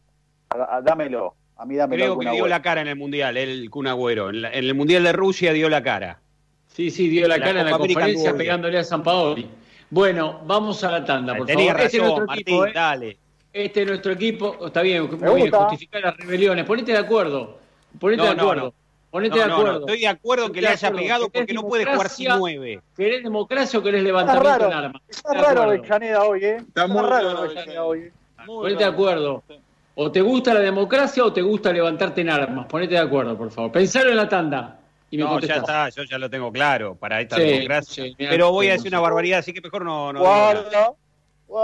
[0.83, 1.35] dámelo.
[1.57, 2.17] A mí dámelo.
[2.17, 4.31] Creo que dio la cara en el Mundial, el Kun Agüero.
[4.31, 6.21] En, el Mundial de Rusia dio la cara.
[6.69, 9.49] Sí, sí, dio la, cara en la conferencia pegándole a San Paoli.
[9.91, 11.81] Bueno, vamos a la tanda, por favor.
[11.81, 12.73] Este razón, Martín, ¿eh?
[12.75, 13.19] dale.
[13.55, 14.67] Este es nuestro equipo.
[14.67, 16.67] Está bien, muy bien, justificar las rebeliones.
[16.67, 17.57] Ponete de acuerdo.
[18.01, 18.75] Ponete de acuerdo.
[19.11, 19.79] Ponete de acuerdo.
[19.79, 22.81] estoy de acuerdo que le haya pegado porque no puede jugar sin nueve.
[22.97, 25.03] ¿Querés democracia o querés levantamiento en armas?
[25.09, 26.57] Está raro Avellaneda hoy, ¿eh?
[26.57, 28.11] Está, muy raro Avellaneda hoy.
[28.45, 29.45] Ponete de acuerdo.
[29.95, 32.67] O te gusta la democracia o te gusta levantarte en armas.
[32.67, 33.71] Ponete de acuerdo, por favor.
[33.71, 34.81] Pensalo en la tanda.
[35.13, 38.07] Y me no, ya está, yo ya lo tengo claro para esta democracia.
[38.19, 40.13] Pero voy a decir una barbaridad, así que mejor no.
[40.13, 40.25] no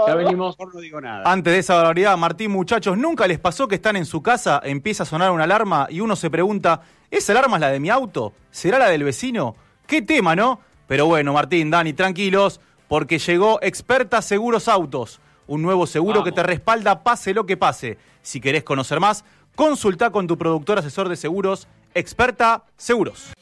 [0.07, 0.55] ya venimos.
[0.59, 1.23] No digo nada.
[1.29, 5.03] Antes de esa barbaridad, Martín, muchachos, ¿nunca les pasó que están en su casa, empieza
[5.03, 8.33] a sonar una alarma y uno se pregunta, ¿esa alarma es la de mi auto?
[8.51, 9.55] ¿Será la del vecino?
[9.87, 10.59] ¿Qué tema, no?
[10.87, 16.43] Pero bueno, Martín, Dani, tranquilos, porque llegó Experta Seguros Autos, un nuevo seguro que te
[16.43, 17.97] respalda pase lo que pase.
[18.21, 19.23] Si querés conocer más,
[19.55, 23.33] consulta con tu productor asesor de seguros, Experta Seguros.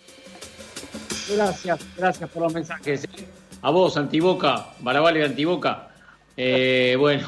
[1.30, 3.04] Gracias, gracias por los mensajes.
[3.04, 3.28] ¿eh?
[3.62, 5.89] A vos, Antiboca, Barabale de Antiboca.
[6.42, 7.28] Eh, bueno,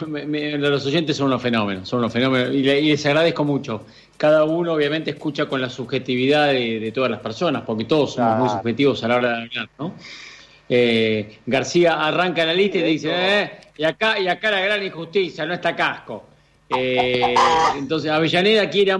[0.69, 3.85] los oyentes son unos fenómenos, son unos fenómenos y, les agradezco mucho.
[4.15, 8.49] Cada uno obviamente escucha con la subjetividad de, todas las personas, porque todos somos muy
[8.49, 9.95] subjetivos a la hora de hablar, ¿no?
[10.69, 14.81] Eh, García arranca la lista y te dice, eh, y acá y acá la gran
[14.81, 16.27] injusticia, no está casco.
[16.69, 18.93] entonces Avellaneda quiere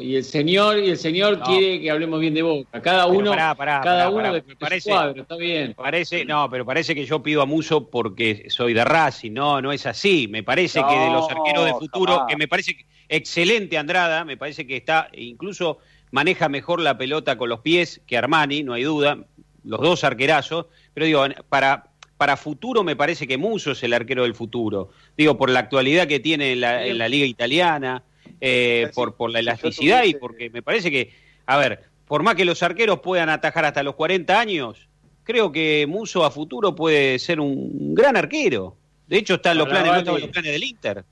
[0.00, 2.80] y el señor y el señor quiere que hablemos bien de Boca.
[2.80, 5.74] Cada uno, cada uno de parece, cuadro, está bien.
[5.74, 9.32] Parece, no, pero parece que yo pido a Muso porque soy de Racing.
[9.32, 10.28] No, no es así.
[10.28, 14.66] Me parece que de los arqueros de futuro, que me parece excelente Andrada, me parece
[14.66, 15.78] que está incluso
[16.12, 19.18] maneja mejor la pelota con los pies que Armani, no hay duda.
[19.64, 24.22] Los dos arquerazos, pero digo, para para futuro me parece que Muso es el arquero
[24.22, 24.90] del futuro.
[25.16, 28.02] Digo, por la actualidad que tiene en la, liga italiana,
[28.40, 31.12] eh, por, por la elasticidad y porque me parece que,
[31.46, 34.88] a ver, por más que los arqueros puedan atajar hasta los 40 años,
[35.24, 38.76] creo que Muso a futuro puede ser un gran arquero.
[39.06, 41.04] De hecho, están los planes, los planes del Inter.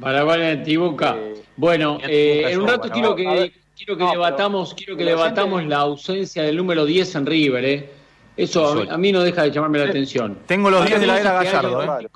[0.00, 1.16] Para Tibuca.
[1.18, 5.78] Eh, bueno, eh, en un rato quiero que, quiero que debatamos, quiero que debatamos la
[5.78, 7.90] ausencia del número 10 en River, ¿eh?
[8.36, 10.38] Eso a mí, no deja de llamarme la atención.
[10.46, 12.00] Tengo los 10 de la era Gallardo.
[12.00, 12.08] ¿eh?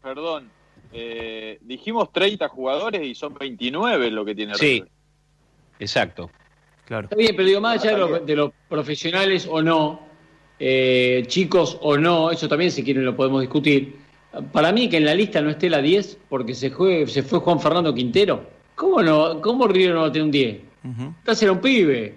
[0.00, 0.50] Perdón,
[0.96, 4.84] eh, dijimos 30 jugadores y son 29 lo que tiene Sí,
[5.80, 6.30] exacto.
[6.84, 7.04] Claro.
[7.04, 10.00] Está bien, pero digo, más allá de, los profesionales o no,
[10.58, 13.98] eh, chicos o no, eso también si quieren lo podemos discutir.
[14.52, 16.70] Para mí que en la lista no esté la 10 porque se,
[17.06, 18.46] se fue Juan Fernando Quintero.
[18.74, 19.40] ¿Cómo no?
[19.40, 20.60] ¿Cómo River no va a tener un 10?
[20.84, 22.14] Uh un pibe.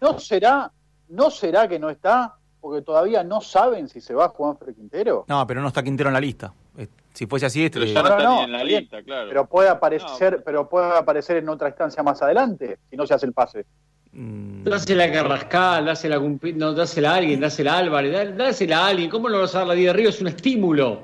[0.00, 0.72] ¿No será,
[1.08, 2.36] ¿No será que no está?
[2.64, 5.26] Porque todavía no saben si se va Juan Quintero.
[5.28, 6.50] No, pero no está Quintero en la lista.
[6.78, 9.28] Eh, si fuese así, pero ya no, está en la lista, claro.
[9.28, 13.26] Pero puede aparecer, pero puede aparecer en otra instancia más adelante, si no se hace
[13.26, 13.66] el pase.
[14.12, 14.64] Mm.
[14.64, 16.20] Dásela a Carrascal, dásela a,
[16.54, 19.10] no, dásela a alguien, dásela a Álvarez, dásela a alguien.
[19.10, 20.08] ¿Cómo no vas a dar la vida de Río?
[20.08, 21.02] Es un estímulo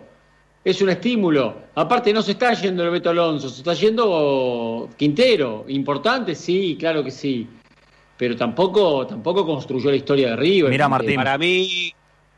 [0.65, 1.57] es un estímulo.
[1.75, 5.65] Aparte no se está yendo el Beto Alonso, se está yendo Quintero.
[5.69, 7.49] Importante, sí, claro que sí.
[8.21, 10.71] Pero tampoco, tampoco construyó la historia de River.
[10.71, 11.15] Mira, Martín.
[11.15, 11.95] Para mí,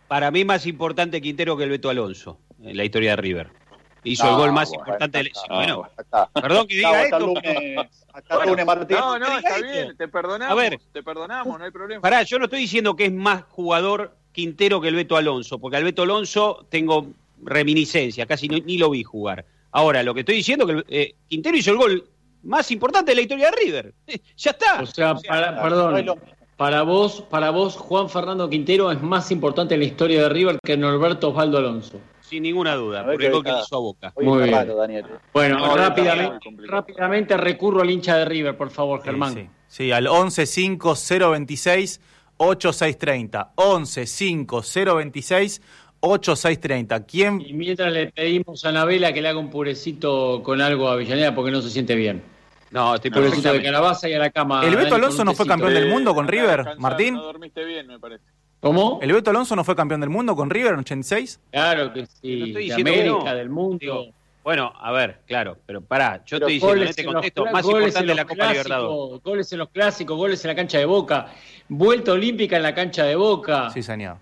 [0.07, 3.51] para mí más importante Quintero que el Beto Alonso en la historia de River.
[4.05, 5.33] Hizo el gol más importante del.
[5.49, 5.89] Bueno,
[6.41, 7.19] perdón que diga esto.
[7.19, 10.53] no, no, está bien, te perdonamos.
[10.53, 12.01] A ver, te perdonamos, no hay problema.
[12.01, 15.79] Pará, yo no estoy diciendo que es más jugador Quintero que el Beto Alonso, porque
[15.79, 17.09] al Beto Alonso tengo
[17.43, 19.45] reminiscencia, casi ni lo vi jugar.
[19.73, 22.09] Ahora, lo que estoy diciendo es que eh, Quintero hizo el gol
[22.43, 23.95] más importante de la historia de River.
[24.37, 24.83] ya está.
[24.83, 26.19] O sea, perdón,
[26.57, 30.59] para vos, para vos, Juan Fernando Quintero es más importante en la historia de River
[30.63, 32.01] que Norberto Osvaldo Alonso.
[32.21, 34.13] Sin ninguna duda, por el gol que hizo a Boca.
[34.21, 35.05] Muy bien.
[35.33, 39.35] Bueno, rápidamente, rápidamente recurro al hincha de River, por favor, Germán.
[39.35, 39.93] Sí, sí.
[39.93, 42.01] al 11 5 026
[42.37, 43.53] 8630.
[43.57, 44.63] 11 5
[44.95, 45.63] 026
[46.01, 47.07] 8630.
[47.07, 47.41] ¿Quién?
[47.41, 51.35] Y mientras le pedimos a Navela que le haga un purecito con algo a Villaneda
[51.35, 52.23] porque no se siente bien.
[52.73, 54.65] No, estoy purecito de calabaza y a la cama.
[54.67, 57.15] ¿El Beto Alonso no fue campeón del mundo con River, Martín?
[57.15, 58.25] No dormiste bien, me parece.
[58.61, 58.99] ¿Cómo?
[59.03, 61.41] ¿El Beto Alonso no fue campeón del mundo con River en 86?
[61.51, 62.45] Claro que sí.
[62.49, 64.07] estoy de América, del mundo.
[64.45, 68.15] Bueno, a ver, claro, pero pará, yo estoy diciendo en este contexto más importante de
[68.15, 69.23] la Copa Libertadores.
[69.23, 71.33] Goles en los clásicos, goles en la cancha de Boca
[71.73, 73.71] vuelta olímpica en la cancha de Boca.
[73.71, 74.19] Sí, señor.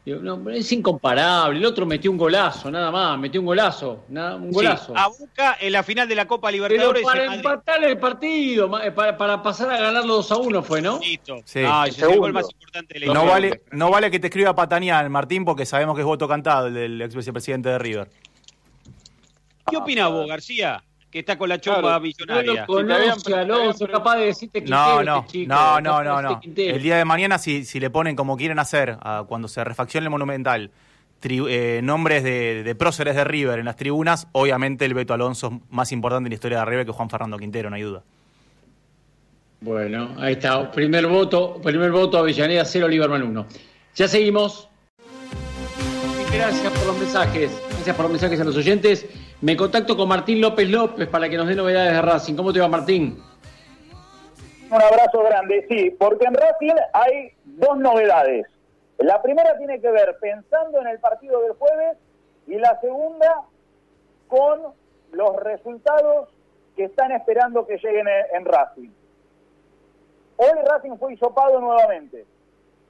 [0.52, 1.58] es incomparable.
[1.58, 3.18] El otro metió un golazo, nada más.
[3.18, 4.04] Metió un golazo.
[4.08, 4.96] Nada, un golazo.
[4.96, 7.02] a Boca en la final de la Copa Libertadores.
[7.04, 11.00] Pero para empatar el partido, eh, para, pasar a ganarlo 2 a 1 fue, ¿no?
[11.44, 11.62] Sí.
[11.66, 14.54] Ah, es el gol más importante de la no vale, no vale que te escriba
[14.54, 18.08] Patanial, Martín, porque sabemos que es voto cantado el del ex vicepresidente de River.
[19.70, 20.82] ¿Qué opina vos, García?
[21.10, 22.66] que está con la chomba billonaria.
[22.68, 26.40] No lo Alonso, capaz de decirte que no, no, este no, no, no, no.
[26.44, 30.10] El día de mañana, si, si le ponen como quieren hacer, cuando se refaccione el
[30.10, 30.70] Monumental,
[31.22, 35.70] eh, nombres de, de, próceres de River en las tribunas, obviamente el Beto Alonso es
[35.70, 38.02] más importante en la historia de River que Juan Fernando Quintero, no hay duda.
[39.60, 40.70] Bueno, ahí está.
[40.70, 43.46] Primer voto, primer voto a Avellaneda 0, Liberman 1.
[43.96, 44.68] Ya seguimos.
[46.32, 47.69] Gracias por los mensajes.
[47.80, 49.06] Gracias por los mensajes a los oyentes.
[49.40, 52.34] Me contacto con Martín López López para que nos dé novedades de Racing.
[52.34, 53.18] ¿Cómo te va, Martín?
[54.70, 58.46] Un abrazo grande, sí, porque en Racing hay dos novedades.
[58.98, 61.96] La primera tiene que ver pensando en el partido del jueves
[62.46, 63.44] y la segunda
[64.28, 64.60] con
[65.12, 66.28] los resultados
[66.76, 68.90] que están esperando que lleguen en Racing.
[70.36, 72.26] Hoy Racing fue hisopado nuevamente.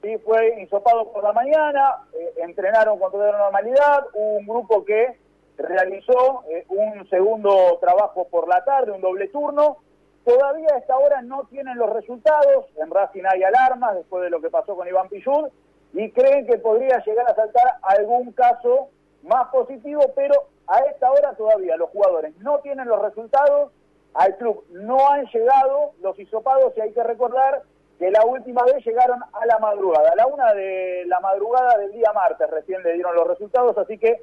[0.03, 4.83] Sí, fue hisopado por la mañana, eh, entrenaron con toda la normalidad, hubo un grupo
[4.85, 5.19] que
[5.59, 9.77] realizó eh, un segundo trabajo por la tarde, un doble turno.
[10.25, 14.41] Todavía a esta hora no tienen los resultados, en Racing hay alarmas después de lo
[14.41, 15.49] que pasó con Iván Pillud
[15.93, 18.89] y creen que podría llegar a saltar algún caso
[19.23, 20.35] más positivo, pero
[20.67, 23.73] a esta hora todavía los jugadores no tienen los resultados,
[24.15, 27.63] al club no han llegado los hisopados y hay que recordar
[28.01, 31.93] que la última vez llegaron a la madrugada, a la una de la madrugada del
[31.93, 34.23] día martes recién le dieron los resultados, así que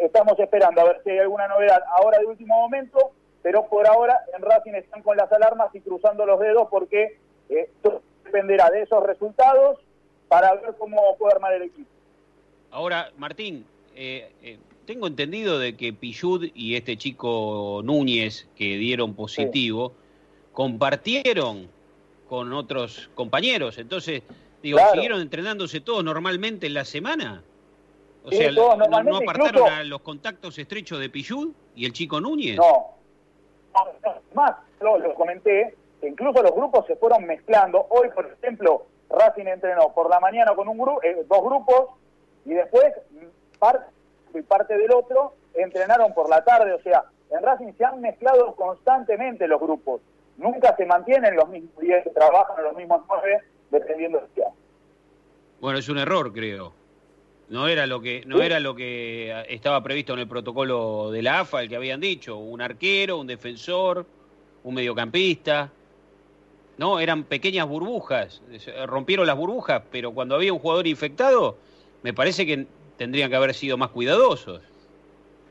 [0.00, 3.12] estamos esperando a ver si hay alguna novedad ahora de último momento.
[3.40, 7.18] pero por ahora en Racing están con las alarmas y cruzando los dedos porque
[7.48, 9.78] eh, todo dependerá de esos resultados
[10.26, 11.90] para ver cómo puede armar el equipo.
[12.72, 19.14] Ahora, Martín, eh, eh, tengo entendido de que Pillud y este chico Núñez que dieron
[19.14, 19.92] positivo
[20.52, 21.68] compartieron
[22.32, 23.76] con otros compañeros.
[23.76, 24.22] Entonces,
[24.62, 27.44] digo, ¿siguieron entrenándose todos normalmente en la semana?
[28.24, 28.70] O sea, no,
[29.18, 32.56] apartaron a los contactos estrechos de Pillud y el chico Núñez?
[32.56, 32.86] No,
[34.32, 37.86] más, lo, comenté, incluso los grupos se fueron mezclando.
[37.90, 41.90] Hoy, por ejemplo, Racing entrenó por la mañana con un grupo, eh, dos grupos
[42.46, 42.94] y después
[43.58, 43.84] parte
[44.32, 46.72] y parte del otro entrenaron por la tarde.
[46.72, 50.00] O sea, en Racing se han mezclado constantemente los grupos.
[50.42, 53.38] Nunca se mantienen los mismos días que trabajan, los mismos nueve,
[53.70, 54.48] dependiendo del día.
[55.60, 56.74] Bueno, es un error, creo.
[57.48, 61.40] No era lo que no era lo que estaba previsto en el protocolo de la
[61.40, 64.04] AFA, el que habían dicho, un arquero, un defensor,
[64.64, 65.70] un mediocampista.
[66.78, 68.42] No, eran pequeñas burbujas,
[68.86, 71.56] rompieron las burbujas, pero cuando había un jugador infectado,
[72.02, 72.66] me parece que
[72.96, 74.62] tendrían que haber sido más cuidadosos.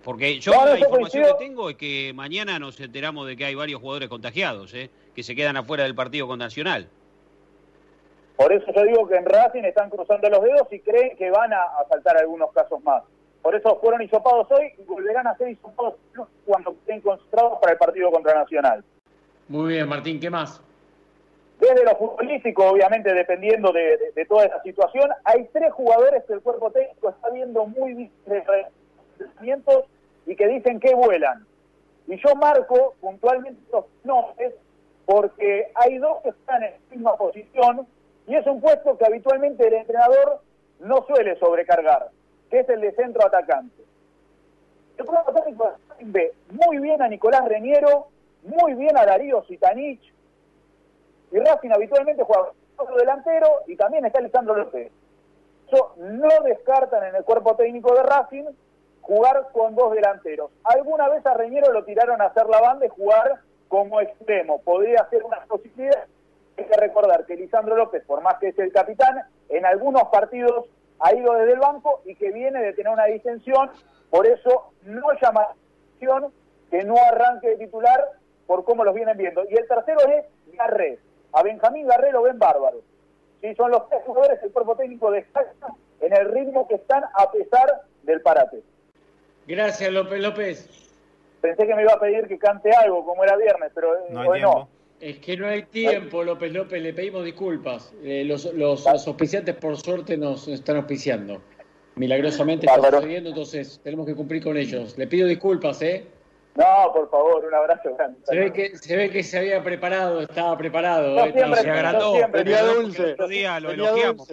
[0.04, 3.80] Porque yo la información que tengo es que mañana nos enteramos de que hay varios
[3.80, 4.90] jugadores contagiados, ¿eh?
[5.14, 6.88] que se quedan afuera del partido con Nacional.
[8.36, 11.54] Por eso yo digo que en Racing están cruzando los dedos y creen que van
[11.54, 13.04] a, saltar algunos casos más.
[13.44, 15.96] Por eso fueron hisopados hoy y volverán a ser hisopados
[16.46, 18.84] cuando estén concentrados para el partido contra Nacional.
[19.48, 20.60] Muy bien, Martín, ¿qué más?
[21.60, 26.72] Desde lo futbolístico, obviamente, dependiendo de, toda esa situación, hay tres jugadores que el cuerpo
[26.72, 28.12] técnico está viendo muy bien
[30.26, 31.46] y que dicen que vuelan.
[32.08, 34.54] Y yo marco puntualmente los nombres
[35.06, 37.88] porque hay dos que están en la misma posición
[38.28, 40.42] y es un puesto que habitualmente el entrenador
[40.80, 42.10] no suele sobrecargar,
[42.50, 43.84] que es el de centro atacante.
[44.98, 45.72] El programa técnico
[46.02, 48.08] ve muy bien a Nicolás Reñero,
[48.44, 50.14] muy bien a Darío Sitanich,
[51.32, 54.92] y Racing habitualmente juega otro delantero y también está Alessandro López.
[55.68, 58.46] Eso no descartan en el cuerpo técnico de Racing
[59.02, 60.52] jugar con dos delanteros.
[60.64, 64.62] Alguna vez a Reñero lo tiraron a hacer la banda y jugar como extremo.
[64.62, 66.06] Podría ser una posibilidad,
[66.58, 70.66] hay que recordar que Lisandro López, por más que es el capitán, en algunos partidos
[71.00, 73.72] ha ido desde el banco y que viene de tener una distensión,
[74.10, 75.56] por eso no llama la
[75.96, 76.34] atención
[76.70, 78.12] que no arranque de titular
[78.46, 79.44] por cómo los vienen viendo.
[79.50, 80.26] Y el tercero es
[80.56, 81.00] Garré.
[81.34, 82.82] A Benjamín Garré lo ven bárbaro.
[83.42, 85.26] Sí, son los tres jugadores del cuerpo técnico de
[86.02, 88.62] en el ritmo que están a pesar del parate.
[89.48, 90.70] Gracias, López López.
[91.42, 94.36] Pensé que me iba a pedir que cante algo, como era viernes, pero no.
[94.36, 94.70] no.
[95.00, 97.92] Es que no hay tiempo, López López, le pedimos disculpas.
[98.04, 101.42] Eh, los, los, auspiciantes, por suerte, nos están auspiciando.
[101.96, 104.98] Milagrosamente está sucediendo, entonces tenemos que cumplir con ellos.
[105.00, 106.06] Le pido disculpas, ¿eh?
[106.56, 108.20] No, por favor, un abrazo grande.
[108.24, 111.16] Se ve que se, ve que se había preparado, estaba preparado.
[111.16, 112.14] No, eh, se agrandó.
[112.32, 113.14] Venía dulce.
[113.14, 114.30] Otro día lo elogiamos.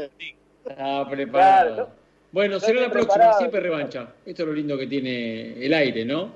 [0.67, 1.89] Estaba preparado.
[2.33, 4.09] Bueno, será la próxima, siempre revancha.
[4.25, 6.31] Esto es lo lindo que tiene el aire, ¿no?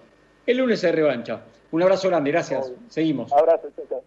[0.47, 1.43] El lunes hay revancha.
[1.71, 2.73] Un abrazo grande, gracias.
[2.89, 3.33] Seguimos.
[3.33, 4.03] Abrazo, chao.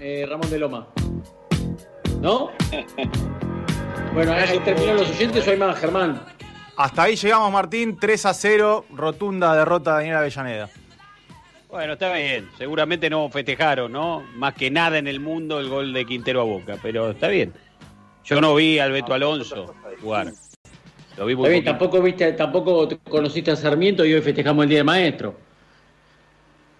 [0.00, 0.88] Eh, Ramón de Loma.
[2.20, 2.50] ¿No?
[4.14, 6.22] bueno, ahí terminaron los oyentes o hay más, Germán.
[6.76, 7.98] Hasta ahí llegamos, Martín.
[8.00, 10.70] 3 a 0, rotunda derrota de Daniel Avellaneda.
[11.68, 12.48] Bueno, está bien.
[12.56, 14.24] Seguramente no festejaron, ¿no?
[14.36, 17.52] Más que nada en el mundo el gol de Quintero a Boca, pero está bien.
[18.24, 20.32] Yo no vi al Beto Alonso jugar.
[21.16, 24.84] Lo vi muy tampoco viste, tampoco conociste a Sarmiento y hoy festejamos el Día de
[24.84, 25.38] Maestro.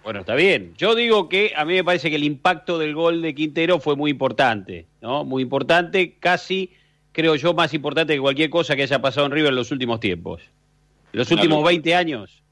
[0.03, 0.75] Bueno, está bien.
[0.77, 3.97] Yo digo que a mí me parece que el impacto del gol de Quintero fue
[3.97, 5.25] muy importante, ¿no?
[5.25, 6.73] Muy importante, casi,
[7.13, 10.01] creo yo, más importante que cualquier cosa que haya pasado en River en los últimos
[10.01, 10.43] tiempos.
[11.13, 12.43] En los últimos 20 años.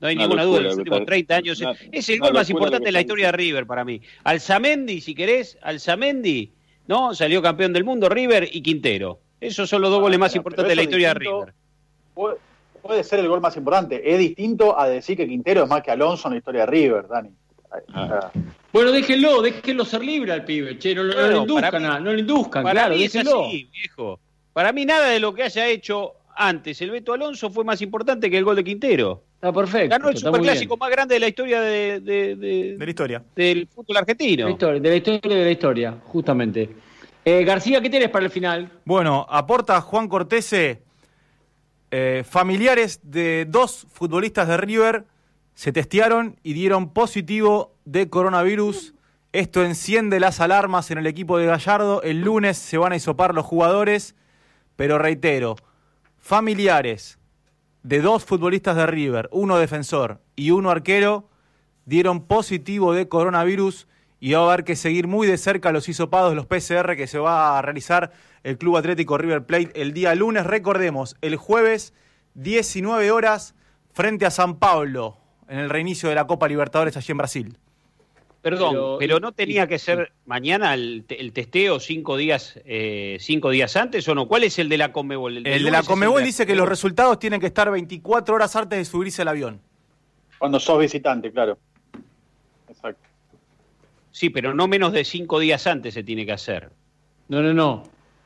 [0.00, 1.62] No hay ninguna duda, en los últimos 30 años.
[1.90, 4.00] es el gol más importante de la historia de River para mí.
[4.24, 6.52] Alzamendi, si querés, Alzamendi,
[6.88, 7.14] ¿no?
[7.14, 9.20] Salió campeón del mundo, River y Quintero.
[9.40, 11.54] Esos son los dos goles más importantes de la historia de River
[12.86, 14.00] puede ser el gol más importante.
[14.04, 17.08] Es distinto a decir que Quintero es más que Alonso en la historia de River,
[17.08, 17.30] Dani.
[17.92, 18.30] Ah.
[18.72, 22.80] Bueno, déjenlo, déjenlo ser libre al pibe, che, no, lo induzcan, no lo induzcan, para
[22.80, 24.18] claro, mí es así, viejo.
[24.52, 28.30] Para mí nada de lo que haya hecho antes el Beto Alonso fue más importante
[28.30, 29.24] que el gol de Quintero.
[29.46, 29.90] Está perfecto.
[29.90, 33.22] Ganó el superclásico más grande de la historia de, de, la historia.
[33.36, 34.44] Del fútbol argentino.
[34.44, 36.70] De la historia, de la historia de la historia, justamente.
[37.24, 38.70] Eh, García, ¿qué tienes para el final?
[38.84, 40.82] Bueno, aporta Juan Cortese
[41.92, 45.04] eh, familiares de dos futbolistas de River
[45.54, 48.94] se testearon y dieron positivo de coronavirus.
[49.32, 52.02] Esto enciende las alarmas en el equipo de Gallardo.
[52.02, 54.16] El lunes se van a hisopar los jugadores,
[54.74, 55.54] pero reitero,
[56.18, 57.18] familiares
[57.86, 61.28] de dos futbolistas de River, uno defensor y uno arquero,
[61.84, 63.86] dieron positivo de coronavirus
[64.18, 67.20] y va a haber que seguir muy de cerca los hisopados, los PCR que se
[67.20, 68.10] va a realizar
[68.42, 70.44] el Club Atlético River Plate el día lunes.
[70.44, 71.94] Recordemos, el jueves,
[72.34, 73.54] 19 horas,
[73.92, 77.58] frente a San Pablo, en el reinicio de la Copa Libertadores allí en Brasil.
[78.46, 81.04] Perdón, pero, no tenía que ser mañana el,
[81.34, 84.28] testeo cinco días, eh, cinco días antes o no.
[84.28, 85.38] ¿Cuál es el de la Comebol?
[85.38, 88.84] El, de la Comebol dice que los resultados tienen que estar 24 horas antes de
[88.84, 89.60] subirse al avión.
[90.38, 91.58] Cuando sos visitante, claro.
[92.68, 93.08] Exacto.
[94.12, 96.70] Sí, pero no menos de cinco días antes se tiene que hacer.
[97.26, 97.82] No, no, no.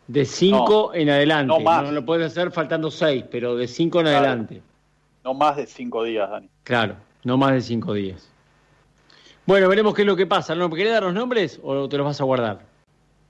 [0.06, 1.46] De cinco en adelante.
[1.46, 1.82] No, más.
[1.82, 4.60] no, lo puedes hacer faltando seis, pero de cinco en adelante.
[5.24, 6.50] No más de cinco días, Dani.
[6.64, 8.30] Claro, no más de cinco días.
[9.50, 10.54] Bueno, veremos qué es lo que pasa.
[10.54, 12.60] ¿No querés dar los nombres o te los vas a guardar?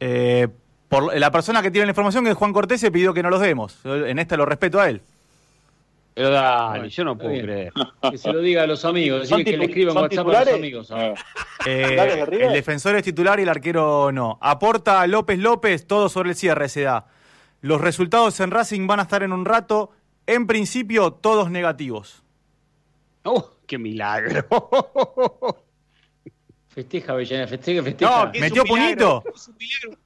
[0.01, 0.49] Eh,
[0.87, 3.31] por la persona que tiene la información, que es Juan Cortés, se pidió que no
[3.31, 3.79] los demos.
[3.87, 5.01] En esta lo respeto a él.
[6.13, 7.73] Pero dale, yo no puedo creer.
[8.11, 10.91] Que se lo diga a los amigos, que le escriban WhatsApp a los amigos.
[10.91, 11.15] Ah.
[11.65, 14.37] Eh, el defensor es titular y el arquero no.
[14.43, 17.07] Aporta López López, todo sobre el cierre se da.
[17.63, 19.91] Los resultados en Racing van a estar en un rato.
[20.27, 22.23] En principio, todos negativos.
[23.23, 24.45] ¡Oh, qué milagro!
[26.73, 28.27] Festeja, Avellaneda, festeja, festeja.
[28.27, 29.25] No, ¿Metió puñito?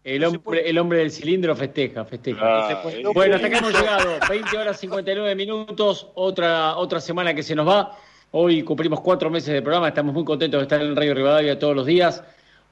[0.02, 2.40] El hombre, el hombre del cilindro festeja, festeja.
[2.42, 2.82] Ah,
[3.12, 4.18] bueno, hasta acá hemos llegado.
[4.30, 7.98] 20 horas 59 minutos, otra, otra semana que se nos va.
[8.30, 11.58] Hoy cumplimos cuatro meses de programa, estamos muy contentos de estar en el Radio Rivadavia
[11.58, 12.24] todos los días.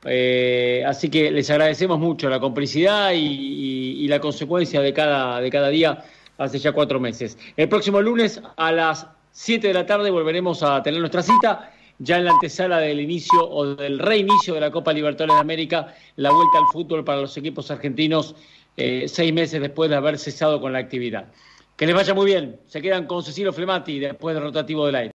[0.06, 5.68] Eh, así que les agradecemos mucho la complicidad y, la consecuencia de cada, de cada
[5.68, 6.02] día
[6.38, 7.36] hace ya cuatro meses.
[7.58, 12.18] El próximo lunes a las 7 de la tarde volveremos a tener nuestra cita ya
[12.18, 16.30] en la antesala del inicio o del reinicio de la Copa Libertadores de América, la
[16.30, 18.34] vuelta al fútbol para los equipos argentinos
[18.76, 21.26] eh, seis meses después de haber cesado con la actividad.
[21.76, 22.60] Que les vaya muy bien.
[22.66, 25.10] Se quedan con Cecilio Flemati después del rotativo del aire.